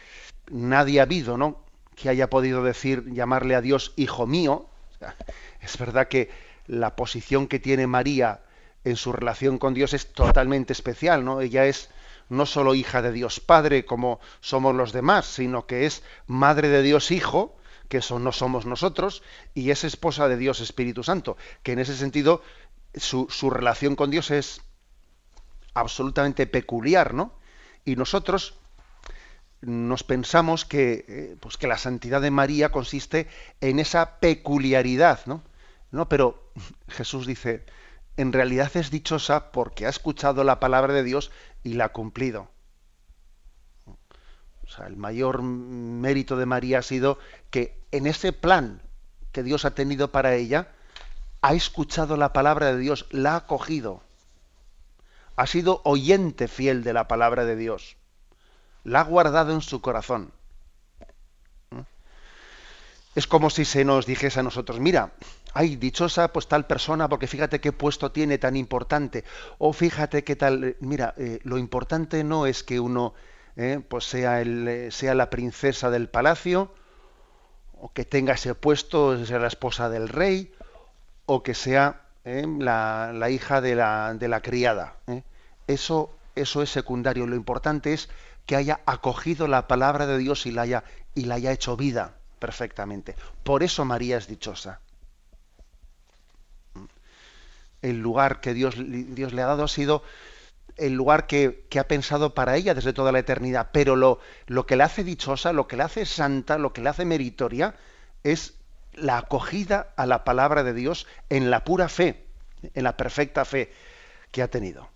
nadie 0.50 1.00
ha 1.00 1.04
habido, 1.04 1.38
¿no? 1.38 1.64
que 1.98 2.10
haya 2.10 2.30
podido 2.30 2.64
decir, 2.64 3.12
llamarle 3.12 3.56
a 3.56 3.62
Dios 3.62 3.94
hijo 3.96 4.28
mío, 4.28 4.70
es 5.62 5.78
verdad 5.78 6.08
que 6.08 6.30
la 6.68 6.96
posición 6.96 7.48
que 7.48 7.60
tiene 7.60 7.88
María 7.88 8.42
en 8.90 8.96
su 8.96 9.12
relación 9.12 9.58
con 9.58 9.74
Dios 9.74 9.94
es 9.94 10.14
totalmente 10.14 10.74
especial, 10.74 11.26
¿no? 11.26 11.42
Ella 11.42 11.66
es 11.66 11.90
no 12.30 12.46
solo 12.46 12.76
hija 12.76 13.02
de 13.02 13.12
Dios 13.12 13.40
Padre 13.40 13.86
como 13.86 14.20
somos 14.42 14.76
los 14.76 14.92
demás, 14.92 15.26
sino 15.26 15.66
que 15.66 15.86
es 15.86 16.04
madre 16.26 16.68
de 16.70 16.82
Dios 16.82 17.12
Hijo, 17.12 17.58
que 17.90 17.98
eso 17.98 18.20
no 18.20 18.32
somos 18.32 18.66
nosotros, 18.66 19.24
y 19.54 19.72
es 19.72 19.84
esposa 19.84 20.28
de 20.28 20.38
Dios 20.38 20.60
Espíritu 20.60 21.04
Santo, 21.04 21.38
que 21.64 21.72
en 21.72 21.80
ese 21.80 21.96
sentido 21.96 22.42
su, 22.96 23.28
su 23.30 23.50
relación 23.50 23.96
con 23.96 24.12
Dios 24.12 24.32
es 24.32 24.62
absolutamente 25.74 26.48
peculiar, 26.48 27.14
¿no? 27.14 27.34
Y 27.86 27.96
nosotros 27.96 28.56
nos 29.62 30.04
pensamos 30.04 30.66
que, 30.66 31.06
eh, 31.08 31.38
pues 31.40 31.58
que 31.58 31.68
la 31.68 31.78
santidad 31.78 32.22
de 32.22 32.32
María 32.32 32.72
consiste 32.72 33.28
en 33.62 33.80
esa 33.80 34.20
peculiaridad, 34.20 35.22
¿no? 35.26 35.44
No, 35.92 36.10
pero 36.10 36.52
Jesús 36.90 37.26
dice, 37.26 37.66
en 38.18 38.34
realidad 38.34 38.76
es 38.76 38.90
dichosa 38.90 39.52
porque 39.52 39.86
ha 39.86 39.90
escuchado 39.90 40.44
la 40.44 40.60
palabra 40.60 40.94
de 40.94 41.04
Dios 41.04 41.32
y 41.64 41.74
la 41.74 41.86
ha 41.86 41.90
cumplido. 41.90 42.50
O 43.86 44.70
sea, 44.70 44.88
el 44.88 44.98
mayor 44.98 45.44
mérito 45.44 46.36
de 46.36 46.46
María 46.46 46.80
ha 46.80 46.82
sido 46.82 47.20
que 47.52 47.80
en 47.92 48.06
ese 48.06 48.34
plan 48.34 48.82
que 49.32 49.44
Dios 49.44 49.66
ha 49.66 49.76
tenido 49.76 50.12
para 50.12 50.36
ella, 50.36 50.72
ha 51.42 51.54
escuchado 51.54 52.18
la 52.18 52.34
palabra 52.34 52.74
de 52.74 52.80
Dios, 52.80 53.06
la 53.12 53.36
ha 53.36 53.46
cogido. 53.46 54.02
Ha 55.36 55.46
sido 55.46 55.82
oyente 55.86 56.48
fiel 56.48 56.84
de 56.84 56.94
la 56.94 57.08
palabra 57.08 57.46
de 57.46 57.56
Dios. 57.56 57.96
La 58.84 59.02
ha 59.02 59.04
guardado 59.04 59.54
en 59.54 59.62
su 59.62 59.80
corazón. 59.80 60.34
Es 63.14 63.28
como 63.28 63.50
si 63.50 63.64
se 63.64 63.86
nos 63.86 64.06
dijese 64.06 64.40
a 64.40 64.44
nosotros, 64.44 64.80
mira, 64.80 65.14
ay, 65.54 65.76
dichosa 65.76 66.32
pues 66.32 66.48
tal 66.48 66.68
persona 66.68 67.10
porque 67.10 67.28
fíjate 67.28 67.60
qué 67.60 67.72
puesto 67.72 68.12
tiene 68.12 68.38
tan 68.38 68.56
importante. 68.56 69.24
O 69.58 69.74
fíjate 69.74 70.24
qué 70.24 70.36
tal, 70.36 70.76
mira, 70.80 71.14
eh, 71.18 71.40
lo 71.44 71.58
importante 71.58 72.24
no 72.24 72.46
es 72.46 72.64
que 72.64 72.80
uno 72.80 73.14
eh, 73.56 73.82
pues 73.88 74.06
sea, 74.06 74.42
el, 74.42 74.68
eh, 74.68 74.92
sea 74.92 75.16
la 75.16 75.30
princesa 75.30 75.90
del 75.90 76.10
palacio, 76.10 76.72
o 77.80 77.92
que 77.92 78.06
tenga 78.06 78.34
ese 78.34 78.56
puesto, 78.56 79.26
sea 79.26 79.40
la 79.40 79.48
esposa 79.48 79.90
del 79.90 80.10
rey, 80.10 80.54
o 81.26 81.44
que 81.44 81.54
sea 81.54 82.04
la, 82.24 83.12
la, 83.14 83.30
hija 83.30 83.62
de 83.62 83.76
la, 83.76 84.14
de 84.14 84.28
la 84.28 84.42
criada. 84.42 84.98
Eso, 85.66 86.12
eso 86.36 86.62
es 86.62 86.70
secundario. 86.70 87.26
Lo 87.26 87.36
importante 87.36 87.94
es 87.94 88.10
que 88.46 88.56
haya 88.56 88.82
acogido 88.86 89.48
la 89.48 89.68
palabra 89.68 90.08
de 90.08 90.18
Dios 90.18 90.46
y 90.46 90.52
la 90.52 90.64
haya, 90.64 90.84
y 91.16 91.26
la 91.26 91.36
haya 91.36 91.52
hecho 91.52 91.78
vida 91.78 92.16
perfectamente. 92.40 93.16
Por 93.44 93.64
eso 93.64 93.86
María 93.86 94.18
es 94.18 94.28
dichosa 94.28 94.82
el 97.82 98.00
lugar 98.00 98.42
que 98.42 98.54
Dios, 98.54 98.76
Dios 98.78 99.34
le 99.34 99.42
ha 99.42 99.48
dado 99.48 99.64
ha 99.64 99.68
sido 99.68 100.04
el 100.78 100.94
lugar 100.94 101.28
que, 101.28 101.68
ha 101.80 101.84
pensado 101.84 102.34
para 102.34 102.56
ella 102.56 102.74
desde 102.74 102.94
toda 102.94 103.12
la 103.12 103.20
eternidad. 103.20 103.70
Pero 103.72 103.96
lo, 103.96 104.20
lo 104.46 104.66
que 104.66 104.76
le 104.76 104.84
hace 104.84 105.04
dichosa, 105.04 105.54
lo 105.54 105.68
que 105.68 105.78
le 105.78 105.84
hace 105.84 106.06
santa, 106.06 106.58
lo 106.58 106.74
que 106.74 106.82
le 106.82 106.90
hace 106.90 107.06
meritoria, 107.06 107.76
es 108.24 108.56
la 108.94 109.18
acogida 109.18 109.94
a 109.96 110.06
la 110.06 110.24
palabra 110.24 110.64
de 110.64 110.74
Dios 110.74 111.08
en 111.30 111.50
la 111.50 111.64
pura 111.64 111.90
fe, 111.90 112.26
en 112.74 112.84
la 112.84 112.98
perfecta 112.98 113.46
fe 113.46 113.72
que 114.32 114.42
ha 114.42 114.50
tenido. 114.50 114.90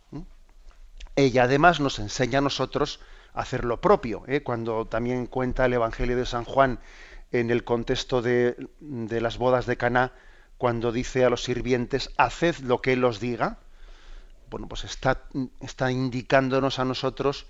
Ella 1.15 1.43
además 1.43 1.79
nos 1.79 1.99
enseña 1.99 2.39
a 2.39 2.41
nosotros 2.41 2.99
a 3.33 3.41
hacer 3.41 3.65
lo 3.65 3.81
propio, 3.81 4.23
¿eh? 4.27 4.43
cuando 4.43 4.85
también 4.85 5.27
cuenta 5.27 5.65
el 5.65 5.73
Evangelio 5.73 6.17
de 6.17 6.25
San 6.25 6.45
Juan 6.45 6.79
en 7.31 7.51
el 7.51 7.63
contexto 7.63 8.21
de, 8.21 8.55
de 8.79 9.21
las 9.21 9.37
bodas 9.37 9.65
de 9.65 9.77
Caná, 9.77 10.13
cuando 10.61 10.91
dice 10.91 11.25
a 11.25 11.31
los 11.31 11.43
sirvientes, 11.43 12.11
haced 12.17 12.59
lo 12.59 12.83
que 12.83 12.93
Él 12.93 13.03
os 13.03 13.19
diga, 13.19 13.57
bueno, 14.51 14.67
pues 14.67 14.83
está, 14.83 15.23
está 15.59 15.91
indicándonos 15.91 16.77
a 16.77 16.85
nosotros 16.85 17.47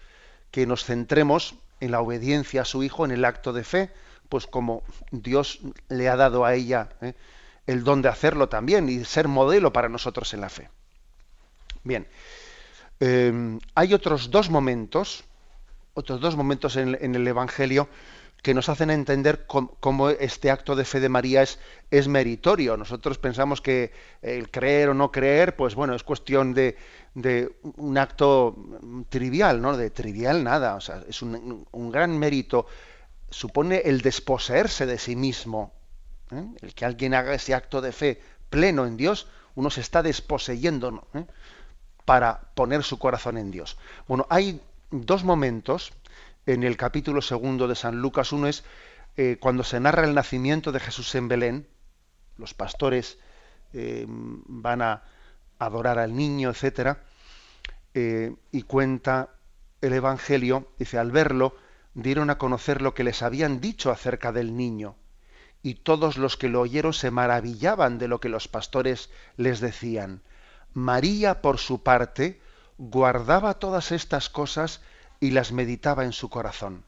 que 0.50 0.66
nos 0.66 0.86
centremos 0.86 1.56
en 1.82 1.92
la 1.92 2.00
obediencia 2.00 2.62
a 2.62 2.66
su 2.66 2.84
Hijo, 2.84 3.04
en 3.04 3.12
el 3.12 3.26
acto 3.26 3.52
de 3.52 3.66
fe, 3.66 3.92
pues 4.30 4.48
como 4.48 4.84
Dios 5.12 5.60
le 5.90 6.08
ha 6.08 6.16
dado 6.16 6.46
a 6.46 6.54
ella 6.54 6.88
¿eh? 7.02 7.14
el 7.68 7.84
don 7.84 8.02
de 8.02 8.08
hacerlo 8.08 8.48
también 8.48 8.88
y 8.88 9.04
ser 9.04 9.28
modelo 9.28 9.74
para 9.74 9.90
nosotros 9.90 10.34
en 10.34 10.40
la 10.40 10.48
fe. 10.48 10.70
Bien, 11.84 12.08
eh, 13.02 13.60
hay 13.76 13.94
otros 13.94 14.32
dos 14.32 14.50
momentos, 14.50 15.26
otros 15.96 16.22
dos 16.22 16.38
momentos 16.38 16.78
en, 16.78 16.98
en 17.02 17.16
el 17.16 17.28
Evangelio 17.28 17.90
que 18.42 18.54
nos 18.56 18.70
hacen 18.70 18.90
entender 18.90 19.46
cómo, 19.46 20.10
este 20.10 20.50
acto 20.50 20.76
de 20.76 20.84
fe 20.84 21.00
de 21.00 21.10
María 21.10 21.44
es, 21.44 21.60
es, 21.92 22.08
meritorio. 22.08 22.76
Nosotros 22.76 23.20
pensamos 23.20 23.62
que 23.62 23.92
el 24.22 24.50
creer 24.50 24.90
o 24.90 24.94
no 24.96 25.12
creer, 25.12 25.56
pues 25.56 25.76
bueno, 25.76 25.94
es 25.94 26.04
cuestión 26.04 26.54
de, 26.54 26.76
un 27.78 27.98
acto 27.98 28.56
trivial, 29.10 29.62
¿no? 29.62 29.78
De 29.78 29.92
trivial 29.92 30.44
nada, 30.44 30.76
o 30.76 30.82
sea, 30.82 31.04
es 31.08 31.22
un, 31.22 31.68
un 31.72 31.92
gran 31.92 32.18
mérito. 32.18 32.66
Supone 33.30 33.84
el 33.86 34.02
desposeerse 34.02 34.86
de 34.88 34.98
sí 34.98 35.16
mismo. 35.16 35.72
¿eh? 36.32 36.44
El 36.62 36.74
que 36.74 36.86
alguien 36.86 37.14
haga 37.14 37.36
ese 37.36 37.54
acto 37.54 37.80
de 37.80 37.92
fe 37.92 38.22
pleno 38.50 38.88
en 38.88 38.98
Dios, 38.98 39.28
uno 39.56 39.70
se 39.70 39.82
está 39.82 40.02
desposeyendo 40.02 41.08
¿eh? 41.14 41.26
para 42.06 42.42
poner 42.56 42.84
su 42.84 42.98
corazón 42.98 43.38
en 43.38 43.52
Dios. 43.52 43.78
Bueno, 44.08 44.26
hay 44.30 44.60
dos 44.90 45.24
momentos 45.24 45.94
en 46.54 46.64
el 46.64 46.76
capítulo 46.76 47.22
segundo 47.22 47.68
de 47.68 47.76
San 47.76 48.02
Lucas 48.02 48.34
1 48.34 48.48
es 48.48 48.64
eh, 49.16 49.38
cuando 49.40 49.64
se 49.64 49.80
narra 49.80 50.04
el 50.04 50.14
nacimiento 50.14 50.72
de 50.72 50.82
Jesús 50.82 51.16
en 51.16 51.28
Belén. 51.28 51.68
Los 52.38 52.54
pastores 52.54 53.20
eh, 53.74 54.06
van 54.08 54.82
a 54.82 55.04
adorar 55.60 55.98
al 55.98 56.16
niño, 56.16 56.50
etcétera, 56.50 57.04
eh, 57.94 58.36
y 58.52 58.64
cuenta 58.64 59.30
el 59.80 59.94
Evangelio, 59.94 60.68
dice, 60.78 60.98
al 60.98 61.12
verlo, 61.12 61.56
dieron 61.94 62.30
a 62.30 62.38
conocer 62.38 62.82
lo 62.82 62.94
que 62.94 63.04
les 63.04 63.22
habían 63.22 63.62
dicho 63.62 63.92
acerca 63.92 64.32
del 64.32 64.56
niño, 64.56 64.96
y 65.62 65.76
todos 65.76 66.18
los 66.18 66.36
que 66.36 66.50
lo 66.50 66.62
oyeron 66.62 66.94
se 66.94 67.12
maravillaban 67.12 67.98
de 67.98 68.08
lo 68.08 68.20
que 68.20 68.30
los 68.30 68.48
pastores 68.48 69.10
les 69.38 69.60
decían. 69.60 70.22
María, 70.74 71.42
por 71.42 71.60
su 71.60 71.84
parte, 71.84 72.42
guardaba 72.78 73.56
todas 73.56 73.92
estas 73.92 74.30
cosas 74.30 74.82
y 75.22 75.32
las 75.32 75.54
meditaba 75.54 76.04
en 76.04 76.12
su 76.12 76.30
corazón. 76.30 76.84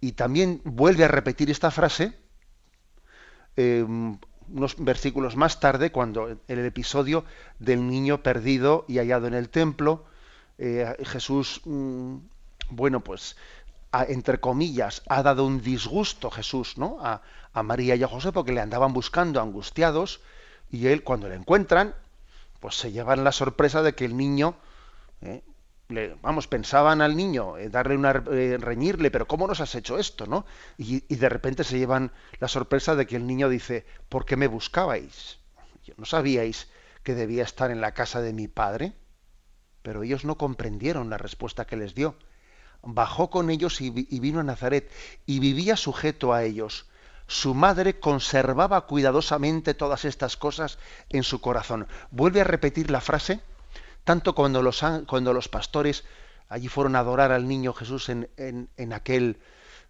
Y 0.00 0.12
también 0.12 0.60
vuelve 0.64 1.04
a 1.04 1.08
repetir 1.08 1.50
esta 1.50 1.70
frase 1.70 2.12
em, 3.56 4.18
unos 4.48 4.76
versículos 4.76 5.36
más 5.36 5.60
tarde, 5.60 5.90
cuando 5.90 6.28
en 6.28 6.40
el 6.46 6.66
episodio 6.66 7.24
del 7.58 7.86
niño 7.88 8.22
perdido 8.22 8.84
y 8.88 8.98
hallado 8.98 9.26
en 9.26 9.34
el 9.34 9.48
templo, 9.48 10.04
eh, 10.58 10.94
Jesús, 11.04 11.62
mm, 11.64 12.16
bueno, 12.68 13.00
pues, 13.00 13.36
entre 14.08 14.40
comillas, 14.40 15.02
ha 15.08 15.22
dado 15.22 15.46
un 15.46 15.62
disgusto 15.62 16.30
Jesús, 16.30 16.76
¿no? 16.76 16.98
A, 17.00 17.22
a, 17.52 17.62
María 17.62 17.94
y 17.94 18.02
a 18.02 18.08
José 18.08 18.32
porque 18.32 18.52
le 18.52 18.60
andaban 18.60 18.92
buscando 18.92 19.40
angustiados 19.40 20.20
y 20.70 20.88
él, 20.88 21.04
cuando 21.04 21.28
le 21.28 21.36
encuentran, 21.36 21.94
pues 22.60 22.76
se 22.76 22.90
llevan 22.90 23.22
la 23.24 23.32
sorpresa 23.32 23.82
de 23.82 23.94
que 23.94 24.04
el 24.04 24.16
niño, 24.16 24.56
eh, 25.22 25.42
vamos, 26.22 26.46
pensaban 26.48 27.00
al 27.00 27.16
niño 27.16 27.58
eh, 27.58 27.68
darle 27.68 27.96
una 27.96 28.12
reñirle, 28.12 29.10
pero 29.10 29.26
¿cómo 29.26 29.46
nos 29.46 29.60
has 29.60 29.74
hecho 29.74 29.98
esto, 29.98 30.26
no? 30.26 30.46
Y, 30.78 31.04
y, 31.12 31.16
de 31.16 31.28
repente 31.28 31.64
se 31.64 31.78
llevan 31.78 32.12
la 32.40 32.48
sorpresa 32.48 32.94
de 32.96 33.06
que 33.06 33.16
el 33.16 33.26
niño 33.26 33.48
dice, 33.48 33.86
¿por 34.08 34.24
qué 34.24 34.36
me 34.36 34.46
buscabais? 34.46 35.38
¿No 35.96 36.04
sabíais 36.04 36.68
que 37.02 37.14
debía 37.14 37.42
estar 37.42 37.70
en 37.70 37.80
la 37.80 37.92
casa 37.92 38.22
de 38.22 38.32
mi 38.32 38.48
padre? 38.48 38.94
pero 39.84 40.02
ellos 40.02 40.24
no 40.24 40.38
comprendieron 40.38 41.10
la 41.10 41.18
respuesta 41.18 41.66
que 41.66 41.76
les 41.76 41.94
dio. 41.94 42.16
Bajó 42.82 43.28
con 43.28 43.50
ellos 43.50 43.82
y, 43.82 43.90
vino 43.90 44.40
a 44.40 44.42
Nazaret 44.42 44.90
y 45.26 45.40
vivía 45.40 45.76
sujeto 45.76 46.32
a 46.32 46.42
ellos. 46.42 46.86
Su 47.26 47.54
madre 47.54 48.00
conservaba 48.00 48.86
cuidadosamente 48.86 49.74
todas 49.74 50.06
estas 50.06 50.38
cosas 50.38 50.78
en 51.10 51.22
su 51.22 51.42
corazón. 51.42 51.86
Vuelve 52.10 52.40
a 52.40 52.44
repetir 52.44 52.90
la 52.90 53.02
frase, 53.02 53.42
tanto 54.04 54.34
cuando 54.34 54.62
los, 54.62 54.82
cuando 55.06 55.32
los 55.32 55.48
pastores 55.48 56.04
allí 56.48 56.68
fueron 56.68 56.96
a 56.96 57.00
adorar 57.00 57.32
al 57.32 57.48
niño 57.48 57.72
Jesús 57.72 58.08
en, 58.08 58.28
en, 58.36 58.92
aquel, 58.92 59.38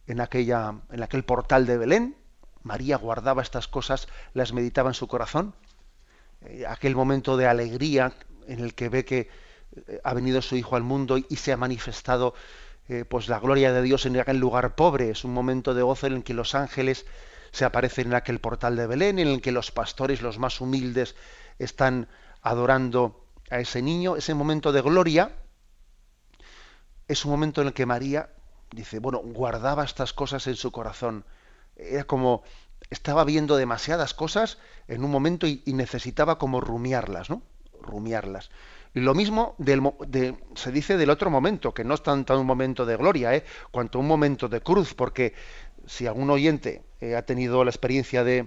en, 0.06 0.20
aquella, 0.20 0.74
en 0.90 1.02
aquel 1.02 1.24
portal 1.24 1.66
de 1.66 1.78
Belén, 1.78 2.16
María 2.62 2.96
guardaba 2.96 3.42
estas 3.42 3.68
cosas, 3.68 4.08
las 4.32 4.52
meditaba 4.52 4.90
en 4.90 4.94
su 4.94 5.06
corazón. 5.06 5.54
Eh, 6.42 6.64
aquel 6.66 6.96
momento 6.96 7.36
de 7.36 7.46
alegría 7.46 8.14
en 8.46 8.60
el 8.60 8.74
que 8.74 8.88
ve 8.88 9.04
que 9.04 9.28
ha 10.02 10.14
venido 10.14 10.40
su 10.40 10.56
Hijo 10.56 10.76
al 10.76 10.82
mundo 10.82 11.18
y 11.18 11.36
se 11.36 11.52
ha 11.52 11.56
manifestado 11.56 12.34
eh, 12.88 13.04
pues 13.04 13.28
la 13.28 13.40
gloria 13.40 13.72
de 13.72 13.82
Dios 13.82 14.06
en 14.06 14.18
aquel 14.18 14.38
lugar 14.38 14.74
pobre. 14.74 15.10
Es 15.10 15.24
un 15.24 15.32
momento 15.32 15.74
de 15.74 15.82
gozo 15.82 16.06
en 16.06 16.14
el 16.14 16.24
que 16.24 16.34
los 16.34 16.54
ángeles 16.54 17.06
se 17.50 17.64
aparecen 17.64 18.08
en 18.08 18.14
aquel 18.14 18.40
portal 18.40 18.76
de 18.76 18.86
Belén, 18.86 19.18
en 19.18 19.28
el 19.28 19.40
que 19.40 19.52
los 19.52 19.70
pastores, 19.70 20.22
los 20.22 20.38
más 20.38 20.60
humildes, 20.60 21.14
están 21.58 22.08
adorando 22.42 23.23
a 23.50 23.58
ese 23.58 23.82
niño. 23.82 24.16
Ese 24.16 24.34
momento 24.34 24.72
de 24.72 24.80
gloria 24.80 25.32
es 27.08 27.24
un 27.24 27.30
momento 27.30 27.60
en 27.60 27.68
el 27.68 27.72
que 27.74 27.86
María 27.86 28.30
dice, 28.72 28.98
bueno, 28.98 29.18
guardaba 29.18 29.84
estas 29.84 30.12
cosas 30.12 30.46
en 30.46 30.56
su 30.56 30.72
corazón. 30.72 31.24
Era 31.76 32.04
como 32.04 32.42
estaba 32.90 33.24
viendo 33.24 33.56
demasiadas 33.56 34.14
cosas 34.14 34.58
en 34.88 35.04
un 35.04 35.10
momento 35.10 35.46
y, 35.46 35.62
necesitaba 35.66 36.38
como 36.38 36.60
rumiarlas, 36.60 37.30
¿no? 37.30 37.42
Rumiarlas. 37.80 38.50
Y 38.94 39.00
lo 39.00 39.14
mismo 39.14 39.56
se 40.54 40.72
dice 40.72 40.96
del 40.96 41.10
otro 41.10 41.30
momento, 41.30 41.74
que 41.74 41.84
no 41.84 41.94
es 41.94 42.02
tanto 42.02 42.38
un 42.38 42.46
momento 42.46 42.86
de 42.86 42.96
gloria, 42.96 43.34
¿eh? 43.34 43.44
cuanto 43.72 43.98
un 43.98 44.06
momento 44.06 44.48
de 44.48 44.60
cruz, 44.60 44.94
porque 44.94 45.34
si 45.86 46.06
algún 46.06 46.30
oyente 46.30 46.82
eh, 47.00 47.16
ha 47.16 47.22
tenido 47.22 47.64
la 47.64 47.70
experiencia 47.70 48.22
de 48.22 48.46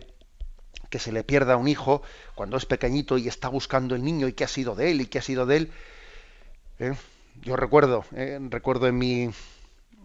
que 0.90 1.00
se 1.00 1.12
le 1.12 1.24
pierda 1.24 1.58
un 1.58 1.68
hijo 1.68 2.02
cuando 2.36 2.58
es 2.58 2.66
pequeñito 2.66 3.18
y 3.18 3.28
está 3.28 3.50
buscando 3.50 3.96
el 3.96 4.04
niño 4.04 4.28
y 4.28 4.34
qué 4.34 4.44
ha 4.44 4.48
sido 4.48 4.76
de 4.76 4.92
él 4.92 5.02
y 5.02 5.08
qué 5.08 5.20
ha 5.20 5.22
sido 5.22 5.46
de 5.46 5.58
él, 5.58 5.72
¿eh? 6.80 6.94
yo 7.42 7.56
recuerdo, 7.56 8.06
¿eh? 8.16 8.40
recuerdo 8.50 8.88
en 8.88 8.98
mi 8.98 9.30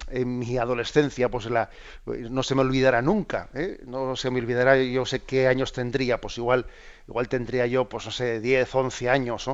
en 0.09 0.38
mi 0.38 0.59
adolescencia, 0.59 1.31
pues 1.31 1.47
la, 1.47 1.71
no 2.07 2.42
se 2.42 2.55
me 2.55 2.62
olvidará 2.62 3.03
nunca, 3.03 3.49
no 3.87 4.16
se 4.16 4.31
me 4.31 4.40
olvidará, 4.40 4.77
yo 4.77 5.07
sé 5.07 5.21
qué 5.21 5.47
años 5.47 5.73
tendría, 5.73 6.21
pues 6.21 6.37
igual, 6.38 6.66
igual 7.09 7.29
tendría 7.29 7.66
yo, 7.66 7.88
pues 7.88 8.07
no 8.07 8.11
sé, 8.11 8.40
10, 8.40 8.75
11 8.75 9.09
años, 9.09 9.51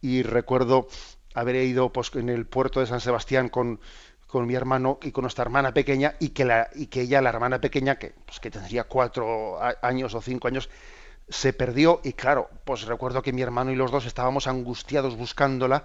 y 0.00 0.22
recuerdo 0.22 0.88
haber 1.34 1.56
ido 1.56 1.92
pues, 1.92 2.14
en 2.14 2.28
el 2.28 2.46
puerto 2.46 2.80
de 2.80 2.86
San 2.86 3.00
Sebastián 3.00 3.48
con, 3.48 3.80
con 4.28 4.46
mi 4.46 4.54
hermano 4.54 4.98
y 5.02 5.10
con 5.10 5.22
nuestra 5.22 5.42
hermana 5.42 5.74
pequeña 5.74 6.14
y 6.20 6.28
que, 6.30 6.44
la, 6.44 6.68
y 6.74 6.86
que 6.86 7.00
ella, 7.00 7.20
la 7.22 7.30
hermana 7.30 7.60
pequeña, 7.60 7.98
que, 7.98 8.14
pues, 8.26 8.38
que 8.38 8.50
tendría 8.50 8.84
cuatro 8.84 9.58
años 9.82 10.14
o 10.14 10.20
cinco 10.20 10.48
años, 10.48 10.68
se 11.28 11.52
perdió 11.52 12.00
y 12.04 12.12
claro, 12.12 12.48
pues 12.64 12.82
recuerdo 12.82 13.22
que 13.22 13.32
mi 13.32 13.42
hermano 13.42 13.72
y 13.72 13.76
los 13.76 13.90
dos 13.90 14.06
estábamos 14.06 14.46
angustiados 14.46 15.16
buscándola, 15.16 15.84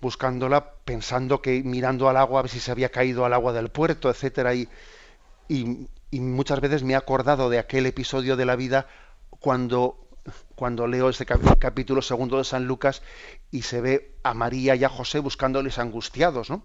buscándola, 0.00 0.74
pensando 0.84 1.42
que 1.42 1.62
mirando 1.62 2.08
al 2.08 2.16
agua 2.16 2.40
a 2.40 2.42
ver 2.42 2.50
si 2.50 2.60
se 2.60 2.70
había 2.70 2.90
caído 2.90 3.24
al 3.24 3.34
agua 3.34 3.52
del 3.52 3.68
puerto, 3.68 4.08
etcétera, 4.10 4.54
y, 4.54 4.68
y, 5.48 5.88
y 6.10 6.20
muchas 6.20 6.60
veces 6.60 6.82
me 6.84 6.94
he 6.94 6.96
acordado 6.96 7.50
de 7.50 7.58
aquel 7.58 7.86
episodio 7.86 8.36
de 8.36 8.46
la 8.46 8.56
vida 8.56 8.86
cuando 9.28 10.06
cuando 10.54 10.86
leo 10.86 11.08
este 11.08 11.24
capítulo 11.26 12.02
segundo 12.02 12.36
de 12.38 12.44
San 12.44 12.66
Lucas 12.66 13.02
y 13.50 13.62
se 13.62 13.80
ve 13.80 14.14
a 14.22 14.34
María 14.34 14.76
y 14.76 14.84
a 14.84 14.88
José 14.88 15.18
buscándoles 15.18 15.78
angustiados, 15.78 16.50
¿no? 16.50 16.62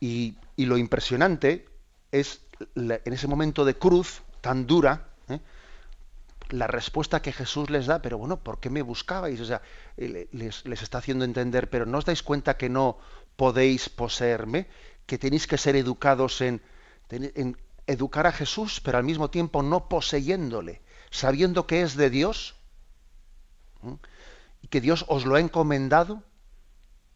Y, 0.00 0.36
lo 0.56 0.78
impresionante 0.78 1.68
es 2.12 2.40
en 2.74 3.12
ese 3.12 3.26
momento 3.26 3.64
de 3.64 3.74
cruz 3.74 4.22
tan 4.40 4.66
dura, 4.66 5.08
¿eh? 5.28 5.40
la 6.48 6.66
respuesta 6.66 7.20
que 7.20 7.32
Jesús 7.32 7.68
les 7.68 7.86
da, 7.86 8.00
pero 8.00 8.16
bueno, 8.16 8.38
¿por 8.38 8.58
qué 8.58 8.70
me 8.70 8.82
buscabais? 8.82 9.40
O 9.40 9.44
sea, 9.44 9.60
les, 9.96 10.64
les, 10.64 10.82
está 10.82 10.98
haciendo 10.98 11.24
entender, 11.24 11.68
pero 11.68 11.84
¿no 11.84 11.98
os 11.98 12.04
dais 12.04 12.22
cuenta 12.22 12.56
que 12.56 12.68
no 12.68 12.98
podéis 13.36 13.88
poseerme? 13.88 14.68
Que 15.04 15.18
tenéis 15.18 15.46
que 15.46 15.58
ser 15.58 15.76
educados 15.76 16.40
en, 16.40 16.62
en 17.10 17.56
educar 17.86 18.26
a 18.26 18.32
Jesús, 18.32 18.80
pero 18.80 18.96
al 18.98 19.04
mismo 19.04 19.28
tiempo 19.28 19.62
no 19.62 19.88
poseyéndole 19.88 20.80
sabiendo 21.10 21.66
que 21.66 21.82
es 21.82 21.96
de 21.96 22.10
Dios 22.10 22.54
y 24.62 24.68
que 24.68 24.80
Dios 24.80 25.04
os 25.08 25.24
lo 25.24 25.36
ha 25.36 25.40
encomendado 25.40 26.22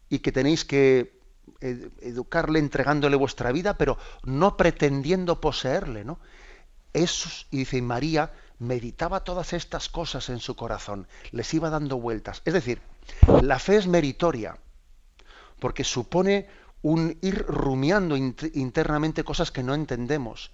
y 0.09 0.19
que 0.19 0.31
tenéis 0.31 0.65
que 0.65 1.20
educarle 1.61 2.59
entregándole 2.59 3.15
vuestra 3.15 3.51
vida, 3.51 3.77
pero 3.77 3.97
no 4.23 4.57
pretendiendo 4.57 5.39
poseerle, 5.39 6.03
¿no? 6.03 6.19
Eso, 6.93 7.29
y 7.51 7.57
dice 7.57 7.81
María, 7.81 8.33
meditaba 8.59 9.23
todas 9.23 9.53
estas 9.53 9.87
cosas 9.87 10.29
en 10.29 10.39
su 10.39 10.55
corazón, 10.55 11.07
les 11.31 11.53
iba 11.53 11.69
dando 11.69 11.97
vueltas. 11.99 12.41
Es 12.45 12.53
decir, 12.53 12.81
la 13.41 13.59
fe 13.59 13.77
es 13.77 13.87
meritoria, 13.87 14.57
porque 15.59 15.83
supone 15.83 16.47
un 16.81 17.17
ir 17.21 17.45
rumiando 17.45 18.17
internamente 18.17 19.23
cosas 19.23 19.51
que 19.51 19.63
no 19.63 19.73
entendemos 19.75 20.51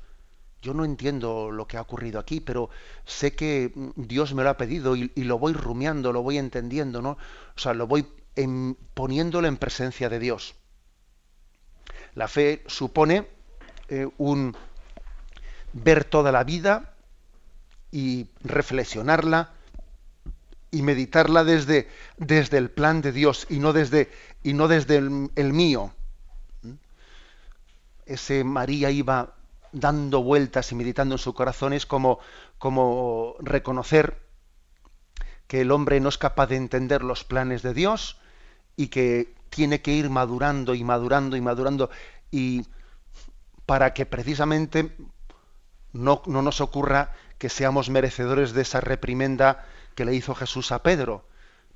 yo 0.61 0.73
no 0.73 0.85
entiendo 0.85 1.51
lo 1.51 1.67
que 1.67 1.77
ha 1.77 1.81
ocurrido 1.81 2.19
aquí, 2.19 2.39
pero 2.39 2.69
sé 3.05 3.35
que 3.35 3.71
Dios 3.95 4.33
me 4.33 4.43
lo 4.43 4.49
ha 4.49 4.57
pedido 4.57 4.95
y, 4.95 5.09
lo 5.15 5.37
voy 5.37 5.53
rumiando, 5.53 6.11
lo 6.11 6.23
voy 6.23 6.37
entendiendo, 6.37 7.01
¿no? 7.01 7.11
O 7.11 7.59
sea, 7.59 7.73
lo 7.73 7.87
voy 7.87 8.05
poniéndolo 8.93 9.47
en 9.47 9.57
presencia 9.57 10.09
de 10.09 10.19
Dios. 10.19 10.55
La 12.17 12.27
fe 12.27 12.63
supone 12.65 13.27
eh, 13.89 14.09
un 14.17 14.57
ver 15.71 16.03
toda 16.03 16.31
la 16.31 16.43
vida 16.43 16.95
y 17.91 18.25
reflexionarla 18.43 19.51
y 20.71 20.81
meditarla 20.81 21.43
desde, 21.43 21.87
desde 22.17 22.57
el 22.57 22.71
plan 22.71 23.03
de 23.03 23.11
Dios 23.11 23.45
y 23.51 23.59
no 23.59 23.71
desde, 23.71 24.09
y 24.41 24.53
no 24.53 24.67
desde 24.67 24.97
el, 24.97 25.53
mío. 25.53 25.93
¿Mm? 26.63 26.71
Ese 28.07 28.43
María 28.43 28.89
iba 28.89 29.35
dando 29.71 30.23
vueltas 30.23 30.71
y 30.71 30.75
meditando 30.75 31.13
en 31.13 31.19
su 31.19 31.35
corazón 31.35 31.73
es 31.73 31.85
como, 31.85 32.17
como 32.57 33.35
reconocer 33.41 34.17
que 35.45 35.61
el 35.61 35.69
hombre 35.69 35.99
no 35.99 36.09
es 36.09 36.17
capaz 36.17 36.47
de 36.47 36.55
entender 36.55 37.03
los 37.03 37.23
planes 37.23 37.61
de 37.61 37.75
Dios 37.75 38.19
y 38.75 38.87
que 38.87 39.36
tiene 39.49 39.81
que 39.81 39.91
ir 39.91 40.09
madurando 40.09 40.75
y 40.75 40.83
madurando 40.83 41.35
y 41.35 41.41
madurando 41.41 41.89
y 42.31 42.65
para 43.65 43.93
que 43.93 44.05
precisamente 44.05 44.95
no, 45.93 46.21
no 46.25 46.41
nos 46.41 46.61
ocurra 46.61 47.13
que 47.37 47.49
seamos 47.49 47.89
merecedores 47.89 48.53
de 48.53 48.61
esa 48.61 48.81
reprimenda 48.81 49.65
que 49.95 50.05
le 50.05 50.15
hizo 50.15 50.35
Jesús 50.35 50.71
a 50.71 50.83
Pedro. 50.83 51.27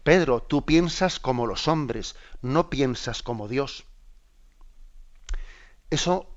Pedro, 0.04 0.42
tú 0.42 0.66
piensas 0.66 1.20
como 1.20 1.46
los 1.46 1.68
hombres, 1.68 2.16
no 2.42 2.70
piensas 2.70 3.22
como 3.22 3.48
Dios. 3.48 3.86
Eso 5.90 6.28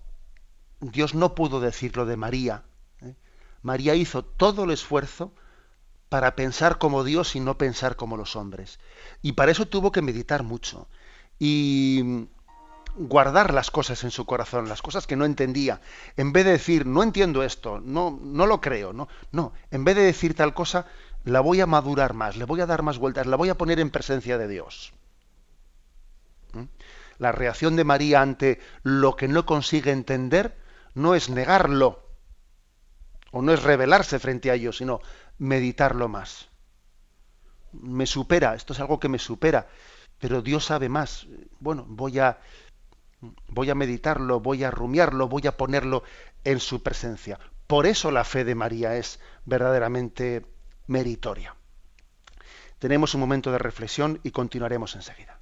Dios 0.80 1.14
no 1.14 1.34
pudo 1.34 1.60
decirlo 1.60 2.04
de 2.06 2.16
María. 2.16 2.64
¿eh? 3.00 3.14
María 3.62 3.94
hizo 3.94 4.24
todo 4.24 4.64
el 4.64 4.70
esfuerzo 4.70 5.32
para 6.08 6.36
pensar 6.36 6.78
como 6.78 7.04
Dios 7.04 7.34
y 7.36 7.40
no 7.40 7.56
pensar 7.56 7.96
como 7.96 8.16
los 8.16 8.36
hombres. 8.36 8.78
Y 9.22 9.32
para 9.32 9.52
eso 9.52 9.66
tuvo 9.66 9.92
que 9.92 10.02
meditar 10.02 10.42
mucho. 10.42 10.88
Y 11.38 12.28
guardar 12.96 13.52
las 13.52 13.70
cosas 13.70 14.04
en 14.04 14.10
su 14.10 14.24
corazón, 14.24 14.68
las 14.68 14.82
cosas 14.82 15.06
que 15.06 15.16
no 15.16 15.24
entendía, 15.24 15.80
en 16.16 16.32
vez 16.32 16.44
de 16.44 16.52
decir, 16.52 16.86
no 16.86 17.02
entiendo 17.02 17.42
esto, 17.42 17.80
no, 17.80 18.18
no 18.22 18.46
lo 18.46 18.60
creo, 18.60 18.92
no, 18.92 19.08
no, 19.32 19.52
en 19.70 19.84
vez 19.84 19.96
de 19.96 20.02
decir 20.02 20.34
tal 20.34 20.54
cosa, 20.54 20.86
la 21.24 21.40
voy 21.40 21.60
a 21.60 21.66
madurar 21.66 22.14
más, 22.14 22.36
le 22.36 22.44
voy 22.44 22.60
a 22.60 22.66
dar 22.66 22.82
más 22.82 22.98
vueltas, 22.98 23.26
la 23.26 23.36
voy 23.36 23.48
a 23.48 23.58
poner 23.58 23.80
en 23.80 23.90
presencia 23.90 24.38
de 24.38 24.48
Dios. 24.48 24.92
¿Mm? 26.52 26.64
La 27.18 27.32
reacción 27.32 27.76
de 27.76 27.84
María 27.84 28.22
ante 28.22 28.60
lo 28.82 29.16
que 29.16 29.28
no 29.28 29.46
consigue 29.46 29.90
entender 29.90 30.56
no 30.94 31.14
es 31.14 31.30
negarlo, 31.30 32.04
o 33.30 33.42
no 33.42 33.52
es 33.52 33.62
rebelarse 33.62 34.20
frente 34.20 34.50
a 34.50 34.54
ello, 34.54 34.72
sino 34.72 35.00
meditarlo 35.38 36.08
más. 36.08 36.48
Me 37.72 38.06
supera, 38.06 38.54
esto 38.54 38.72
es 38.72 38.80
algo 38.80 39.00
que 39.00 39.08
me 39.08 39.18
supera, 39.18 39.66
pero 40.18 40.42
Dios 40.42 40.66
sabe 40.66 40.88
más. 40.88 41.26
Bueno, 41.60 41.84
voy 41.88 42.18
a 42.18 42.38
voy 43.48 43.70
a 43.70 43.74
meditarlo, 43.74 44.40
voy 44.40 44.64
a 44.64 44.70
rumiarlo, 44.70 45.28
voy 45.28 45.46
a 45.46 45.56
ponerlo 45.56 46.02
en 46.44 46.60
su 46.60 46.82
presencia. 46.82 47.38
Por 47.66 47.86
eso 47.86 48.10
la 48.10 48.24
fe 48.24 48.44
de 48.44 48.54
María 48.54 48.96
es 48.96 49.20
verdaderamente 49.44 50.44
meritoria. 50.86 51.56
Tenemos 52.78 53.14
un 53.14 53.20
momento 53.20 53.50
de 53.50 53.58
reflexión 53.58 54.20
y 54.22 54.30
continuaremos 54.30 54.94
enseguida. 54.94 55.33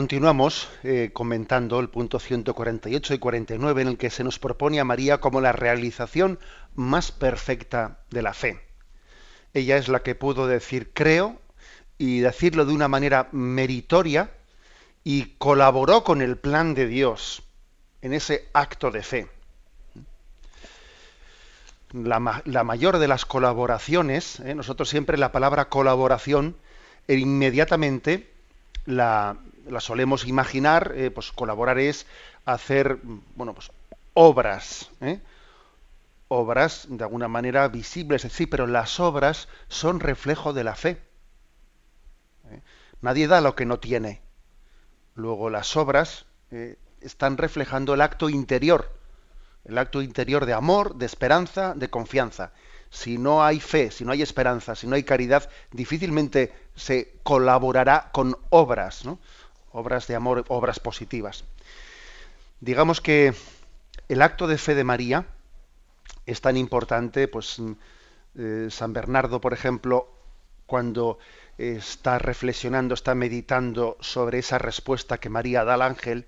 Continuamos 0.00 0.66
eh, 0.82 1.10
comentando 1.12 1.78
el 1.78 1.90
punto 1.90 2.18
148 2.20 3.12
y 3.12 3.18
49 3.18 3.82
en 3.82 3.88
el 3.88 3.98
que 3.98 4.08
se 4.08 4.24
nos 4.24 4.38
propone 4.38 4.80
a 4.80 4.84
María 4.84 5.20
como 5.20 5.42
la 5.42 5.52
realización 5.52 6.38
más 6.74 7.12
perfecta 7.12 7.98
de 8.08 8.22
la 8.22 8.32
fe. 8.32 8.64
Ella 9.52 9.76
es 9.76 9.88
la 9.88 10.02
que 10.02 10.14
pudo 10.14 10.46
decir 10.46 10.92
creo 10.94 11.38
y 11.98 12.20
decirlo 12.20 12.64
de 12.64 12.72
una 12.72 12.88
manera 12.88 13.28
meritoria 13.32 14.30
y 15.04 15.34
colaboró 15.36 16.02
con 16.02 16.22
el 16.22 16.38
plan 16.38 16.72
de 16.72 16.86
Dios 16.86 17.42
en 18.00 18.14
ese 18.14 18.48
acto 18.54 18.90
de 18.90 19.02
fe. 19.02 19.28
La, 21.92 22.20
mayor 22.64 22.96
de 23.00 23.06
las 23.06 23.26
colaboraciones, 23.26 24.40
eh, 24.40 24.54
nosotros 24.54 24.88
siempre 24.88 25.18
la 25.18 25.30
palabra 25.30 25.68
colaboración 25.68 26.56
e 27.06 27.16
inmediatamente 27.16 28.32
la, 28.86 29.36
la 29.70 29.80
solemos 29.80 30.26
imaginar, 30.26 30.92
eh, 30.96 31.10
pues 31.10 31.32
colaborar 31.32 31.78
es 31.78 32.06
hacer, 32.44 32.98
bueno, 33.34 33.54
pues 33.54 33.70
obras, 34.14 34.90
¿eh? 35.00 35.20
obras 36.28 36.86
de 36.88 37.04
alguna 37.04 37.28
manera 37.28 37.68
visibles, 37.68 38.22
sí, 38.30 38.46
pero 38.46 38.66
las 38.66 39.00
obras 39.00 39.48
son 39.68 40.00
reflejo 40.00 40.52
de 40.52 40.64
la 40.64 40.74
fe. 40.74 41.02
¿eh? 42.50 42.60
Nadie 43.00 43.28
da 43.28 43.40
lo 43.40 43.54
que 43.54 43.66
no 43.66 43.78
tiene. 43.78 44.20
Luego 45.14 45.50
las 45.50 45.76
obras 45.76 46.26
están 47.00 47.36
reflejando 47.36 47.94
el 47.94 48.00
acto 48.00 48.28
interior, 48.28 48.92
el 49.64 49.78
acto 49.78 50.02
interior 50.02 50.46
de 50.46 50.52
amor, 50.52 50.96
de 50.96 51.06
esperanza, 51.06 51.74
de 51.74 51.90
confianza. 51.90 52.52
Si 52.90 53.18
no 53.18 53.44
hay 53.44 53.60
fe, 53.60 53.90
si 53.90 54.04
no 54.04 54.12
hay 54.12 54.22
esperanza, 54.22 54.74
si 54.74 54.86
no 54.86 54.96
hay 54.96 55.04
caridad, 55.04 55.48
difícilmente 55.70 56.52
se 56.74 57.14
colaborará 57.22 58.10
con 58.12 58.36
obras, 58.50 59.04
¿no? 59.04 59.20
Obras 59.72 60.06
de 60.06 60.14
amor, 60.14 60.44
obras 60.48 60.80
positivas. 60.80 61.44
Digamos 62.60 63.00
que 63.00 63.34
el 64.08 64.22
acto 64.22 64.46
de 64.46 64.58
fe 64.58 64.74
de 64.74 64.84
María 64.84 65.26
es 66.26 66.40
tan 66.40 66.56
importante, 66.56 67.28
pues 67.28 67.58
mm, 67.58 67.72
eh, 68.36 68.68
San 68.70 68.92
Bernardo, 68.92 69.40
por 69.40 69.52
ejemplo, 69.52 70.08
cuando 70.66 71.18
está 71.58 72.18
reflexionando, 72.18 72.94
está 72.94 73.14
meditando 73.14 73.96
sobre 74.00 74.38
esa 74.38 74.58
respuesta 74.58 75.18
que 75.18 75.28
María 75.28 75.64
da 75.64 75.74
al 75.74 75.82
ángel, 75.82 76.26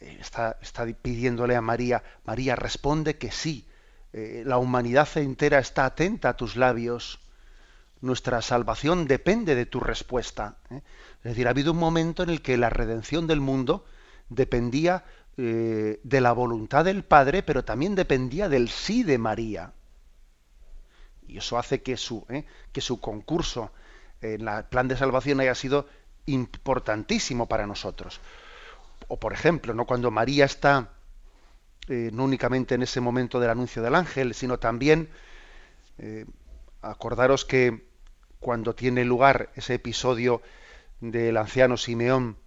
eh, 0.00 0.16
está, 0.20 0.58
está, 0.62 0.86
pidiéndole 0.86 1.56
a 1.56 1.60
María, 1.60 2.02
María 2.24 2.54
responde 2.54 3.18
que 3.18 3.32
sí, 3.32 3.66
eh, 4.12 4.42
la 4.46 4.58
humanidad 4.58 5.08
entera 5.16 5.58
está 5.58 5.86
atenta 5.86 6.30
a 6.30 6.36
tus 6.36 6.56
labios, 6.56 7.20
nuestra 8.00 8.42
salvación 8.42 9.06
depende 9.06 9.54
de 9.54 9.66
tu 9.66 9.80
respuesta. 9.80 10.56
Es 10.70 10.82
decir, 11.24 11.46
ha 11.46 11.50
habido 11.50 11.72
un 11.72 11.78
momento 11.78 12.22
en 12.22 12.30
el 12.30 12.42
que 12.42 12.56
la 12.56 12.70
redención 12.70 13.26
del 13.26 13.40
mundo 13.40 13.84
dependía 14.28 15.04
eh, 15.36 16.00
de 16.02 16.20
la 16.20 16.32
voluntad 16.32 16.84
del 16.84 17.04
Padre, 17.04 17.42
pero 17.42 17.64
también 17.64 17.94
dependía 17.94 18.48
del 18.48 18.68
sí 18.68 19.02
de 19.02 19.18
María. 19.18 19.72
Y 21.26 21.38
eso 21.38 21.58
hace 21.58 21.82
que 21.82 21.96
su, 21.96 22.24
eh, 22.28 22.44
que 22.72 22.80
su 22.80 23.00
concurso 23.00 23.70
en 24.20 24.48
el 24.48 24.64
plan 24.64 24.88
de 24.88 24.96
salvación 24.96 25.40
haya 25.40 25.54
sido 25.54 25.86
importantísimo 26.26 27.46
para 27.46 27.66
nosotros. 27.66 28.20
O 29.08 29.18
por 29.18 29.32
ejemplo, 29.32 29.74
¿no? 29.74 29.86
cuando 29.86 30.10
María 30.10 30.44
está 30.44 30.90
eh, 31.88 32.10
no 32.12 32.24
únicamente 32.24 32.74
en 32.74 32.82
ese 32.82 33.00
momento 33.00 33.40
del 33.40 33.50
anuncio 33.50 33.82
del 33.82 33.94
ángel, 33.94 34.34
sino 34.34 34.58
también, 34.58 35.08
acordaros 36.80 37.44
que 37.44 37.87
cuando 38.40 38.74
tiene 38.74 39.04
lugar 39.04 39.50
ese 39.54 39.74
episodio 39.74 40.42
del 41.00 41.36
anciano 41.36 41.76
Simeón, 41.76 42.38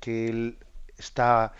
que 0.00 0.28
él 0.28 0.58
está 0.96 1.52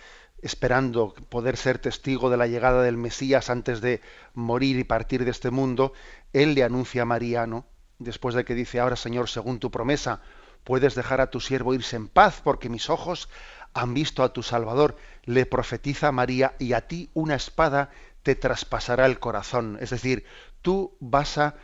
esperando 0.43 1.15
poder 1.29 1.57
ser 1.57 1.79
testigo 1.79 2.31
de 2.31 2.37
la 2.37 2.47
llegada 2.47 2.83
del 2.83 2.97
Mesías 2.97 3.51
antes 3.51 3.81
de 3.81 4.01
morir 4.35 4.79
y 4.79 4.85
partir 4.85 5.25
de 5.25 5.31
este 5.31 5.51
mundo, 5.51 5.93
él 6.33 6.55
le 6.55 6.63
anuncia 6.63 7.03
a 7.03 7.07
Mariano, 7.07 7.67
después 7.99 8.35
de 8.35 8.45
que 8.45 8.55
dice, 8.55 8.81
ahora 8.81 8.97
Señor, 8.97 9.29
según 9.29 9.59
tu 9.59 9.71
promesa, 9.71 10.21
puedes 10.65 10.95
dejar 10.95 11.21
a 11.21 11.31
tu 11.31 11.41
siervo 11.41 11.75
irse 11.75 11.97
en 11.97 12.09
paz, 12.09 12.41
porque 12.43 12.69
mis 12.69 12.91
ojos 12.91 13.29
han 13.73 13.95
visto 13.95 14.23
a 14.23 14.33
tu 14.33 14.43
Salvador, 14.43 14.97
le 15.25 15.47
profetiza 15.47 16.13
María, 16.13 16.55
y 16.59 16.73
a 16.73 16.87
ti 16.87 17.11
una 17.15 17.35
espada 17.35 17.91
te 18.23 18.35
traspasará 18.35 19.07
el 19.07 19.19
corazón. 19.19 19.79
Es 19.81 19.91
decir, 19.91 20.25
tú 20.63 20.97
vas 21.01 21.39
a, 21.39 21.55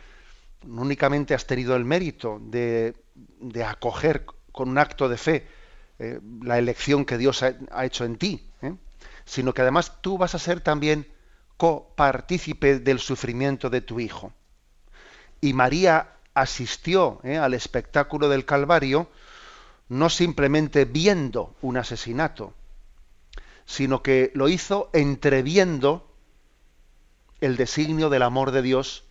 no 0.65 0.81
únicamente 0.81 1.33
has 1.33 1.45
tenido 1.45 1.75
el 1.75 1.85
mérito 1.85 2.39
de, 2.41 2.95
de 3.15 3.63
acoger 3.63 4.25
con 4.51 4.69
un 4.69 4.77
acto 4.77 5.09
de 5.09 5.17
fe 5.17 5.47
eh, 5.99 6.19
la 6.41 6.57
elección 6.57 7.05
que 7.05 7.17
Dios 7.17 7.43
ha, 7.43 7.85
hecho 7.85 8.03
en 8.03 8.17
ti, 8.17 8.49
¿eh? 8.61 8.75
sino 9.25 9.53
que 9.53 9.61
además 9.61 10.01
tú 10.01 10.17
vas 10.17 10.35
a 10.35 10.39
ser 10.39 10.59
también 10.61 11.07
copartícipe 11.57 12.79
del 12.79 12.99
sufrimiento 12.99 13.69
de 13.69 13.81
tu 13.81 13.99
hijo. 13.99 14.33
Y 15.39 15.53
María 15.53 16.13
asistió 16.33 17.19
¿eh? 17.23 17.37
al 17.37 17.53
espectáculo 17.53 18.27
del 18.27 18.45
Calvario 18.45 19.07
no 19.87 20.09
simplemente 20.09 20.85
viendo 20.85 21.55
un 21.61 21.77
asesinato, 21.77 22.53
sino 23.65 24.01
que 24.01 24.31
lo 24.33 24.49
hizo 24.49 24.89
entreviendo 24.93 26.09
el 27.39 27.55
designio 27.55 28.09
del 28.09 28.23
amor 28.23 28.51
de 28.51 28.61
Dios 28.61 29.05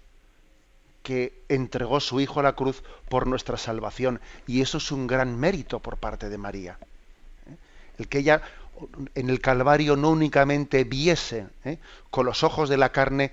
que 1.03 1.43
entregó 1.49 2.01
su 2.01 2.21
Hijo 2.21 2.41
a 2.41 2.45
la 2.45 2.55
cruz 2.55 2.83
por 3.09 3.27
nuestra 3.27 3.57
salvación. 3.57 4.21
Y 4.47 4.63
eso 4.63 4.79
es 4.79 4.93
un 4.93 5.07
gran 5.07 5.39
mérito 5.39 5.81
por 5.81 5.97
parte 5.97 6.29
de 6.29 6.39
María. 6.39 6.79
¿eh? 7.47 7.57
El 7.99 8.09
que 8.09 8.19
ella 8.19 8.43
en 9.15 9.31
el 9.31 9.41
Calvario 9.41 9.97
no 9.97 10.11
únicamente 10.11 10.85
viese 10.85 11.47
¿eh? 11.65 11.79
con 12.11 12.27
los 12.27 12.43
ojos 12.43 12.69
de 12.69 12.77
la 12.77 12.91
carne, 12.91 13.33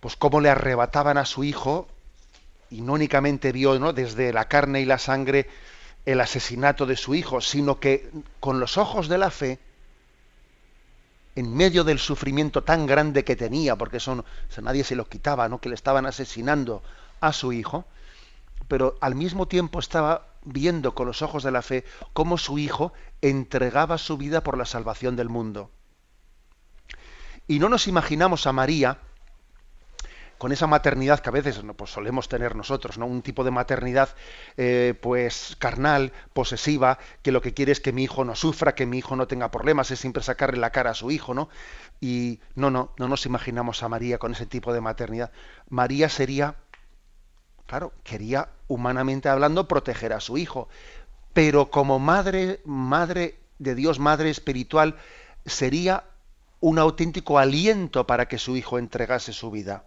pues 0.00 0.16
cómo 0.16 0.40
le 0.40 0.50
arrebataban 0.50 1.18
a 1.18 1.24
su 1.24 1.44
Hijo, 1.44 1.88
y 2.70 2.82
no 2.82 2.94
únicamente 2.94 3.52
vio 3.52 3.78
¿no? 3.78 3.92
desde 3.92 4.32
la 4.32 4.46
carne 4.46 4.80
y 4.80 4.84
la 4.84 4.98
sangre 4.98 5.48
el 6.06 6.20
asesinato 6.20 6.86
de 6.86 6.96
su 6.96 7.14
Hijo, 7.14 7.40
sino 7.40 7.78
que 7.78 8.08
con 8.38 8.60
los 8.60 8.78
ojos 8.78 9.08
de 9.08 9.18
la 9.18 9.30
fe, 9.30 9.58
en 11.36 11.54
medio 11.54 11.84
del 11.84 11.98
sufrimiento 11.98 12.62
tan 12.62 12.86
grande 12.86 13.24
que 13.24 13.36
tenía, 13.36 13.76
porque 13.76 13.98
eso, 13.98 14.24
nadie 14.62 14.84
se 14.84 14.96
lo 14.96 15.08
quitaba, 15.08 15.48
¿no? 15.48 15.60
que 15.60 15.68
le 15.68 15.74
estaban 15.74 16.06
asesinando 16.06 16.82
a 17.20 17.32
su 17.32 17.52
hijo, 17.52 17.84
pero 18.68 18.96
al 19.00 19.14
mismo 19.14 19.46
tiempo 19.46 19.78
estaba 19.78 20.26
viendo 20.44 20.94
con 20.94 21.06
los 21.06 21.22
ojos 21.22 21.42
de 21.42 21.50
la 21.50 21.62
fe 21.62 21.84
cómo 22.12 22.38
su 22.38 22.58
hijo 22.58 22.92
entregaba 23.20 23.98
su 23.98 24.16
vida 24.16 24.42
por 24.42 24.56
la 24.56 24.64
salvación 24.64 25.16
del 25.16 25.28
mundo. 25.28 25.70
Y 27.46 27.58
no 27.58 27.68
nos 27.68 27.88
imaginamos 27.88 28.46
a 28.46 28.52
María 28.52 28.98
con 30.40 30.52
esa 30.52 30.66
maternidad 30.66 31.20
que 31.20 31.28
a 31.28 31.32
veces 31.32 31.60
pues 31.76 31.90
solemos 31.90 32.30
tener 32.30 32.56
nosotros, 32.56 32.96
¿no? 32.96 33.04
Un 33.04 33.20
tipo 33.20 33.44
de 33.44 33.50
maternidad 33.50 34.08
eh, 34.56 34.94
pues 34.98 35.54
carnal, 35.58 36.14
posesiva, 36.32 36.98
que 37.20 37.30
lo 37.30 37.42
que 37.42 37.52
quiere 37.52 37.72
es 37.72 37.80
que 37.80 37.92
mi 37.92 38.04
hijo 38.04 38.24
no 38.24 38.34
sufra, 38.34 38.74
que 38.74 38.86
mi 38.86 38.96
hijo 38.96 39.16
no 39.16 39.26
tenga 39.26 39.50
problemas, 39.50 39.90
es 39.90 40.00
siempre 40.00 40.22
sacarle 40.22 40.58
la 40.58 40.70
cara 40.70 40.92
a 40.92 40.94
su 40.94 41.10
hijo, 41.10 41.34
¿no? 41.34 41.50
Y 42.00 42.40
no, 42.54 42.70
no, 42.70 42.94
no 42.96 43.06
nos 43.06 43.26
imaginamos 43.26 43.82
a 43.82 43.90
María 43.90 44.16
con 44.16 44.32
ese 44.32 44.46
tipo 44.46 44.72
de 44.72 44.80
maternidad. 44.80 45.30
María 45.68 46.08
sería, 46.08 46.54
claro, 47.66 47.92
quería 48.02 48.48
humanamente 48.66 49.28
hablando 49.28 49.68
proteger 49.68 50.14
a 50.14 50.20
su 50.20 50.38
hijo, 50.38 50.70
pero 51.34 51.70
como 51.70 51.98
madre, 51.98 52.62
madre 52.64 53.38
de 53.58 53.74
Dios, 53.74 53.98
madre 53.98 54.30
espiritual, 54.30 54.96
sería 55.44 56.04
un 56.60 56.78
auténtico 56.78 57.38
aliento 57.38 58.06
para 58.06 58.26
que 58.26 58.38
su 58.38 58.56
hijo 58.56 58.78
entregase 58.78 59.34
su 59.34 59.50
vida. 59.50 59.84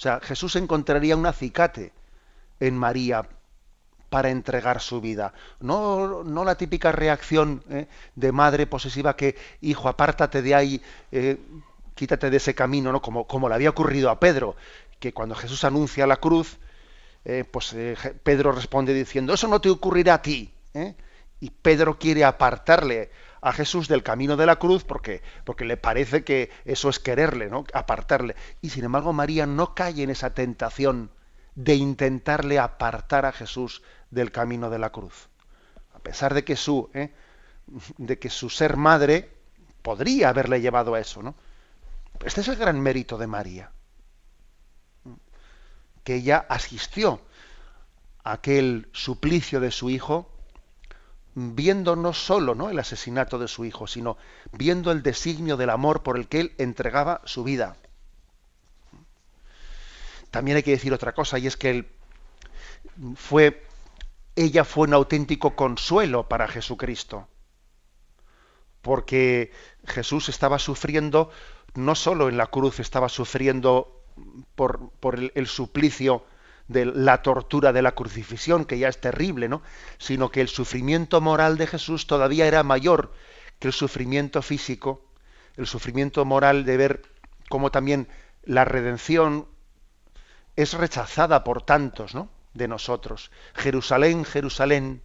O 0.00 0.02
sea, 0.02 0.18
Jesús 0.18 0.56
encontraría 0.56 1.14
un 1.14 1.26
acicate 1.26 1.92
en 2.58 2.74
María 2.74 3.28
para 4.08 4.30
entregar 4.30 4.80
su 4.80 5.02
vida. 5.02 5.34
No, 5.60 6.24
no 6.24 6.42
la 6.42 6.54
típica 6.54 6.90
reacción 6.90 7.62
¿eh? 7.68 7.86
de 8.14 8.32
madre 8.32 8.66
posesiva 8.66 9.14
que, 9.14 9.36
hijo, 9.60 9.90
apártate 9.90 10.40
de 10.40 10.54
ahí, 10.54 10.82
eh, 11.12 11.36
quítate 11.94 12.30
de 12.30 12.38
ese 12.38 12.54
camino, 12.54 12.92
¿no? 12.92 13.02
Como, 13.02 13.26
como 13.26 13.50
le 13.50 13.56
había 13.56 13.68
ocurrido 13.68 14.08
a 14.08 14.18
Pedro, 14.18 14.56
que 14.98 15.12
cuando 15.12 15.34
Jesús 15.34 15.64
anuncia 15.64 16.06
la 16.06 16.16
cruz, 16.16 16.56
eh, 17.26 17.44
pues 17.44 17.76
Pedro 18.22 18.52
responde 18.52 18.94
diciendo, 18.94 19.34
eso 19.34 19.48
no 19.48 19.60
te 19.60 19.68
ocurrirá 19.68 20.14
a 20.14 20.22
ti. 20.22 20.50
Y 21.40 21.50
Pedro 21.50 21.98
quiere 21.98 22.24
apartarle 22.24 23.10
a 23.40 23.52
Jesús 23.52 23.88
del 23.88 24.02
camino 24.02 24.36
de 24.36 24.46
la 24.46 24.56
cruz 24.56 24.84
porque, 24.84 25.22
porque 25.44 25.64
le 25.64 25.76
parece 25.76 26.24
que 26.24 26.50
eso 26.64 26.88
es 26.88 26.98
quererle, 26.98 27.48
¿no? 27.48 27.64
apartarle. 27.72 28.36
Y 28.60 28.70
sin 28.70 28.84
embargo 28.84 29.12
María 29.12 29.46
no 29.46 29.74
cae 29.74 30.02
en 30.02 30.10
esa 30.10 30.34
tentación 30.34 31.10
de 31.54 31.74
intentarle 31.74 32.58
apartar 32.58 33.26
a 33.26 33.32
Jesús 33.32 33.82
del 34.10 34.30
camino 34.32 34.70
de 34.70 34.78
la 34.78 34.90
cruz. 34.90 35.28
A 35.94 35.98
pesar 35.98 36.34
de 36.34 36.44
que 36.44 36.56
su, 36.56 36.90
¿eh? 36.94 37.12
de 37.98 38.18
que 38.18 38.30
su 38.30 38.50
ser 38.50 38.76
madre 38.76 39.30
podría 39.82 40.28
haberle 40.28 40.60
llevado 40.60 40.94
a 40.94 41.00
eso, 41.00 41.22
¿no? 41.22 41.34
Este 42.24 42.42
es 42.42 42.48
el 42.48 42.56
gran 42.56 42.80
mérito 42.80 43.16
de 43.16 43.26
María. 43.26 43.70
Que 46.04 46.16
ella 46.16 46.46
asistió 46.48 47.20
a 48.24 48.32
aquel 48.32 48.88
suplicio 48.92 49.60
de 49.60 49.70
su 49.70 49.90
hijo 49.90 50.30
viendo 51.34 51.96
no 51.96 52.12
solo 52.12 52.54
¿no? 52.54 52.70
el 52.70 52.78
asesinato 52.78 53.38
de 53.38 53.48
su 53.48 53.64
hijo, 53.64 53.86
sino 53.86 54.16
viendo 54.52 54.90
el 54.92 55.02
designio 55.02 55.56
del 55.56 55.70
amor 55.70 56.02
por 56.02 56.16
el 56.16 56.28
que 56.28 56.40
él 56.40 56.54
entregaba 56.58 57.20
su 57.24 57.44
vida. 57.44 57.76
También 60.30 60.56
hay 60.56 60.62
que 60.62 60.72
decir 60.72 60.92
otra 60.92 61.12
cosa, 61.12 61.38
y 61.38 61.46
es 61.46 61.56
que 61.56 61.70
él 61.70 61.88
fue, 63.16 63.66
ella 64.36 64.64
fue 64.64 64.86
un 64.86 64.94
auténtico 64.94 65.56
consuelo 65.56 66.28
para 66.28 66.46
Jesucristo, 66.46 67.28
porque 68.80 69.52
Jesús 69.86 70.28
estaba 70.28 70.58
sufriendo, 70.58 71.30
no 71.74 71.94
solo 71.94 72.28
en 72.28 72.36
la 72.36 72.46
cruz, 72.46 72.78
estaba 72.80 73.08
sufriendo 73.08 74.04
por, 74.54 74.90
por 75.00 75.16
el, 75.16 75.32
el 75.34 75.46
suplicio 75.46 76.24
de 76.70 76.84
la 76.84 77.20
tortura 77.20 77.72
de 77.72 77.82
la 77.82 77.92
crucifixión, 77.92 78.64
que 78.64 78.78
ya 78.78 78.88
es 78.88 79.00
terrible, 79.00 79.48
¿no? 79.48 79.60
Sino 79.98 80.30
que 80.30 80.40
el 80.40 80.48
sufrimiento 80.48 81.20
moral 81.20 81.58
de 81.58 81.66
Jesús 81.66 82.06
todavía 82.06 82.46
era 82.46 82.62
mayor 82.62 83.12
que 83.58 83.68
el 83.68 83.74
sufrimiento 83.74 84.40
físico, 84.40 85.04
el 85.56 85.66
sufrimiento 85.66 86.24
moral 86.24 86.64
de 86.64 86.76
ver 86.76 87.02
cómo 87.48 87.72
también 87.72 88.06
la 88.44 88.64
redención 88.64 89.48
es 90.54 90.74
rechazada 90.74 91.42
por 91.42 91.62
tantos, 91.62 92.14
¿no? 92.14 92.30
De 92.54 92.68
nosotros. 92.68 93.32
Jerusalén, 93.54 94.24
Jerusalén, 94.24 95.02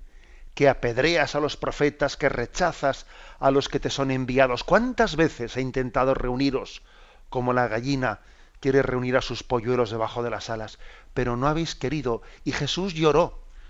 que 0.54 0.70
apedreas 0.70 1.34
a 1.34 1.40
los 1.40 1.58
profetas, 1.58 2.16
que 2.16 2.30
rechazas 2.30 3.08
a 3.40 3.50
los 3.50 3.70
que 3.70 3.80
te 3.80 3.90
son 3.90 4.12
enviados. 4.12 4.64
¿Cuántas 4.64 5.16
veces 5.16 5.58
he 5.58 5.62
intentado 5.62 6.14
reuniros 6.14 6.84
como 7.30 7.54
la 7.54 7.68
gallina 7.68 8.20
quiere 8.60 8.82
reunir 8.82 9.16
a 9.16 9.22
sus 9.22 9.44
polluelos 9.44 9.92
debajo 9.92 10.24
de 10.24 10.30
las 10.30 10.50
alas, 10.50 10.80
pero 11.16 11.38
no 11.38 11.48
habéis 11.48 11.74
querido. 11.74 12.22
Y 12.44 12.52
Jesús 12.52 12.94
lloró. 12.94 13.24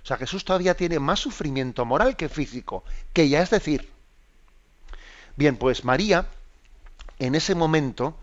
O 0.03 0.07
sea, 0.07 0.17
Jesús 0.17 0.43
todavía 0.43 0.75
tiene 0.75 0.99
más 0.99 1.19
sufrimiento 1.19 1.85
moral 1.85 2.17
que 2.17 2.27
físico, 2.27 2.83
que 3.13 3.29
ya 3.29 3.41
es 3.41 3.51
decir. 3.51 3.89
Bien, 5.37 5.55
pues 5.55 5.85
María, 5.85 6.27
en 7.19 7.35
ese 7.35 7.55
momento, 7.55 8.17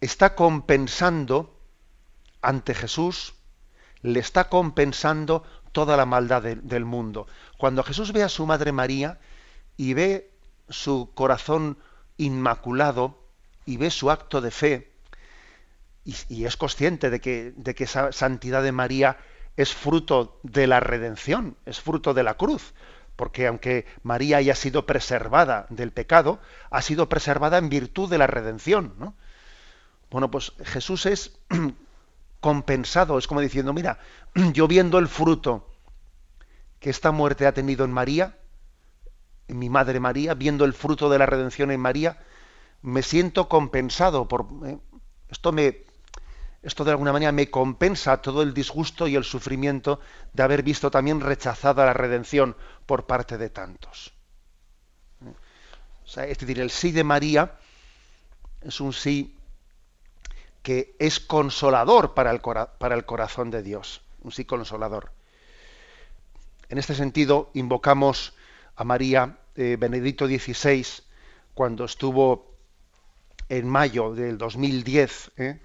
está 0.00 0.34
compensando 0.34 1.54
ante 2.40 2.74
Jesús, 2.74 3.34
le 4.00 4.18
está 4.18 4.48
compensando 4.48 5.44
toda 5.72 5.96
la 5.96 6.06
maldad 6.06 6.42
del 6.42 6.84
mundo. 6.84 7.26
Cuando 7.58 7.82
Jesús 7.82 8.12
ve 8.12 8.22
a 8.22 8.28
su 8.28 8.46
madre 8.46 8.72
María 8.72 9.20
y 9.76 9.94
ve 9.94 10.30
su 10.68 11.10
corazón 11.14 11.78
inmaculado 12.16 13.18
y 13.66 13.76
ve 13.76 13.90
su 13.90 14.10
acto 14.10 14.40
de 14.40 14.50
fe, 14.50 14.91
y, 16.04 16.44
es 16.44 16.56
consciente 16.56 17.10
de 17.10 17.20
que, 17.20 17.52
de 17.56 17.74
que 17.74 17.84
esa 17.84 18.12
santidad 18.12 18.62
de 18.62 18.72
María 18.72 19.18
es 19.56 19.74
fruto 19.74 20.40
de 20.42 20.66
la 20.66 20.80
redención, 20.80 21.56
es 21.66 21.80
fruto 21.80 22.14
de 22.14 22.22
la 22.22 22.34
cruz, 22.34 22.74
porque 23.16 23.46
aunque 23.46 23.86
María 24.02 24.38
haya 24.38 24.54
sido 24.54 24.86
preservada 24.86 25.66
del 25.68 25.92
pecado, 25.92 26.40
ha 26.70 26.82
sido 26.82 27.08
preservada 27.08 27.58
en 27.58 27.68
virtud 27.68 28.10
de 28.10 28.18
la 28.18 28.26
redención. 28.26 28.94
¿no? 28.98 29.14
Bueno, 30.10 30.30
pues 30.30 30.52
Jesús 30.64 31.06
es 31.06 31.38
compensado, 32.40 33.18
es 33.18 33.28
como 33.28 33.40
diciendo, 33.40 33.72
mira, 33.72 33.98
yo 34.52 34.66
viendo 34.66 34.98
el 34.98 35.08
fruto 35.08 35.68
que 36.80 36.90
esta 36.90 37.12
muerte 37.12 37.46
ha 37.46 37.54
tenido 37.54 37.84
en 37.84 37.92
María, 37.92 38.38
en 39.46 39.58
mi 39.58 39.70
madre 39.70 40.00
María, 40.00 40.34
viendo 40.34 40.64
el 40.64 40.72
fruto 40.72 41.10
de 41.10 41.18
la 41.18 41.26
redención 41.26 41.70
en 41.70 41.80
María, 41.80 42.18
me 42.80 43.02
siento 43.02 43.48
compensado 43.48 44.26
por 44.26 44.46
eh, 44.66 44.78
esto 45.28 45.52
me 45.52 45.84
esto 46.62 46.84
de 46.84 46.92
alguna 46.92 47.12
manera 47.12 47.32
me 47.32 47.50
compensa 47.50 48.22
todo 48.22 48.42
el 48.42 48.54
disgusto 48.54 49.08
y 49.08 49.16
el 49.16 49.24
sufrimiento 49.24 50.00
de 50.32 50.42
haber 50.44 50.62
visto 50.62 50.90
también 50.90 51.20
rechazada 51.20 51.84
la 51.84 51.92
redención 51.92 52.56
por 52.86 53.06
parte 53.06 53.36
de 53.36 53.50
tantos. 53.50 54.12
es 56.16 56.38
decir, 56.38 56.60
el 56.60 56.70
sí 56.70 56.92
de 56.92 57.02
María 57.02 57.58
es 58.60 58.80
un 58.80 58.92
sí 58.92 59.36
que 60.62 60.94
es 61.00 61.18
consolador 61.18 62.14
para 62.14 62.30
el, 62.30 62.40
para 62.40 62.94
el 62.94 63.04
corazón 63.04 63.50
de 63.50 63.62
Dios, 63.62 64.02
un 64.20 64.30
sí 64.30 64.44
consolador. 64.44 65.10
En 66.68 66.78
este 66.78 66.94
sentido, 66.94 67.50
invocamos 67.54 68.34
a 68.76 68.84
María 68.84 69.38
eh, 69.56 69.76
Benedicto 69.78 70.26
XVI 70.26 70.86
cuando 71.54 71.84
estuvo 71.84 72.56
en 73.48 73.68
mayo 73.68 74.14
del 74.14 74.38
2010, 74.38 75.32
¿eh? 75.36 75.60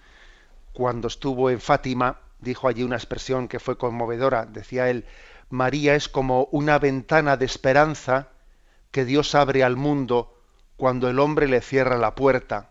Cuando 0.77 1.07
estuvo 1.07 1.49
en 1.49 1.59
Fátima, 1.59 2.19
dijo 2.37 2.67
allí 2.67 2.83
una 2.83 2.97
expresión 2.97 3.47
que 3.47 3.59
fue 3.59 3.79
conmovedora. 3.79 4.45
Decía 4.45 4.91
él, 4.91 5.07
María 5.49 5.95
es 5.95 6.07
como 6.07 6.43
una 6.51 6.77
ventana 6.77 7.35
de 7.35 7.45
esperanza 7.45 8.27
que 8.91 9.03
Dios 9.03 9.33
abre 9.33 9.63
al 9.63 9.75
mundo 9.75 10.39
cuando 10.75 11.09
el 11.09 11.17
hombre 11.17 11.47
le 11.47 11.61
cierra 11.61 11.97
la 11.97 12.13
puerta. 12.13 12.69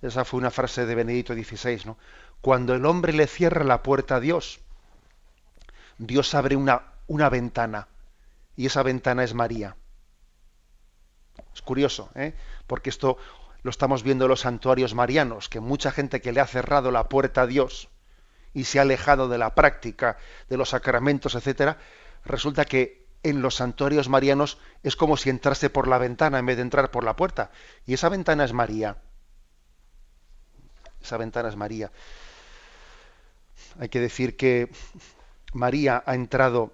Esa 0.00 0.24
fue 0.24 0.40
una 0.40 0.50
frase 0.50 0.86
de 0.86 0.94
Benedicto 0.94 1.34
XVI, 1.34 1.82
¿no? 1.84 1.98
Cuando 2.40 2.74
el 2.74 2.86
hombre 2.86 3.12
le 3.12 3.26
cierra 3.26 3.62
la 3.62 3.82
puerta 3.82 4.16
a 4.16 4.20
Dios, 4.20 4.60
Dios 5.98 6.34
abre 6.34 6.56
una, 6.56 6.80
una 7.08 7.28
ventana, 7.28 7.88
y 8.56 8.64
esa 8.64 8.82
ventana 8.82 9.22
es 9.22 9.34
María. 9.34 9.76
Es 11.52 11.60
curioso, 11.60 12.08
¿eh? 12.14 12.32
porque 12.66 12.88
esto 12.88 13.18
lo 13.68 13.70
estamos 13.70 14.02
viendo 14.02 14.24
en 14.24 14.30
los 14.30 14.40
santuarios 14.40 14.94
marianos, 14.94 15.50
que 15.50 15.60
mucha 15.60 15.92
gente 15.92 16.22
que 16.22 16.32
le 16.32 16.40
ha 16.40 16.46
cerrado 16.46 16.90
la 16.90 17.10
puerta 17.10 17.42
a 17.42 17.46
Dios 17.46 17.90
y 18.54 18.64
se 18.64 18.78
ha 18.78 18.82
alejado 18.82 19.28
de 19.28 19.36
la 19.36 19.54
práctica 19.54 20.16
de 20.48 20.56
los 20.56 20.70
sacramentos, 20.70 21.34
etcétera, 21.34 21.76
resulta 22.24 22.64
que 22.64 23.06
en 23.22 23.42
los 23.42 23.56
santuarios 23.56 24.08
marianos 24.08 24.56
es 24.82 24.96
como 24.96 25.18
si 25.18 25.28
entrase 25.28 25.68
por 25.68 25.86
la 25.86 25.98
ventana 25.98 26.38
en 26.38 26.46
vez 26.46 26.56
de 26.56 26.62
entrar 26.62 26.90
por 26.90 27.04
la 27.04 27.14
puerta. 27.14 27.50
Y 27.84 27.92
esa 27.92 28.08
ventana 28.08 28.46
es 28.46 28.54
María. 28.54 28.96
Esa 31.02 31.18
ventana 31.18 31.50
es 31.50 31.56
María. 31.56 31.92
Hay 33.78 33.90
que 33.90 34.00
decir 34.00 34.38
que 34.38 34.70
María 35.52 36.02
ha 36.06 36.14
entrado 36.14 36.72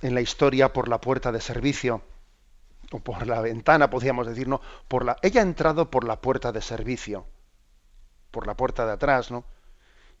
en 0.00 0.16
la 0.16 0.20
historia 0.20 0.72
por 0.72 0.88
la 0.88 1.00
puerta 1.00 1.30
de 1.30 1.40
servicio, 1.40 2.02
por 3.00 3.26
la 3.26 3.40
ventana, 3.40 3.90
podríamos 3.90 4.26
decir, 4.26 4.48
¿no? 4.48 4.60
Por 4.88 5.04
la, 5.04 5.16
ella 5.22 5.40
ha 5.40 5.44
entrado 5.44 5.90
por 5.90 6.04
la 6.04 6.20
puerta 6.20 6.52
de 6.52 6.60
servicio, 6.62 7.26
por 8.30 8.46
la 8.46 8.56
puerta 8.56 8.86
de 8.86 8.92
atrás, 8.92 9.30
¿no? 9.30 9.44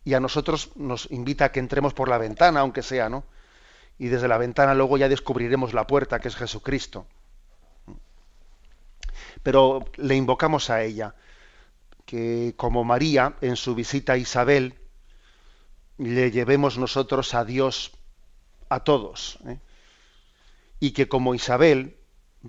Y 0.04 0.14
a 0.14 0.20
nosotros 0.20 0.70
nos 0.76 1.10
invita 1.10 1.46
a 1.46 1.52
que 1.52 1.60
entremos 1.60 1.94
por 1.94 2.08
la 2.08 2.18
ventana, 2.18 2.60
aunque 2.60 2.82
sea, 2.82 3.08
¿no? 3.08 3.24
Y 3.98 4.08
desde 4.08 4.28
la 4.28 4.38
ventana 4.38 4.74
luego 4.74 4.96
ya 4.96 5.08
descubriremos 5.08 5.74
la 5.74 5.86
puerta, 5.86 6.18
que 6.18 6.28
es 6.28 6.36
Jesucristo. 6.36 7.06
Pero 9.42 9.84
le 9.96 10.16
invocamos 10.16 10.70
a 10.70 10.82
ella, 10.82 11.14
que 12.04 12.54
como 12.56 12.84
María 12.84 13.36
en 13.40 13.56
su 13.56 13.74
visita 13.74 14.14
a 14.14 14.16
Isabel, 14.16 14.74
le 15.98 16.30
llevemos 16.30 16.78
nosotros 16.78 17.34
a 17.34 17.44
Dios 17.44 17.92
a 18.68 18.80
todos. 18.80 19.38
¿eh? 19.46 19.58
Y 20.80 20.92
que 20.92 21.08
como 21.08 21.34
Isabel 21.34 21.96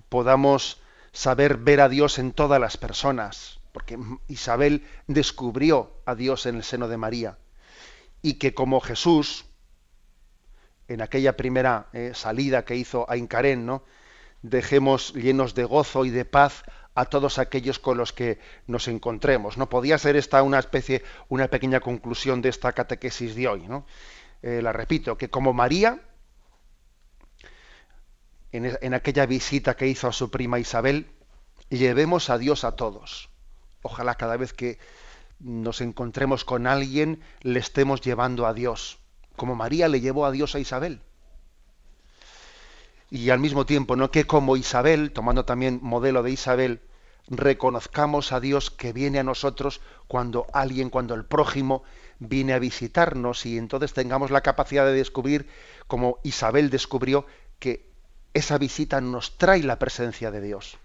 podamos 0.08 0.80
saber 1.12 1.58
ver 1.58 1.80
a 1.80 1.88
Dios 1.88 2.18
en 2.18 2.32
todas 2.32 2.60
las 2.60 2.76
personas, 2.76 3.60
porque 3.72 3.98
Isabel 4.28 4.86
descubrió 5.06 5.92
a 6.06 6.14
Dios 6.14 6.46
en 6.46 6.56
el 6.56 6.64
seno 6.64 6.88
de 6.88 6.96
María. 6.96 7.38
Y 8.22 8.34
que 8.34 8.54
como 8.54 8.80
Jesús, 8.80 9.44
en 10.88 11.02
aquella 11.02 11.36
primera 11.36 11.88
eh, 11.92 12.12
salida 12.14 12.64
que 12.64 12.76
hizo 12.76 13.08
a 13.08 13.16
Incarén, 13.16 13.80
dejemos 14.42 15.14
llenos 15.14 15.54
de 15.54 15.64
gozo 15.64 16.04
y 16.04 16.10
de 16.10 16.24
paz 16.24 16.64
a 16.94 17.06
todos 17.06 17.38
aquellos 17.38 17.78
con 17.78 17.98
los 17.98 18.12
que 18.12 18.38
nos 18.66 18.88
encontremos. 18.88 19.56
No 19.58 19.68
podía 19.68 19.98
ser 19.98 20.16
esta 20.16 20.42
una 20.42 20.58
especie, 20.58 21.02
una 21.28 21.48
pequeña 21.48 21.80
conclusión 21.80 22.40
de 22.40 22.50
esta 22.50 22.72
catequesis 22.72 23.34
de 23.34 23.48
hoy. 23.48 23.66
¿no? 23.66 23.86
Eh, 24.42 24.60
la 24.62 24.72
repito, 24.72 25.18
que 25.18 25.28
como 25.28 25.52
María, 25.52 26.00
en, 28.56 28.94
aquella 28.94 29.26
visita 29.26 29.76
que 29.76 29.88
hizo 29.88 30.08
a 30.08 30.12
su 30.12 30.30
prima 30.30 30.58
Isabel, 30.58 31.06
llevemos 31.70 32.30
a 32.30 32.38
Dios 32.38 32.64
a 32.64 32.72
todos. 32.72 33.30
Ojalá 33.82 34.14
cada 34.14 34.36
vez 34.36 34.52
que 34.52 34.78
nos 35.40 35.80
encontremos 35.80 36.44
con 36.44 36.66
alguien 36.66 37.20
le 37.42 37.58
estemos 37.58 38.00
llevando 38.00 38.46
a 38.46 38.54
Dios, 38.54 38.98
como 39.36 39.54
María 39.54 39.88
le 39.88 40.00
llevó 40.00 40.26
a 40.26 40.30
Dios 40.30 40.54
a 40.54 40.60
Isabel 40.60 41.00
y 43.14 43.30
al 43.30 43.38
mismo 43.38 43.64
tiempo, 43.64 43.94
no 43.94 44.10
que 44.10 44.26
como 44.26 44.56
Isabel, 44.56 45.12
tomando 45.12 45.44
también 45.44 45.78
modelo 45.80 46.24
de 46.24 46.32
Isabel, 46.32 46.80
reconozcamos 47.28 48.32
a 48.32 48.40
Dios 48.40 48.72
que 48.72 48.92
viene 48.92 49.20
a 49.20 49.22
nosotros 49.22 49.80
cuando 50.08 50.46
alguien, 50.52 50.90
cuando 50.90 51.14
el 51.14 51.24
prójimo 51.24 51.84
viene 52.18 52.54
a 52.54 52.58
visitarnos 52.58 53.46
y 53.46 53.56
entonces 53.56 53.92
tengamos 53.92 54.32
la 54.32 54.40
capacidad 54.40 54.84
de 54.84 54.94
descubrir, 54.94 55.48
como 55.86 56.18
Isabel 56.24 56.70
descubrió, 56.70 57.24
que 57.60 57.93
esa 58.34 58.58
visita 58.58 59.00
nos 59.00 59.38
trae 59.38 59.62
la 59.62 59.78
presencia 59.78 60.30
de 60.30 60.40
Dios. 60.40 60.76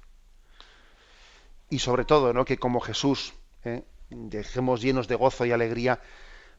Y 1.69 1.79
sobre 1.79 2.05
todo, 2.05 2.31
¿no? 2.31 2.45
que 2.45 2.57
como 2.57 2.79
Jesús 2.79 3.33
¿eh? 3.65 3.83
dejemos 4.09 4.81
llenos 4.81 5.07
de 5.07 5.15
gozo 5.15 5.45
y 5.45 5.51
alegría 5.51 5.99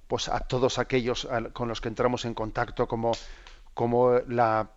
pues 0.08 0.28
a 0.28 0.40
todos 0.40 0.78
aquellos 0.78 1.28
con 1.52 1.68
los 1.68 1.80
que 1.80 1.88
entramos 1.88 2.24
en 2.24 2.34
contacto, 2.34 2.88
como, 2.88 3.12
como 3.74 4.18
la 4.26 4.70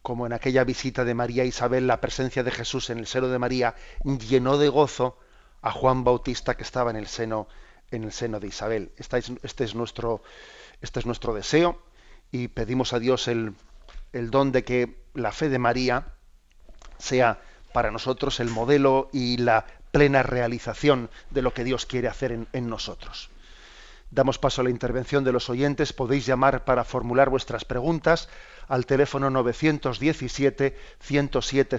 como 0.00 0.26
en 0.26 0.32
aquella 0.32 0.64
visita 0.64 1.04
de 1.04 1.14
María 1.14 1.44
Isabel, 1.44 1.86
la 1.86 2.00
presencia 2.00 2.42
de 2.42 2.50
Jesús 2.50 2.90
en 2.90 2.98
el 2.98 3.06
seno 3.06 3.28
de 3.28 3.38
María 3.38 3.76
llenó 4.02 4.58
de 4.58 4.68
gozo 4.68 5.18
a 5.60 5.70
Juan 5.70 6.02
Bautista 6.02 6.56
que 6.56 6.64
estaba 6.64 6.90
en 6.90 6.96
el 6.96 7.06
seno, 7.06 7.46
en 7.90 8.04
el 8.04 8.12
seno 8.12 8.40
de 8.40 8.48
Isabel. 8.48 8.92
Es, 8.96 9.08
este 9.42 9.64
es 9.64 9.74
nuestro, 9.76 10.22
este 10.80 10.98
es 10.98 11.06
nuestro 11.06 11.34
deseo 11.34 11.80
y 12.32 12.48
pedimos 12.48 12.94
a 12.94 12.98
Dios 12.98 13.28
el, 13.28 13.54
el 14.12 14.30
don 14.30 14.52
de 14.52 14.64
que 14.64 15.02
la 15.14 15.32
fe 15.32 15.48
de 15.48 15.58
María 15.58 16.06
sea 16.98 17.40
para 17.72 17.90
nosotros 17.90 18.40
el 18.40 18.50
modelo 18.50 19.08
y 19.12 19.38
la 19.38 19.66
plena 19.90 20.22
realización 20.22 21.10
de 21.30 21.42
lo 21.42 21.52
que 21.54 21.64
Dios 21.64 21.86
quiere 21.86 22.08
hacer 22.08 22.46
en, 22.52 22.68
nosotros. 22.68 23.30
Damos 24.10 24.38
paso 24.38 24.60
a 24.60 24.64
la 24.64 24.70
intervención 24.70 25.24
de 25.24 25.32
los 25.32 25.48
oyentes. 25.48 25.92
Podéis 25.92 26.26
llamar 26.26 26.64
para 26.64 26.84
formular 26.84 27.30
vuestras 27.30 27.64
preguntas 27.64 28.28
al 28.68 28.86
teléfono 28.86 29.30
917 29.30 30.76
107 31.00 31.78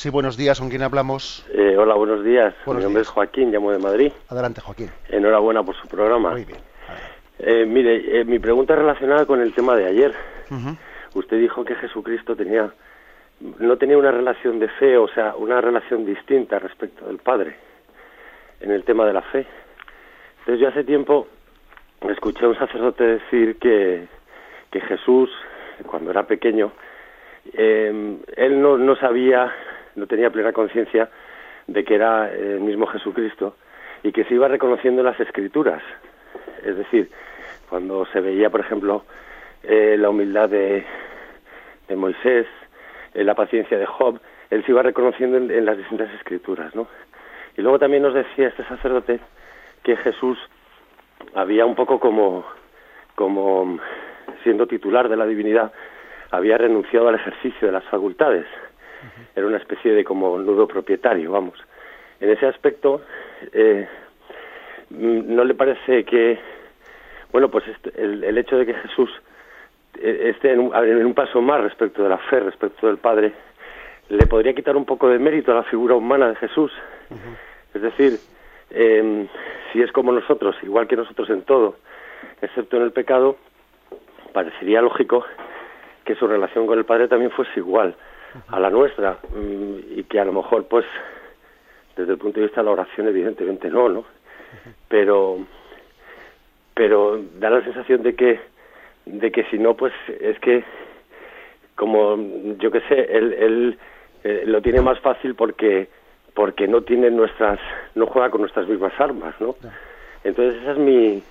Sí, 0.00 0.08
buenos 0.08 0.38
días, 0.38 0.58
¿con 0.58 0.70
quién 0.70 0.80
hablamos? 0.80 1.46
Eh, 1.52 1.76
hola, 1.76 1.92
buenos 1.92 2.24
días. 2.24 2.54
Mi 2.66 2.72
nombre 2.82 3.02
es 3.02 3.08
Joaquín, 3.10 3.52
llamo 3.52 3.70
de 3.70 3.78
Madrid. 3.78 4.10
Adelante, 4.30 4.62
Joaquín. 4.62 4.88
Enhorabuena 5.10 5.62
por 5.62 5.76
su 5.76 5.86
programa. 5.88 6.30
Muy 6.30 6.46
bien. 6.46 6.60
Eh, 7.38 7.66
mire, 7.66 8.18
eh, 8.18 8.24
mi 8.24 8.38
pregunta 8.38 8.72
es 8.72 8.78
relacionada 8.78 9.26
con 9.26 9.42
el 9.42 9.52
tema 9.52 9.76
de 9.76 9.84
ayer. 9.84 10.14
Usted 11.12 11.38
dijo 11.38 11.66
que 11.66 11.74
Jesucristo 11.74 12.34
tenía 12.34 12.72
no 13.58 13.76
tenía 13.76 13.98
una 13.98 14.10
relación 14.10 14.58
de 14.58 14.68
fe, 14.68 14.96
o 14.96 15.06
sea, 15.08 15.34
una 15.36 15.60
relación 15.60 16.06
distinta 16.06 16.58
respecto 16.58 17.04
del 17.04 17.18
Padre 17.18 17.56
en 18.60 18.70
el 18.70 18.84
tema 18.84 19.04
de 19.04 19.12
la 19.12 19.20
fe. 19.20 19.46
Entonces 20.38 20.62
yo 20.62 20.68
hace 20.68 20.82
tiempo 20.82 21.28
escuché 22.08 22.46
a 22.46 22.48
un 22.48 22.56
sacerdote 22.56 23.04
decir 23.04 23.58
que, 23.58 24.08
que 24.70 24.80
Jesús, 24.80 25.28
cuando 25.84 26.10
era 26.10 26.22
pequeño, 26.22 26.72
él 27.52 28.62
no, 28.62 28.78
no 28.78 28.96
sabía 28.96 29.52
no 29.96 30.06
tenía 30.06 30.30
plena 30.30 30.52
conciencia 30.52 31.08
de 31.66 31.84
que 31.84 31.94
era 31.94 32.32
el 32.32 32.60
mismo 32.60 32.86
Jesucristo 32.86 33.56
y 34.02 34.12
que 34.12 34.24
se 34.24 34.34
iba 34.34 34.48
reconociendo 34.48 35.00
en 35.00 35.06
las 35.06 35.20
escrituras. 35.20 35.82
Es 36.64 36.76
decir, 36.76 37.10
cuando 37.68 38.06
se 38.06 38.20
veía, 38.20 38.50
por 38.50 38.60
ejemplo, 38.60 39.04
eh, 39.62 39.96
la 39.98 40.10
humildad 40.10 40.48
de, 40.48 40.84
Moisés, 41.94 42.46
eh, 43.14 43.24
la 43.24 43.34
paciencia 43.34 43.78
de 43.78 43.86
Job, 43.86 44.20
él 44.50 44.64
se 44.64 44.72
iba 44.72 44.82
reconociendo 44.82 45.36
en, 45.36 45.64
las 45.64 45.76
distintas 45.76 46.12
escrituras, 46.14 46.74
¿no? 46.74 46.88
Y 47.56 47.62
luego 47.62 47.78
también 47.78 48.02
nos 48.02 48.14
decía 48.14 48.48
este 48.48 48.64
sacerdote 48.64 49.20
que 49.82 49.96
Jesús 49.96 50.38
había 51.34 51.66
un 51.66 51.74
poco 51.74 52.00
como, 52.00 52.44
como 53.14 53.78
siendo 54.42 54.66
titular 54.66 55.08
de 55.08 55.16
la 55.16 55.26
divinidad, 55.26 55.72
había 56.30 56.58
renunciado 56.58 57.08
al 57.08 57.16
ejercicio 57.16 57.66
de 57.66 57.72
las 57.72 57.84
facultades 57.84 58.46
era 59.34 59.46
una 59.46 59.58
especie 59.58 59.92
de 59.92 60.04
como 60.04 60.38
nudo 60.38 60.66
propietario, 60.66 61.32
vamos. 61.32 61.58
En 62.20 62.30
ese 62.30 62.46
aspecto, 62.46 63.02
eh, 63.52 63.88
mm, 64.90 65.34
¿no 65.34 65.44
le 65.44 65.54
parece 65.54 66.04
que, 66.04 66.38
bueno, 67.32 67.50
pues 67.50 67.66
este, 67.68 67.90
el, 68.02 68.36
hecho 68.36 68.58
de 68.58 68.66
que 68.66 68.74
Jesús 68.74 69.10
eh, 69.98 70.32
esté 70.34 70.52
en 70.52 70.60
un, 70.60 71.14
paso 71.14 71.40
más 71.40 71.62
respecto 71.62 72.02
de 72.02 72.08
la 72.08 72.18
fe, 72.18 72.40
respecto 72.40 72.86
del 72.86 72.98
Padre, 72.98 73.32
le 74.08 74.26
podría 74.26 74.54
quitar 74.54 74.76
un 74.76 74.84
poco 74.84 75.08
de 75.08 75.18
mérito 75.18 75.52
a 75.52 75.56
la 75.56 75.62
figura 75.62 75.94
humana 75.94 76.28
de 76.28 76.36
Jesús? 76.36 76.72
Es 77.72 77.80
decir, 77.80 78.18
eh, 78.70 79.26
si 79.72 79.80
es 79.80 79.92
como 79.92 80.12
nosotros, 80.12 80.56
igual 80.62 80.88
que 80.88 80.96
nosotros 80.96 81.30
en 81.30 81.42
todo, 81.42 81.76
excepto 82.42 82.76
en 82.76 82.82
el 82.82 82.92
pecado, 82.92 83.36
parecería 84.32 84.82
lógico 84.82 85.24
que 86.04 86.16
su 86.16 86.26
relación 86.26 86.66
con 86.66 86.78
el 86.78 86.84
Padre 86.84 87.08
también 87.08 87.30
fuese 87.30 87.52
igual 87.56 87.94
a 88.48 88.60
la 88.60 88.70
nuestra 88.70 89.18
mm, 89.34 89.98
y 89.98 90.04
que 90.04 90.20
a 90.20 90.24
lo 90.24 90.32
mejor, 90.32 90.66
pues, 90.66 90.84
desde 91.96 92.12
el 92.12 92.18
punto 92.18 92.40
de 92.40 92.46
vista 92.46 92.60
de 92.60 92.66
la 92.66 92.72
oración, 92.72 93.08
evidentemente 93.08 93.68
no, 93.68 93.88
¿no? 93.88 94.04
Pero, 94.88 95.38
pero 96.74 97.20
da 97.38 97.50
la 97.50 97.62
sensación 97.62 98.02
de 98.02 98.14
que, 98.14 98.40
de 99.06 99.30
que 99.30 99.44
si 99.44 99.58
no, 99.58 99.74
pues, 99.74 99.92
es 100.20 100.38
que, 100.40 100.64
como, 101.76 102.16
yo 102.58 102.70
qué 102.70 102.80
sé, 102.82 103.16
él, 103.16 103.32
él 103.32 103.78
eh, 104.24 104.42
lo 104.46 104.60
tiene 104.60 104.80
más 104.80 105.00
fácil 105.00 105.34
porque 105.34 105.88
porque 106.34 106.68
no 106.68 106.82
tiene 106.82 107.10
nuestras 107.10 107.58
no 107.94 108.06
juega 108.06 108.30
con 108.30 108.42
nuestras 108.42 108.68
mismas 108.68 108.92
armas 109.00 109.34
no 109.40 109.56
entonces 110.24 110.60
esa 110.62 110.72
es 110.72 110.78
mi 110.78 111.22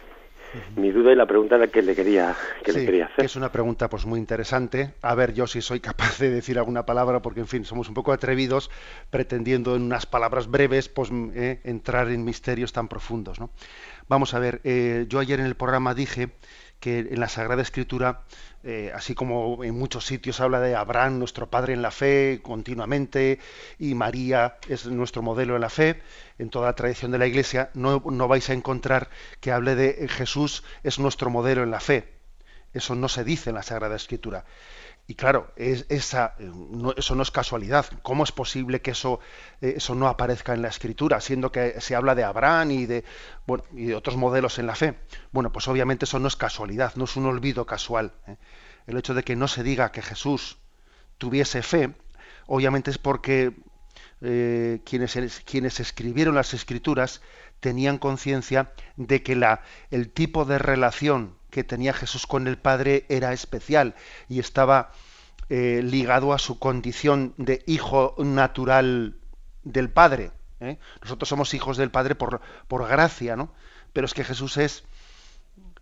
mi 0.76 0.91
duda 0.91 1.12
y 1.12 1.16
la 1.16 1.26
pregunta 1.26 1.60
que 1.68 1.82
le 1.82 1.95
quería 1.95 2.36
que 2.64 2.74
le 2.74 2.86
quería 2.86 3.06
hacer. 3.06 3.26
Es 3.26 3.36
una 3.36 3.52
pregunta 3.52 3.89
pues 3.89 4.06
muy 4.06 4.20
interesante. 4.20 4.93
A 5.02 5.16
ver, 5.16 5.34
yo 5.34 5.47
si 5.47 5.62
soy 5.62 5.80
capaz 5.80 6.20
de 6.20 6.30
decir 6.30 6.58
alguna 6.58 6.86
palabra, 6.86 7.22
porque 7.22 7.41
en 7.41 7.47
fin 7.47 7.66
somos 7.66 7.88
un 7.88 7.93
poco 7.93 8.12
atrevidos 8.12 8.70
pretendiendo 9.10 9.76
en 9.76 9.84
unas 9.84 10.06
palabras 10.06 10.50
breves 10.50 10.89
pues 10.89 11.10
eh, 11.34 11.60
entrar 11.64 12.10
en 12.10 12.24
misterios 12.24 12.74
tan 12.74 12.88
profundos. 12.88 13.39
¿no? 13.39 13.50
Vamos 14.08 14.34
a 14.34 14.39
ver, 14.39 14.62
eh, 14.64 15.06
yo 15.08 15.20
ayer 15.20 15.39
en 15.39 15.45
el 15.45 15.56
programa 15.56 15.93
dije 15.93 16.30
que 16.80 16.99
en 16.99 17.19
la 17.19 17.27
Sagrada 17.27 17.61
Escritura, 17.61 18.21
eh, 18.63 18.91
así 18.95 19.15
como 19.15 19.63
en 19.63 19.77
muchos 19.77 20.05
sitios 20.05 20.39
habla 20.39 20.59
de 20.59 20.75
Abraham, 20.75 21.19
nuestro 21.19 21.49
padre 21.49 21.73
en 21.73 21.82
la 21.82 21.91
fe, 21.91 22.39
continuamente, 22.41 23.39
y 23.77 23.95
María 23.95 24.57
es 24.67 24.86
nuestro 24.86 25.21
modelo 25.21 25.55
en 25.55 25.61
la 25.61 25.69
fe, 25.69 26.01
en 26.38 26.49
toda 26.49 26.67
la 26.67 26.75
tradición 26.75 27.11
de 27.11 27.17
la 27.17 27.27
Iglesia, 27.27 27.69
no, 27.73 28.01
no 28.05 28.27
vais 28.27 28.49
a 28.49 28.53
encontrar 28.53 29.09
que 29.41 29.51
hable 29.51 29.75
de 29.75 30.07
Jesús 30.07 30.63
es 30.84 30.99
nuestro 30.99 31.30
modelo 31.30 31.63
en 31.63 31.71
la 31.71 31.80
fe. 31.80 32.19
Eso 32.73 32.95
no 32.95 33.09
se 33.09 33.23
dice 33.23 33.49
en 33.49 33.55
la 33.55 33.63
Sagrada 33.63 33.95
Escritura. 33.95 34.45
Y 35.10 35.16
claro, 35.16 35.51
es, 35.55 35.88
esa, 35.89 36.36
eso 36.95 37.16
no 37.16 37.24
es 37.24 37.32
casualidad. 37.32 37.88
¿Cómo 38.03 38.24
es 38.24 38.32
posible 38.32 38.80
que 38.80 38.91
eso, 38.91 39.20
eh, 39.60 39.74
eso 39.78 39.95
no 39.95 40.07
aparezca 40.07 40.53
en 40.53 40.62
la 40.62 40.68
escritura, 40.68 41.20
siendo 41.20 41.51
que 41.51 41.82
se 41.82 41.95
habla 41.95 42.14
de 42.14 42.24
Abraham 42.24 42.70
y 42.70 42.86
de, 42.86 43.03
bueno, 43.47 43.64
y 43.74 43.86
de 43.86 43.95
otros 43.95 44.18
modelos 44.18 44.60
en 44.60 44.68
la 44.68 44.76
fe? 44.76 44.99
Bueno, 45.32 45.51
pues 45.51 45.68
obviamente 45.68 46.05
eso 46.05 46.20
no 46.20 46.28
es 46.28 46.36
casualidad, 46.36 46.93
no 46.95 47.05
es 47.05 47.16
un 47.16 47.26
olvido 47.26 47.66
casual. 47.66 48.14
¿eh? 48.28 48.36
El 48.86 48.97
hecho 48.97 49.16
de 49.16 49.24
que 49.24 49.36
no 49.36 49.47
se 49.47 49.64
diga 49.64 49.91
que 49.91 50.03
Jesús 50.03 50.60
tuviese 51.18 51.64
fe, 51.64 51.95
obviamente 52.45 52.91
es 52.91 52.99
porque 52.99 53.55
eh, 54.22 54.82
quienes, 54.86 55.41
quienes 55.43 55.80
escribieron 55.80 56.36
las 56.36 56.53
escrituras 56.53 57.24
tenían 57.62 57.97
conciencia 57.97 58.74
de 58.95 59.24
que 59.24 59.36
la, 59.36 59.64
el 59.89 60.12
tipo 60.12 60.45
de 60.45 60.60
relación 60.60 61.39
que 61.50 61.64
tenía 61.64 61.93
Jesús 61.93 62.28
con 62.28 62.47
el 62.47 62.58
Padre 62.58 63.06
era 63.10 63.34
especial 63.34 63.95
y 64.28 64.39
estaba 64.39 64.91
eh, 65.50 65.82
ligado 65.84 66.34
a 66.34 66.39
su 66.39 66.60
condición 66.60 67.34
de 67.38 67.64
hijo 67.66 68.14
natural 68.20 69.16
del 69.64 69.89
Padre. 69.89 70.32
¿eh? 70.60 70.78
Nosotros 71.02 71.28
somos 71.28 71.54
hijos 71.54 71.78
del 71.78 71.89
Padre 71.89 72.16
por, 72.16 72.41
por 72.68 72.88
gracia, 72.88 73.36
¿no? 73.36 73.52
Pero 73.91 74.06
es 74.06 74.14
que 74.14 74.24
Jesús 74.24 74.58
es, 74.58 74.84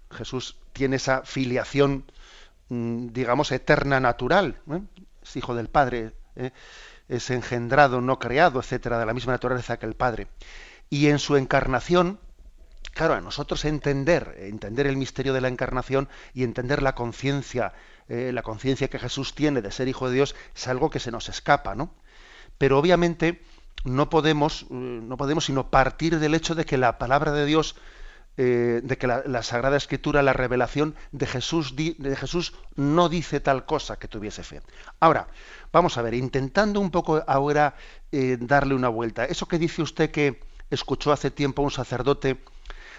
Jesús 0.09 0.57
tiene 0.71 0.95
esa 0.95 1.23
filiación, 1.23 2.05
mm, 2.69 3.07
digamos, 3.07 3.51
eterna 3.51 3.99
natural. 3.99 4.61
¿eh? 4.71 4.81
Es 5.21 5.35
hijo 5.35 5.53
del 5.53 5.67
Padre, 5.67 6.13
es 7.09 7.29
engendrado, 7.29 7.99
no 7.99 8.19
creado, 8.19 8.61
etcétera, 8.61 8.99
de 8.99 9.05
la 9.05 9.13
misma 9.13 9.33
naturaleza 9.33 9.77
que 9.77 9.85
el 9.85 9.95
Padre. 9.95 10.27
Y 10.89 11.07
en 11.07 11.19
su 11.19 11.35
encarnación, 11.35 12.19
claro, 12.97 13.13
a 13.13 13.21
nosotros 13.21 13.63
entender, 13.63 14.35
entender 14.39 14.87
el 14.87 14.97
misterio 14.97 15.31
de 15.31 15.39
la 15.39 15.49
encarnación 15.49 16.09
y 16.33 16.43
entender 16.43 16.81
la 16.81 16.95
conciencia, 16.95 17.73
eh, 18.09 18.31
la 18.33 18.41
conciencia 18.41 18.89
que 18.89 18.97
Jesús 18.97 19.35
tiene 19.35 19.61
de 19.61 19.71
ser 19.71 19.87
hijo 19.87 20.09
de 20.09 20.15
Dios 20.15 20.35
es 20.55 20.67
algo 20.67 20.89
que 20.89 20.99
se 20.99 21.11
nos 21.11 21.29
escapa, 21.29 21.75
¿no? 21.75 21.93
Pero 22.57 22.79
obviamente 22.79 23.43
no 23.85 24.09
podemos, 24.09 24.63
eh, 24.63 24.65
no 24.71 25.15
podemos 25.15 25.45
sino 25.45 25.69
partir 25.69 26.17
del 26.17 26.33
hecho 26.33 26.55
de 26.55 26.65
que 26.65 26.77
la 26.77 26.97
palabra 26.97 27.31
de 27.31 27.45
Dios, 27.45 27.75
eh, 28.35 28.81
de 28.83 28.97
que 28.97 29.05
la, 29.05 29.43
Sagrada 29.43 29.77
Escritura, 29.77 30.23
la 30.23 30.33
revelación 30.33 30.95
de 31.11 31.27
Jesús, 31.27 31.75
de 31.75 32.15
Jesús 32.15 32.55
no 32.75 33.09
dice 33.09 33.39
tal 33.39 33.65
cosa 33.67 33.99
que 33.99 34.07
tuviese 34.07 34.41
fe. 34.41 34.61
Ahora, 34.99 35.27
vamos 35.71 35.99
a 35.99 36.01
ver, 36.01 36.15
intentando 36.15 36.79
un 36.79 36.89
poco 36.89 37.23
ahora 37.27 37.75
darle 38.11 38.73
una 38.73 38.89
vuelta. 38.89 39.25
Eso 39.25 39.47
que 39.47 39.59
dice 39.59 39.83
usted 39.83 40.09
que 40.09 40.39
escuchó 40.71 41.11
hace 41.11 41.29
tiempo 41.29 41.61
un 41.61 41.71
sacerdote 41.71 42.37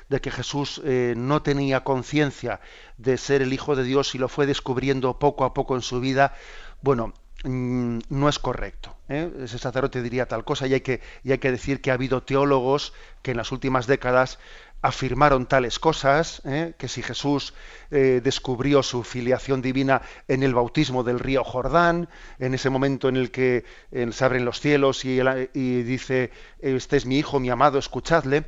de 0.08 0.20
que 0.20 0.30
Jesús 0.30 0.80
eh, 0.84 1.14
no 1.16 1.42
tenía 1.42 1.84
conciencia 1.84 2.60
de 2.96 3.16
ser 3.18 3.42
el 3.42 3.52
Hijo 3.52 3.76
de 3.76 3.84
Dios 3.84 4.14
y 4.14 4.18
lo 4.18 4.28
fue 4.28 4.46
descubriendo 4.46 5.18
poco 5.18 5.44
a 5.44 5.54
poco 5.54 5.76
en 5.76 5.82
su 5.82 6.00
vida, 6.00 6.34
bueno, 6.82 7.12
mm, 7.44 7.98
no 8.08 8.28
es 8.28 8.38
correcto. 8.38 8.96
¿eh? 9.08 9.30
Ese 9.42 9.58
sacerdote 9.58 10.02
diría 10.02 10.26
tal 10.26 10.44
cosa 10.44 10.66
y 10.66 10.74
hay, 10.74 10.80
que, 10.80 11.00
y 11.22 11.32
hay 11.32 11.38
que 11.38 11.50
decir 11.50 11.80
que 11.80 11.90
ha 11.90 11.94
habido 11.94 12.22
teólogos 12.22 12.94
que 13.22 13.32
en 13.32 13.36
las 13.36 13.52
últimas 13.52 13.86
décadas 13.86 14.38
afirmaron 14.80 15.46
tales 15.46 15.80
cosas, 15.80 16.40
¿eh? 16.44 16.74
que 16.78 16.86
si 16.86 17.02
Jesús 17.02 17.52
descubrió 17.90 18.84
su 18.84 19.02
filiación 19.02 19.60
divina 19.60 20.02
en 20.28 20.44
el 20.44 20.54
bautismo 20.54 21.02
del 21.02 21.18
río 21.18 21.42
Jordán, 21.42 22.08
en 22.38 22.54
ese 22.54 22.70
momento 22.70 23.08
en 23.08 23.16
el 23.16 23.32
que 23.32 23.64
se 23.90 24.24
abren 24.24 24.44
los 24.44 24.60
cielos 24.60 25.04
y, 25.04 25.18
y 25.52 25.82
dice, 25.82 26.30
este 26.60 26.96
es 26.96 27.06
mi 27.06 27.18
hijo, 27.18 27.40
mi 27.40 27.50
amado, 27.50 27.80
escuchadle, 27.80 28.44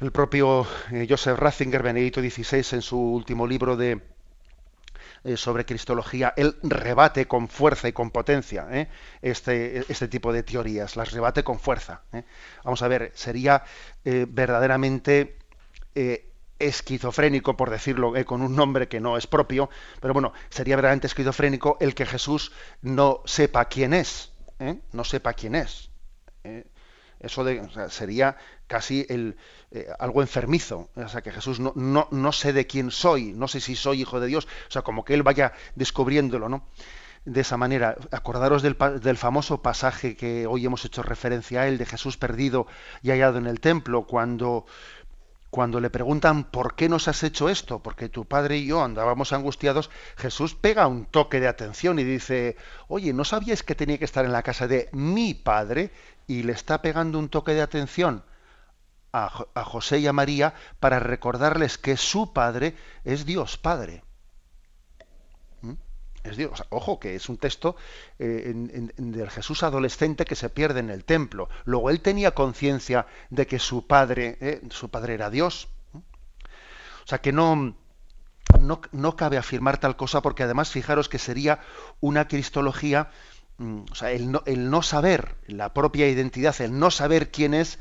el 0.00 0.12
propio 0.12 0.66
eh, 0.92 1.06
Joseph 1.08 1.38
Ratzinger, 1.38 1.82
Benedicto 1.82 2.20
XVI, 2.20 2.76
en 2.76 2.82
su 2.82 2.98
último 2.98 3.46
libro 3.46 3.76
de, 3.76 4.00
eh, 5.24 5.36
sobre 5.36 5.64
Cristología, 5.64 6.34
él 6.36 6.56
rebate 6.62 7.26
con 7.26 7.48
fuerza 7.48 7.88
y 7.88 7.92
con 7.92 8.10
potencia 8.10 8.68
eh, 8.70 8.88
este, 9.22 9.78
este, 9.90 10.08
tipo 10.08 10.32
de 10.32 10.44
teorías, 10.44 10.96
las 10.96 11.12
rebate 11.12 11.42
con 11.42 11.58
fuerza. 11.58 12.02
Vamos 12.64 12.82
a 12.82 12.88
ver, 12.88 13.12
sería 13.14 13.64
verdaderamente 14.04 15.36
esquizofrénico, 16.58 17.56
por 17.56 17.70
decirlo 17.70 18.12
con 18.24 18.42
un 18.42 18.54
nombre 18.54 18.88
que 18.88 19.00
no 19.00 19.16
es 19.16 19.26
propio, 19.26 19.68
pero 20.00 20.14
bueno, 20.14 20.32
sería 20.48 20.76
verdaderamente 20.76 21.08
esquizofrénico 21.08 21.76
el 21.80 21.94
que 21.94 22.06
Jesús 22.06 22.52
no 22.82 23.22
sepa 23.24 23.64
quién 23.64 23.94
es, 23.94 24.32
no 24.92 25.04
sepa 25.04 25.34
quién 25.34 25.56
es. 25.56 25.90
Eso 27.20 27.44
sería 27.88 28.36
casi 28.66 29.04
el, 29.08 29.36
eh, 29.70 29.88
algo 29.98 30.22
enfermizo. 30.22 30.88
O 30.94 31.08
sea, 31.08 31.22
que 31.22 31.32
Jesús 31.32 31.58
no, 31.58 31.72
no, 31.74 32.08
no, 32.10 32.32
sé 32.32 32.52
de 32.52 32.66
quién 32.66 32.90
soy, 32.90 33.32
no 33.32 33.48
sé 33.48 33.60
si 33.60 33.74
soy 33.74 34.02
hijo 34.02 34.20
de 34.20 34.28
Dios. 34.28 34.46
O 34.68 34.70
sea, 34.70 34.82
como 34.82 35.04
que 35.04 35.14
él 35.14 35.22
vaya 35.22 35.52
descubriéndolo, 35.74 36.48
¿no? 36.48 36.64
De 37.24 37.40
esa 37.40 37.56
manera. 37.56 37.96
Acordaros 38.12 38.62
del, 38.62 38.76
del 39.02 39.16
famoso 39.16 39.62
pasaje 39.62 40.16
que 40.16 40.46
hoy 40.46 40.64
hemos 40.64 40.84
hecho 40.84 41.02
referencia 41.02 41.62
a 41.62 41.68
él, 41.68 41.78
de 41.78 41.86
Jesús 41.86 42.16
perdido 42.16 42.66
y 43.02 43.10
hallado 43.10 43.38
en 43.38 43.46
el 43.46 43.60
templo, 43.60 44.06
cuando 44.06 44.66
cuando 45.50 45.80
le 45.80 45.90
preguntan 45.90 46.44
por 46.44 46.74
qué 46.74 46.88
nos 46.88 47.08
has 47.08 47.22
hecho 47.22 47.48
esto, 47.48 47.78
porque 47.82 48.08
tu 48.08 48.26
padre 48.26 48.58
y 48.58 48.66
yo 48.66 48.84
andábamos 48.84 49.32
angustiados, 49.32 49.90
Jesús 50.16 50.54
pega 50.54 50.86
un 50.86 51.06
toque 51.06 51.40
de 51.40 51.48
atención 51.48 51.98
y 51.98 52.04
dice, 52.04 52.56
oye, 52.86 53.12
¿no 53.12 53.24
sabíais 53.24 53.62
que 53.62 53.74
tenía 53.74 53.98
que 53.98 54.04
estar 54.04 54.24
en 54.24 54.32
la 54.32 54.42
casa 54.42 54.68
de 54.68 54.88
mi 54.92 55.34
padre? 55.34 55.90
Y 56.28 56.44
le 56.44 56.52
está 56.52 56.80
pegando 56.80 57.18
un 57.18 57.28
toque 57.28 57.54
de 57.54 57.62
atención 57.62 58.22
a, 59.12 59.64
José 59.64 59.98
y 59.98 60.06
a 60.06 60.12
María 60.12 60.54
para 60.80 61.00
recordarles 61.00 61.78
que 61.78 61.96
su 61.96 62.32
padre 62.32 62.76
es 63.04 63.24
Dios 63.24 63.56
Padre. 63.56 64.02
¿Mm? 65.62 65.72
Es 66.24 66.36
Dios. 66.36 66.62
ojo, 66.70 67.00
que 67.00 67.14
es 67.14 67.28
un 67.28 67.38
texto 67.38 67.76
eh, 68.18 68.52
del 68.96 69.30
Jesús 69.30 69.62
adolescente 69.62 70.24
que 70.24 70.36
se 70.36 70.50
pierde 70.50 70.80
en 70.80 70.90
el 70.90 71.04
templo. 71.04 71.48
Luego 71.64 71.90
él 71.90 72.00
tenía 72.00 72.34
conciencia 72.34 73.06
de 73.30 73.46
que 73.46 73.58
su 73.58 73.86
padre, 73.86 74.36
eh, 74.40 74.60
su 74.70 74.90
padre 74.90 75.14
era 75.14 75.30
Dios. 75.30 75.68
¿Mm? 75.92 75.98
O 75.98 77.06
sea 77.06 77.18
que 77.18 77.32
no, 77.32 77.74
no, 78.60 78.80
no, 78.92 79.16
cabe 79.16 79.38
afirmar 79.38 79.78
tal 79.78 79.96
cosa 79.96 80.20
porque 80.20 80.42
además 80.42 80.70
fijaros 80.70 81.08
que 81.08 81.18
sería 81.18 81.60
una 82.00 82.28
cristología, 82.28 83.10
o 83.60 83.94
sea, 83.94 84.12
el 84.12 84.30
no, 84.30 84.42
el 84.46 84.70
no 84.70 84.82
saber 84.82 85.34
la 85.46 85.74
propia 85.74 86.08
identidad, 86.08 86.60
el 86.60 86.78
no 86.78 86.90
saber 86.90 87.30
quién 87.30 87.54
es, 87.54 87.78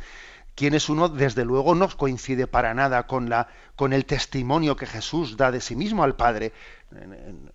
quién 0.56 0.74
es 0.74 0.90
uno, 0.90 1.08
desde 1.08 1.46
luego 1.46 1.76
no 1.76 1.88
coincide 1.96 2.48
para 2.48 2.74
nada 2.74 3.06
con, 3.06 3.30
la, 3.30 3.48
con 3.76 3.94
el 3.94 4.06
testimonio 4.06 4.76
que 4.76 4.88
Jesús 4.88 5.38
da 5.38 5.52
de 5.52 5.62
sí 5.62 5.76
mismo 5.76 6.04
al 6.04 6.16
Padre. 6.16 6.52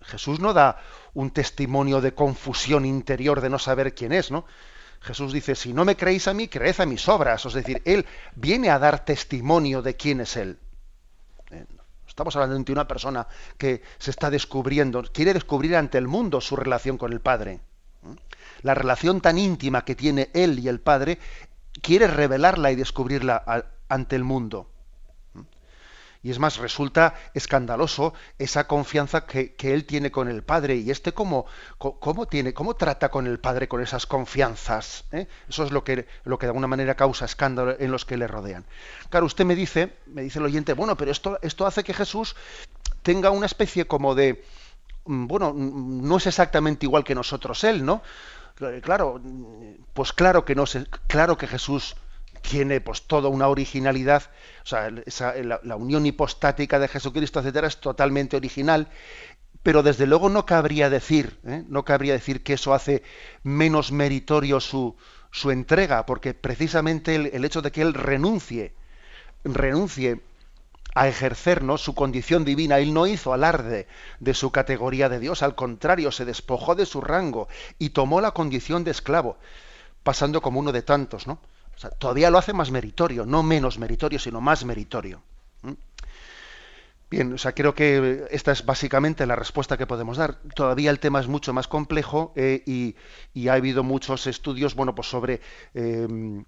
Jesús 0.01 0.39
no 0.39 0.53
da 0.53 0.77
un 1.13 1.31
testimonio 1.31 1.99
de 1.99 2.13
confusión 2.13 2.85
interior 2.85 3.41
de 3.41 3.49
no 3.49 3.59
saber 3.59 3.93
quién 3.93 4.13
es, 4.13 4.31
¿no? 4.31 4.45
Jesús 5.01 5.33
dice, 5.33 5.53
si 5.55 5.73
no 5.73 5.83
me 5.83 5.97
creéis 5.97 6.29
a 6.29 6.33
mí, 6.33 6.47
creed 6.47 6.79
a 6.79 6.85
mis 6.85 7.09
obras. 7.09 7.45
Es 7.45 7.53
decir, 7.53 7.81
Él 7.83 8.05
viene 8.35 8.69
a 8.69 8.79
dar 8.79 9.03
testimonio 9.03 9.81
de 9.81 9.97
quién 9.97 10.21
es 10.21 10.37
Él. 10.37 10.57
Eh, 11.51 11.65
estamos 12.07 12.33
hablando 12.37 12.57
de 12.57 12.71
una 12.71 12.87
persona 12.87 13.27
que 13.57 13.81
se 13.97 14.11
está 14.11 14.29
descubriendo, 14.29 15.03
quiere 15.11 15.33
descubrir 15.33 15.75
ante 15.75 15.97
el 15.97 16.07
mundo 16.07 16.39
su 16.39 16.55
relación 16.55 16.97
con 16.97 17.11
el 17.11 17.19
Padre. 17.19 17.59
La 18.61 18.73
relación 18.73 19.21
tan 19.21 19.37
íntima 19.37 19.85
que 19.85 19.95
tiene 19.95 20.29
Él 20.33 20.59
y 20.59 20.67
el 20.67 20.79
Padre, 20.79 21.19
quiere 21.81 22.07
revelarla 22.07 22.71
y 22.71 22.75
descubrirla 22.75 23.43
ante 23.89 24.15
el 24.15 24.23
mundo. 24.23 24.69
Y 26.23 26.31
es 26.31 26.39
más, 26.39 26.55
resulta 26.57 27.15
escandaloso 27.33 28.13
esa 28.39 28.65
confianza 28.65 29.25
que, 29.25 29.53
él 29.59 29.83
tiene 29.83 30.09
con 30.09 30.29
el 30.29 30.41
Padre. 30.41 30.77
Y 30.77 30.89
este 30.89 31.11
cómo, 31.11 31.45
cómo, 31.77 32.27
tiene, 32.27 32.53
cómo 32.53 32.75
trata 32.75 33.11
con 33.11 33.27
el 33.27 33.39
Padre 33.41 33.67
con 33.67 33.81
esas 33.81 34.05
confianzas. 34.05 35.03
¿eh? 35.11 35.27
Eso 35.49 35.65
es 35.65 35.71
lo 35.71 35.83
que, 35.83 36.07
lo 36.23 36.39
que 36.39 36.45
de 36.45 36.51
alguna 36.51 36.67
manera 36.67 36.95
causa 36.95 37.25
escándalo 37.25 37.75
en 37.77 37.91
los 37.91 38.05
que 38.05 38.15
le 38.15 38.27
rodean. 38.27 38.65
Claro, 39.09 39.25
usted 39.25 39.43
me 39.43 39.53
dice, 39.53 39.97
me 40.05 40.21
dice 40.21 40.39
el 40.39 40.45
oyente, 40.45 40.71
bueno, 40.71 40.95
pero 40.95 41.11
esto, 41.11 41.39
esto 41.41 41.65
hace 41.65 41.83
que 41.83 41.93
Jesús 41.93 42.37
tenga 43.01 43.29
una 43.29 43.45
especie 43.45 43.85
como 43.85 44.15
de, 44.15 44.45
bueno, 45.05 45.53
mm, 45.53 46.07
no 46.07 46.17
es 46.17 46.27
exactamente 46.27 46.85
igual 46.85 47.03
que 47.03 47.15
nosotros 47.15 47.63
él, 47.63 47.85
¿no? 47.85 48.01
Claro, 48.83 49.19
pues 49.93 50.13
claro 50.13 50.45
que 50.45 50.53
no, 50.53 50.65
claro 51.07 51.37
que 51.37 51.47
Jesús 51.47 51.95
tiene 52.41 52.81
pues 52.81 53.03
toda 53.03 53.29
una 53.29 53.47
originalidad, 53.47 54.29
o 54.63 54.67
sea, 54.67 54.91
la, 54.91 55.75
unión 55.75 56.05
hipostática 56.05 56.77
de 56.77 56.87
Jesucristo, 56.87 57.39
etcétera, 57.39 57.67
es 57.67 57.79
totalmente 57.79 58.37
original, 58.37 58.89
pero 59.63 59.81
desde 59.81 60.05
luego 60.05 60.29
no 60.29 60.45
cabría 60.45 60.89
decir, 60.89 61.39
¿eh? 61.45 61.63
no 61.67 61.83
cabría 61.83 62.13
decir 62.13 62.43
que 62.43 62.53
eso 62.53 62.73
hace 62.73 63.01
menos 63.43 63.91
meritorio 63.91 64.59
su, 64.59 64.95
su 65.31 65.51
entrega, 65.51 66.05
porque 66.05 66.33
precisamente 66.33 67.15
el, 67.15 67.45
hecho 67.45 67.61
de 67.61 67.71
que 67.71 67.81
él 67.81 67.93
renuncie, 67.93 68.73
renuncie 69.43 70.21
a 70.95 71.07
ejercernos 71.07 71.81
su 71.81 71.95
condición 71.95 72.45
divina, 72.45 72.79
él 72.79 72.93
no 72.93 73.07
hizo 73.07 73.33
alarde 73.33 73.87
de 74.19 74.33
su 74.33 74.51
categoría 74.51 75.09
de 75.09 75.19
Dios, 75.19 75.43
al 75.43 75.55
contrario, 75.55 76.11
se 76.11 76.25
despojó 76.25 76.75
de 76.75 76.85
su 76.85 77.01
rango 77.01 77.47
y 77.79 77.89
tomó 77.89 78.21
la 78.21 78.31
condición 78.31 78.83
de 78.83 78.91
esclavo, 78.91 79.37
pasando 80.03 80.41
como 80.41 80.59
uno 80.59 80.71
de 80.71 80.81
tantos, 80.81 81.27
¿no? 81.27 81.39
todavía 81.97 82.29
lo 82.29 82.37
hace 82.37 82.53
más 82.53 82.71
meritorio, 82.71 83.25
no 83.25 83.43
menos 83.43 83.77
meritorio, 83.77 84.19
sino 84.19 84.41
más 84.41 84.63
meritorio. 84.63 85.21
Bien, 87.09 87.33
o 87.33 87.37
sea, 87.37 87.51
creo 87.53 87.75
que 87.75 88.25
esta 88.31 88.51
es 88.51 88.65
básicamente 88.65 89.27
la 89.27 89.35
respuesta 89.35 89.77
que 89.77 89.85
podemos 89.85 90.17
dar. 90.17 90.39
Todavía 90.55 90.89
el 90.89 90.99
tema 90.99 91.19
es 91.19 91.27
mucho 91.27 91.53
más 91.53 91.67
complejo 91.67 92.33
eh, 92.35 92.63
y, 92.65 93.47
ha 93.47 93.53
habido 93.53 93.83
muchos 93.83 94.25
estudios, 94.25 94.73
bueno, 94.73 94.95
pues 94.95 95.09
sobre. 95.09 95.39
Eh, 95.75 96.43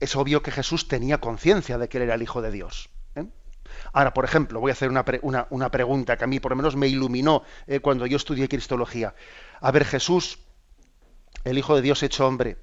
es 0.00 0.16
obvio 0.16 0.42
que 0.42 0.50
Jesús 0.50 0.88
tenía 0.88 1.18
conciencia 1.18 1.78
de 1.78 1.88
que 1.88 1.98
él 1.98 2.04
era 2.04 2.14
el 2.14 2.22
Hijo 2.22 2.42
de 2.42 2.50
Dios. 2.50 2.90
¿Eh? 3.70 3.90
Ahora, 3.92 4.14
por 4.14 4.24
ejemplo, 4.24 4.60
voy 4.60 4.70
a 4.70 4.72
hacer 4.72 4.90
una, 4.90 5.04
una, 5.50 5.70
pregunta 5.70 6.16
que 6.16 6.24
a 6.24 6.26
mí 6.26 6.40
por 6.40 6.52
lo 6.52 6.56
menos 6.56 6.76
me 6.76 6.88
iluminó 6.88 7.42
cuando 7.82 8.06
yo 8.06 8.16
estudié 8.16 8.48
Cristología. 8.48 9.14
A 9.60 9.70
ver, 9.70 9.84
Jesús, 9.84 10.38
el 11.44 11.58
Hijo 11.58 11.76
de 11.76 11.82
Dios 11.82 12.02
hecho 12.02 12.26
hombre, 12.26 12.56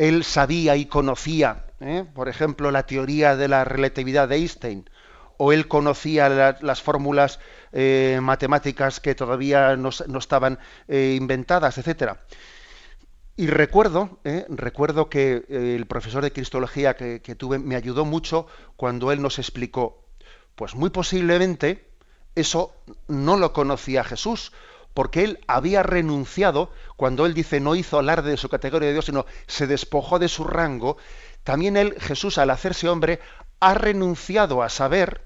él 0.00 0.24
sabía 0.24 0.76
y 0.76 0.86
conocía, 0.86 1.66
¿eh? 1.80 2.06
por 2.14 2.30
ejemplo, 2.30 2.70
la 2.70 2.86
teoría 2.86 3.36
de 3.36 3.48
la 3.48 3.64
relatividad 3.64 4.28
de 4.28 4.36
Einstein, 4.36 4.88
o 5.36 5.52
él 5.52 5.68
conocía 5.68 6.56
las 6.60 6.80
fórmulas 6.82 7.38
eh, 7.72 8.18
matemáticas 8.22 9.00
que 9.00 9.14
todavía 9.14 9.76
no, 9.76 9.90
estaban 9.90 10.58
eh, 10.88 11.16
inventadas, 11.18 11.76
etcétera. 11.76 12.24
Y 13.36 13.46
recuerdo, 13.46 14.20
recuerdo 14.48 15.08
que 15.08 15.44
el 15.48 15.86
profesor 15.86 16.22
de 16.22 16.30
cristología 16.30 16.94
que 16.94 17.34
tuve 17.38 17.58
me 17.58 17.74
ayudó 17.74 18.04
mucho 18.04 18.46
cuando 18.76 19.12
él 19.12 19.22
nos 19.22 19.38
explicó, 19.38 20.09
pues 20.60 20.74
muy 20.74 20.90
posiblemente 20.90 21.88
eso 22.34 22.74
no 23.08 23.38
lo 23.38 23.54
conocía 23.54 24.04
Jesús, 24.04 24.52
porque 24.92 25.24
él 25.24 25.40
había 25.46 25.82
renunciado, 25.82 26.70
cuando 26.96 27.24
él 27.24 27.32
dice 27.32 27.60
no 27.60 27.76
hizo 27.76 27.98
alarde 27.98 28.32
de 28.32 28.36
su 28.36 28.50
categoría 28.50 28.88
de 28.88 28.92
Dios, 28.92 29.06
sino 29.06 29.24
se 29.46 29.66
despojó 29.66 30.18
de 30.18 30.28
su 30.28 30.44
rango, 30.44 30.98
también 31.44 31.78
él, 31.78 31.98
Jesús, 31.98 32.36
al 32.36 32.50
hacerse 32.50 32.90
hombre, 32.90 33.20
ha 33.58 33.72
renunciado 33.72 34.62
a 34.62 34.68
saber 34.68 35.24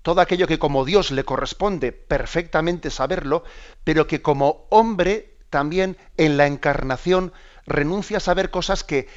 todo 0.00 0.22
aquello 0.22 0.46
que 0.46 0.58
como 0.58 0.86
Dios 0.86 1.10
le 1.10 1.24
corresponde 1.24 1.92
perfectamente 1.92 2.88
saberlo, 2.88 3.44
pero 3.84 4.06
que 4.06 4.22
como 4.22 4.66
hombre 4.70 5.36
también 5.50 5.98
en 6.16 6.38
la 6.38 6.46
encarnación 6.46 7.34
renuncia 7.66 8.16
a 8.16 8.20
saber 8.20 8.50
cosas 8.50 8.82
que, 8.82 9.08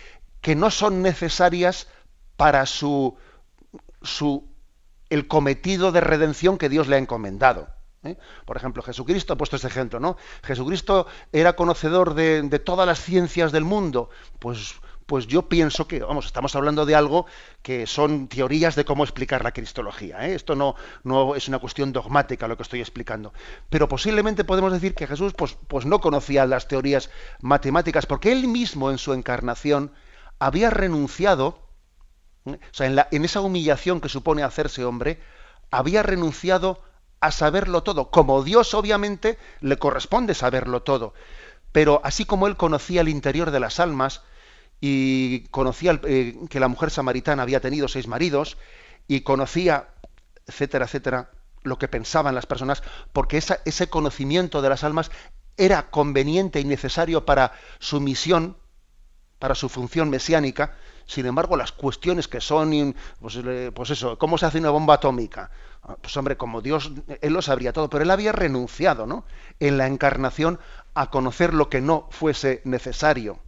que 0.41 0.57
no 0.57 0.72
son 0.72 1.01
necesarias 1.01 1.88
para 2.36 2.65
su, 2.65 3.18
su 4.01 4.57
el 5.10 5.28
cometido 5.28 5.91
de 5.91 6.01
redención 6.01 6.58
que 6.58 6.70
Dios 6.70 6.88
le 6.88 6.95
ha 6.95 6.99
encomendado. 6.99 7.70
¿eh? 8.03 8.18
Por 8.45 8.58
ejemplo, 8.58 8.84
Jesucristo, 8.84 9.34
ha 9.34 9.38
puesto 9.38 9.55
este 9.55 9.68
ejemplo, 9.68 9.99
¿no? 9.99 10.18
Jesucristo 10.43 11.08
era 11.32 11.55
conocedor 11.55 12.14
de, 12.14 12.60
todas 12.60 12.88
las 12.88 13.01
ciencias 13.01 13.51
del 13.51 13.64
mundo. 13.64 14.10
Pues, 14.39 14.76
pues 15.05 15.28
yo 15.28 15.47
pienso 15.47 15.88
que, 15.88 15.99
vamos, 15.99 16.26
estamos 16.26 16.55
hablando 16.55 16.86
de 16.86 16.95
algo 16.95 17.26
que 17.62 17.88
son 17.88 18.28
teorías 18.28 18.76
de 18.76 18.86
cómo 18.86 19.03
explicar 19.03 19.43
la 19.43 19.53
cristología. 19.53 20.28
¿eh? 20.28 20.36
Esto 20.36 20.55
no, 20.55 20.76
no 21.03 21.36
es 21.36 21.47
una 21.47 21.60
cuestión 21.60 21.93
dogmática 21.93 22.47
lo 22.47 22.58
que 22.58 22.64
estoy 22.64 22.82
explicando. 22.82 23.34
Pero 23.70 23.88
posiblemente 23.88 24.43
podemos 24.43 24.74
decir 24.74 24.93
que 24.93 25.08
Jesús 25.08 25.34
pues, 25.34 25.58
pues 25.68 25.86
no 25.86 25.99
conocía 25.99 26.45
las 26.45 26.68
teorías 26.68 27.10
matemáticas, 27.41 28.05
porque 28.05 28.32
él 28.32 28.47
mismo 28.47 28.91
en 28.91 28.97
su 28.97 29.14
encarnación 29.14 29.91
había 30.39 30.70
renunciado. 30.70 31.66
O 32.55 32.73
sea, 32.73 33.07
en, 33.11 33.25
esa 33.25 33.41
humillación 33.41 34.01
que 34.01 34.09
supone 34.09 34.43
hacerse 34.43 34.85
hombre, 34.85 35.19
había 35.71 36.03
renunciado 36.03 36.81
a 37.19 37.31
saberlo 37.31 37.83
todo. 37.83 38.09
Como 38.09 38.43
Dios 38.43 38.73
obviamente 38.73 39.37
le 39.61 39.77
corresponde 39.77 40.33
saberlo 40.33 40.83
todo. 40.83 41.13
Pero 41.71 42.01
así 42.03 42.25
como 42.25 42.47
él 42.47 42.57
conocía 42.57 43.01
el 43.01 43.09
interior 43.09 43.51
de 43.51 43.59
las 43.59 43.79
almas 43.79 44.21
y 44.79 45.41
conocía 45.49 45.99
eh, 46.03 46.37
que 46.49 46.59
la 46.59 46.67
mujer 46.67 46.91
samaritana 46.91 47.43
había 47.43 47.59
tenido 47.59 47.87
seis 47.87 48.07
maridos 48.07 48.57
y 49.07 49.21
conocía, 49.21 49.89
etcétera, 50.45 50.85
etcétera, 50.85 51.31
lo 51.63 51.77
que 51.77 51.87
pensaban 51.87 52.35
las 52.35 52.45
personas, 52.45 52.83
porque 53.13 53.37
ese 53.37 53.89
conocimiento 53.89 54.61
de 54.61 54.69
las 54.69 54.83
almas 54.83 55.11
era 55.57 55.89
conveniente 55.89 56.59
y 56.59 56.65
necesario 56.65 57.25
para 57.25 57.51
su 57.79 57.99
misión, 57.99 58.57
para 59.39 59.55
su 59.55 59.69
función 59.69 60.09
mesiánica, 60.09 60.75
sin 61.08 61.26
embargo, 61.26 61.55
las 61.55 61.72
cuestiones 61.72 62.28
que 62.28 62.41
son, 62.41 62.93
pues, 63.22 63.39
pues, 63.74 63.89
eso, 63.89 64.18
¿cómo 64.18 64.38
se 64.38 64.45
hace 64.45 64.60
una 64.60 64.72
bomba 64.72 64.95
atómica? 64.95 65.49
Ah, 65.84 65.95
pues 66.01 66.16
hombre, 66.18 66.36
como 66.36 66.62
Dios, 66.62 66.91
Él 67.22 67.32
lo 67.32 67.41
sabría 67.41 67.72
todo, 67.72 67.89
pero 67.89 68.03
Él 68.03 68.12
había 68.12 68.34
renunciado, 68.34 69.08
¿no? 69.08 69.24
En 69.62 69.78
la 69.78 69.88
encarnación 69.88 70.60
a 70.93 71.10
conocer 71.10 71.53
lo 71.53 71.70
que 71.70 71.80
no 71.80 72.10
fuese 72.12 72.62
necesario. 72.66 73.39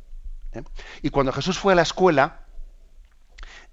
¿eh? 0.54 0.64
Y 1.02 1.10
cuando 1.10 1.34
Jesús 1.34 1.60
fue 1.60 1.74
a 1.74 1.76
la 1.76 1.82
escuela 1.82 2.46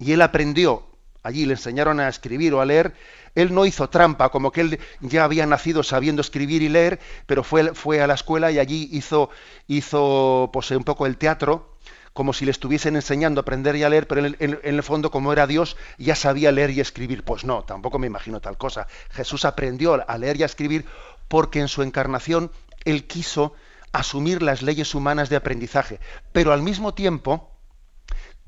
y 0.01 0.11
Él 0.11 0.21
aprendió, 0.21 0.85
allí 1.23 1.47
le 1.47 1.53
enseñaron 1.53 2.01
a 2.01 2.09
escribir 2.09 2.55
o 2.55 2.61
a 2.61 2.65
leer, 2.65 2.93
Él 3.37 3.55
no 3.55 3.67
hizo 3.67 3.89
trampa, 3.89 4.31
como 4.31 4.51
que 4.51 4.63
Él 4.63 4.81
ya 5.01 5.23
había 5.23 5.47
nacido 5.47 5.85
sabiendo 5.85 6.23
escribir 6.23 6.63
y 6.63 6.69
leer, 6.69 6.99
pero 7.27 7.45
fue, 7.45 7.73
fue 7.73 8.03
a 8.03 8.09
la 8.09 8.15
escuela 8.15 8.51
y 8.51 8.59
allí 8.59 8.89
hizo, 8.91 9.31
hizo 9.69 10.51
pues, 10.53 10.73
un 10.73 10.83
poco 10.83 11.07
el 11.07 11.19
teatro 11.19 11.77
como 12.17 12.33
si 12.33 12.47
le 12.47 12.51
estuviesen 12.51 12.97
enseñando 12.97 13.41
a 13.41 13.43
aprender 13.43 13.77
y 13.77 13.85
a 13.85 13.91
leer, 13.91 14.09
pero 14.09 14.25
en 14.25 14.59
el, 14.63 14.83
fondo, 14.83 15.11
como 15.11 15.35
era 15.35 15.47
Dios, 15.47 15.77
ya 15.99 16.17
sabía 16.17 16.51
leer 16.51 16.71
y 16.71 16.81
escribir. 16.81 17.23
Pues 17.23 17.45
no, 17.45 17.63
tampoco 17.63 17.99
me 17.99 18.07
imagino 18.07 18.41
tal 18.41 18.57
cosa. 18.57 18.89
Jesús 19.11 19.45
aprendió 19.45 20.03
a 20.09 20.19
leer 20.19 20.39
y 20.39 20.43
a 20.43 20.47
escribir 20.47 20.87
porque 21.29 21.61
en 21.61 21.69
su 21.69 21.83
encarnación 21.83 22.51
él 22.87 23.07
quiso 23.07 23.53
asumir 23.93 24.43
las 24.43 24.63
leyes 24.63 24.95
humanas 24.95 25.29
de 25.29 25.37
aprendizaje, 25.37 26.01
pero 26.33 26.55
al 26.55 26.63
mismo 26.63 26.95
tiempo 26.95 27.51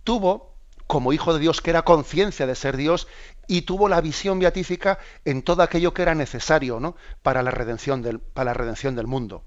tuvo, 0.03 0.55
como 0.87 1.13
hijo 1.13 1.35
de 1.35 1.41
Dios, 1.41 1.61
que 1.61 1.69
era 1.71 1.83
conciencia 1.83 2.47
de 2.47 2.55
ser 2.55 2.77
Dios, 2.77 3.07
y 3.47 3.63
tuvo 3.63 3.89
la 3.89 4.01
visión 4.01 4.39
beatífica 4.39 4.99
en 5.27 5.43
todo 5.43 5.63
aquello 5.63 5.93
que 5.93 6.03
era 6.03 6.15
necesario 6.15 6.81
¿no? 6.81 6.97
para, 7.23 7.43
la 7.43 7.51
redención 7.51 8.01
del, 8.01 8.19
para 8.19 8.47
la 8.47 8.55
redención 8.55 8.97
del 8.97 9.07
mundo. 9.07 9.45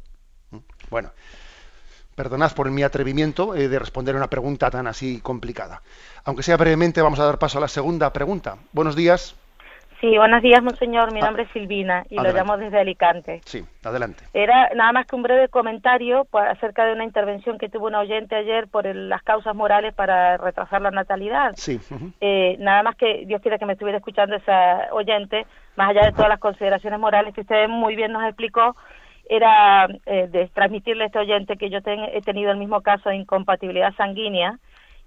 Bueno, 0.91 1.11
Perdonad 2.22 2.51
por 2.51 2.69
mi 2.69 2.84
atrevimiento 2.84 3.55
eh, 3.55 3.67
de 3.67 3.80
responder 3.80 4.15
una 4.15 4.28
pregunta 4.28 4.69
tan 4.69 4.86
así 4.86 5.22
complicada. 5.22 5.82
Aunque 6.24 6.43
sea 6.43 6.55
brevemente, 6.55 7.01
vamos 7.01 7.19
a 7.19 7.26
dar 7.26 7.39
paso 7.39 7.57
a 7.57 7.61
la 7.61 7.67
segunda 7.67 8.13
pregunta. 8.13 8.57
Buenos 8.74 8.95
días. 8.95 9.36
Sí, 10.01 10.17
buenos 10.17 10.43
días, 10.43 10.61
monseñor. 10.61 11.11
Mi 11.13 11.19
ah, 11.19 11.26
nombre 11.26 11.43
es 11.43 11.49
Silvina 11.51 12.05
y 12.11 12.15
lo 12.17 12.32
llamo 12.32 12.57
desde 12.57 12.80
Alicante. 12.80 13.41
Sí, 13.45 13.65
adelante. 13.84 14.24
Era 14.36 14.69
nada 14.76 14.91
más 14.91 15.07
que 15.07 15.15
un 15.15 15.24
breve 15.24 15.47
comentario 15.47 16.28
acerca 16.32 16.86
de 16.86 16.93
una 16.93 17.05
intervención 17.05 17.57
que 17.57 17.69
tuvo 17.69 17.88
un 17.88 17.95
oyente 17.95 18.36
ayer 18.36 18.67
por 18.67 18.86
las 18.86 19.24
causas 19.24 19.55
morales 19.55 19.95
para 19.95 20.38
retrasar 20.38 20.84
la 20.84 20.91
natalidad. 20.91 21.53
Sí. 21.55 21.80
Eh, 22.19 22.55
nada 22.59 22.84
más 22.84 22.97
que 22.97 23.26
Dios 23.26 23.41
quiera 23.41 23.57
que 23.57 23.65
me 23.65 23.74
estuviera 23.74 23.97
escuchando 23.97 24.36
esa 24.36 24.89
oyente, 24.91 25.47
más 25.76 25.89
allá 25.89 26.05
de 26.05 26.11
todas 26.11 26.30
las 26.30 26.39
consideraciones 26.39 26.99
morales 26.99 27.34
que 27.34 27.41
usted 27.41 27.67
muy 27.67 27.95
bien 27.95 28.11
nos 28.11 28.24
explicó, 28.26 28.76
era 29.32 29.88
eh, 30.07 30.27
de 30.29 30.47
transmitirle 30.49 31.05
a 31.05 31.07
este 31.07 31.19
oyente 31.19 31.55
que 31.55 31.69
yo 31.69 31.79
he 31.86 32.21
tenido 32.21 32.51
el 32.51 32.57
mismo 32.57 32.82
caso 32.82 33.07
de 33.07 33.15
incompatibilidad 33.15 33.95
sanguínea 33.95 34.59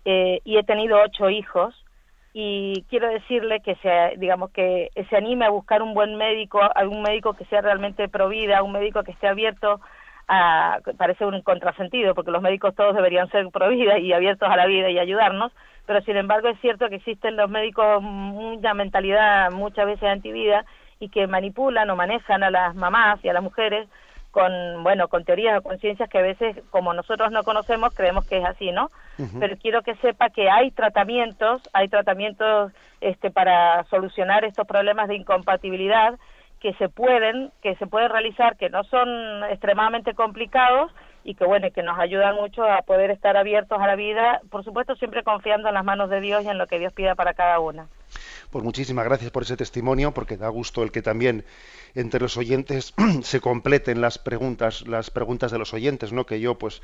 eh, 0.07 0.41
y 0.45 0.57
he 0.57 0.65
tenido 0.65 0.99
ocho 1.05 1.29
hijos 1.29 1.75
y 2.33 2.87
quiero 2.89 3.09
decirle 3.09 3.61
que 3.61 3.75
se 3.77 4.17
digamos 4.17 4.51
que 4.51 4.89
se 5.11 5.17
anime 5.17 5.45
a 5.45 5.51
buscar 5.51 5.83
un 5.83 5.93
buen 5.93 6.17
médico 6.17 6.59
algún 6.75 7.03
médico 7.03 7.35
que 7.35 7.45
sea 7.45 7.61
realmente 7.61 8.09
provida 8.09 8.63
un 8.63 8.73
médico 8.73 9.03
que 9.03 9.13
esté 9.13 9.29
abierto 9.29 9.83
a 10.27 10.79
parece 10.97 11.27
un 11.27 11.43
contrasentido 11.43 12.15
porque 12.15 12.31
los 12.31 12.41
médicos 12.41 12.75
todos 12.75 12.97
deberían 12.97 13.29
ser 13.31 13.47
provida 13.51 13.99
y 13.99 14.15
abiertos 14.15 14.49
a 14.49 14.57
la 14.57 14.65
vida 14.65 14.89
y 14.89 14.99
ayudarnos 14.99 15.53
pero 15.85 16.01
sin 16.01 16.17
embargo 16.17 16.49
es 16.49 16.59
cierto 16.63 16.89
que 16.89 16.97
existen 16.97 17.37
los 17.37 17.51
médicos 17.51 18.03
una 18.03 18.73
mentalidad 18.73 19.51
muchas 19.51 19.85
veces 19.85 20.05
antivida 20.05 20.65
y 20.99 21.11
que 21.11 21.27
manipulan 21.27 21.91
o 21.91 21.97
manejan 21.97 22.43
a 22.43 22.51
las 22.51 22.75
mamás 22.75 23.23
y 23.23 23.29
a 23.29 23.35
las 23.35 23.43
mujeres 23.43 23.87
con, 24.35 24.83
bueno, 24.83 25.07
con 25.07 25.25
teorías 25.25 25.57
o 25.57 25.63
conciencias 25.63 26.11
que 26.11 26.19
a 26.19 26.23
veces, 26.23 26.57
como 26.71 26.93
nosotros 26.93 27.31
no 27.31 27.45
conocemos, 27.45 27.95
creemos 27.95 28.27
que 28.27 28.39
es 28.39 28.45
así, 28.45 28.73
¿no? 28.73 28.91
Pero 29.39 29.57
quiero 29.59 29.83
que 29.83 29.95
sepa 29.97 30.29
que 30.31 30.51
hay 30.51 30.73
tratamientos, 30.73 31.63
hay 31.73 31.87
tratamientos 31.87 32.73
este, 33.01 33.31
para 33.31 33.85
solucionar 33.85 34.45
estos 34.45 34.67
problemas 34.67 35.07
de 35.07 35.15
incompatibilidad 35.15 36.19
que 36.59 36.75
se 36.75 36.89
pueden, 36.89 37.53
que 37.63 37.77
se 37.77 37.87
pueden 37.87 38.11
realizar, 38.11 38.57
que 38.57 38.71
no 38.71 38.83
son 38.83 39.09
extremadamente 39.45 40.15
complicados 40.15 40.91
y 41.23 41.37
que 41.37 41.45
bueno, 41.45 41.69
que 41.71 41.85
nos 41.85 41.97
ayudan 41.97 42.35
mucho 42.35 42.65
a 42.65 42.83
poder 42.83 43.13
estar 43.13 43.37
abiertos 43.37 43.81
a 43.81 43.87
la 43.87 43.95
vida, 43.95 44.41
por 44.51 44.65
supuesto 44.65 44.97
siempre 44.97 45.23
confiando 45.23 45.69
en 45.69 45.75
las 45.75 45.85
manos 45.85 46.11
de 46.11 46.21
Dios 46.21 46.43
y 46.45 46.49
en 46.49 46.59
lo 46.59 46.67
que 46.67 46.81
Dios 46.81 46.93
pida 46.93 47.15
para 47.15 47.35
cada 47.35 47.61
una. 47.61 47.87
Pues 48.51 48.65
muchísimas 48.65 49.05
gracias 49.05 49.31
por 49.31 49.43
ese 49.43 49.57
testimonio, 49.57 50.13
porque 50.13 50.37
da 50.37 50.49
gusto 50.49 50.83
el 50.83 50.93
que 50.93 51.03
también 51.03 51.45
entre 51.95 52.21
los 52.21 52.37
oyentes 52.37 52.95
se 53.23 53.41
completen 53.41 54.01
las 54.01 54.19
preguntas, 54.19 54.87
las 54.87 55.11
preguntas 55.11 55.51
de 55.53 55.59
los 55.59 55.75
oyentes, 55.75 56.13
¿no? 56.13 56.27
Que 56.27 56.41
yo 56.41 56.59
pues 56.59 56.83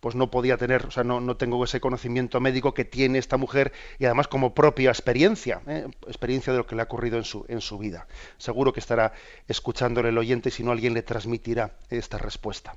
pues 0.00 0.14
no 0.14 0.30
podía 0.30 0.56
tener, 0.56 0.86
o 0.86 0.90
sea, 0.90 1.04
no, 1.04 1.20
no, 1.20 1.36
tengo 1.36 1.62
ese 1.64 1.80
conocimiento 1.80 2.40
médico 2.40 2.72
que 2.72 2.84
tiene 2.84 3.18
esta 3.18 3.36
mujer 3.36 3.72
y 3.98 4.04
además 4.04 4.28
como 4.28 4.54
propia 4.54 4.90
experiencia, 4.90 5.60
¿eh? 5.66 5.86
experiencia 6.06 6.52
de 6.52 6.58
lo 6.60 6.66
que 6.66 6.76
le 6.76 6.82
ha 6.82 6.84
ocurrido 6.84 7.18
en 7.18 7.24
su, 7.24 7.44
en 7.48 7.60
su 7.60 7.78
vida. 7.78 8.06
Seguro 8.36 8.72
que 8.72 8.80
estará 8.80 9.12
escuchándole 9.48 10.10
el 10.10 10.18
oyente, 10.18 10.50
si 10.50 10.62
no 10.62 10.70
alguien 10.70 10.94
le 10.94 11.02
transmitirá 11.02 11.76
esta 11.90 12.18
respuesta. 12.18 12.76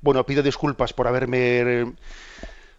Bueno, 0.00 0.24
pido 0.26 0.42
disculpas 0.42 0.92
por 0.92 1.08
haberme 1.08 1.94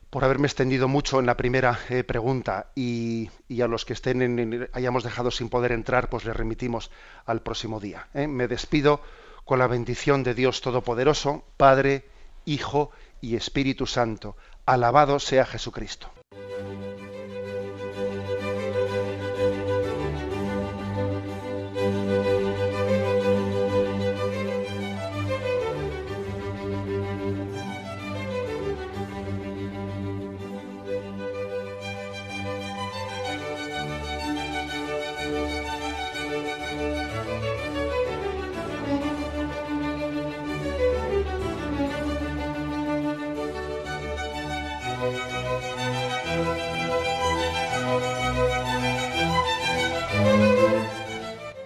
por 0.10 0.24
haberme 0.24 0.48
extendido 0.48 0.88
mucho 0.88 1.20
en 1.20 1.26
la 1.26 1.38
primera 1.38 1.80
eh, 1.90 2.04
pregunta 2.04 2.72
y, 2.76 3.30
a 3.62 3.68
los 3.68 3.86
que 3.86 3.94
estén 3.94 4.22
en, 4.22 4.70
hayamos 4.74 5.04
dejado 5.04 5.32
sin 5.32 5.50
poder 5.50 5.72
entrar, 5.72 6.10
pues 6.10 6.26
les 6.26 6.36
remitimos 6.36 6.90
al 7.26 7.42
próximo 7.42 7.80
día. 7.80 8.08
¿eh? 8.14 8.28
Me 8.28 8.48
despido 8.48 9.02
con 9.46 9.60
la 9.60 9.68
bendición 9.68 10.24
de 10.24 10.34
Dios 10.34 10.62
Todopoderoso, 10.62 11.44
Padre, 11.58 12.06
Hijo 12.46 12.92
y 13.22 13.36
Espíritu 13.36 13.86
Santo. 13.86 14.36
Alabado 14.66 15.20
sea 15.20 15.46
Jesucristo. 15.46 16.12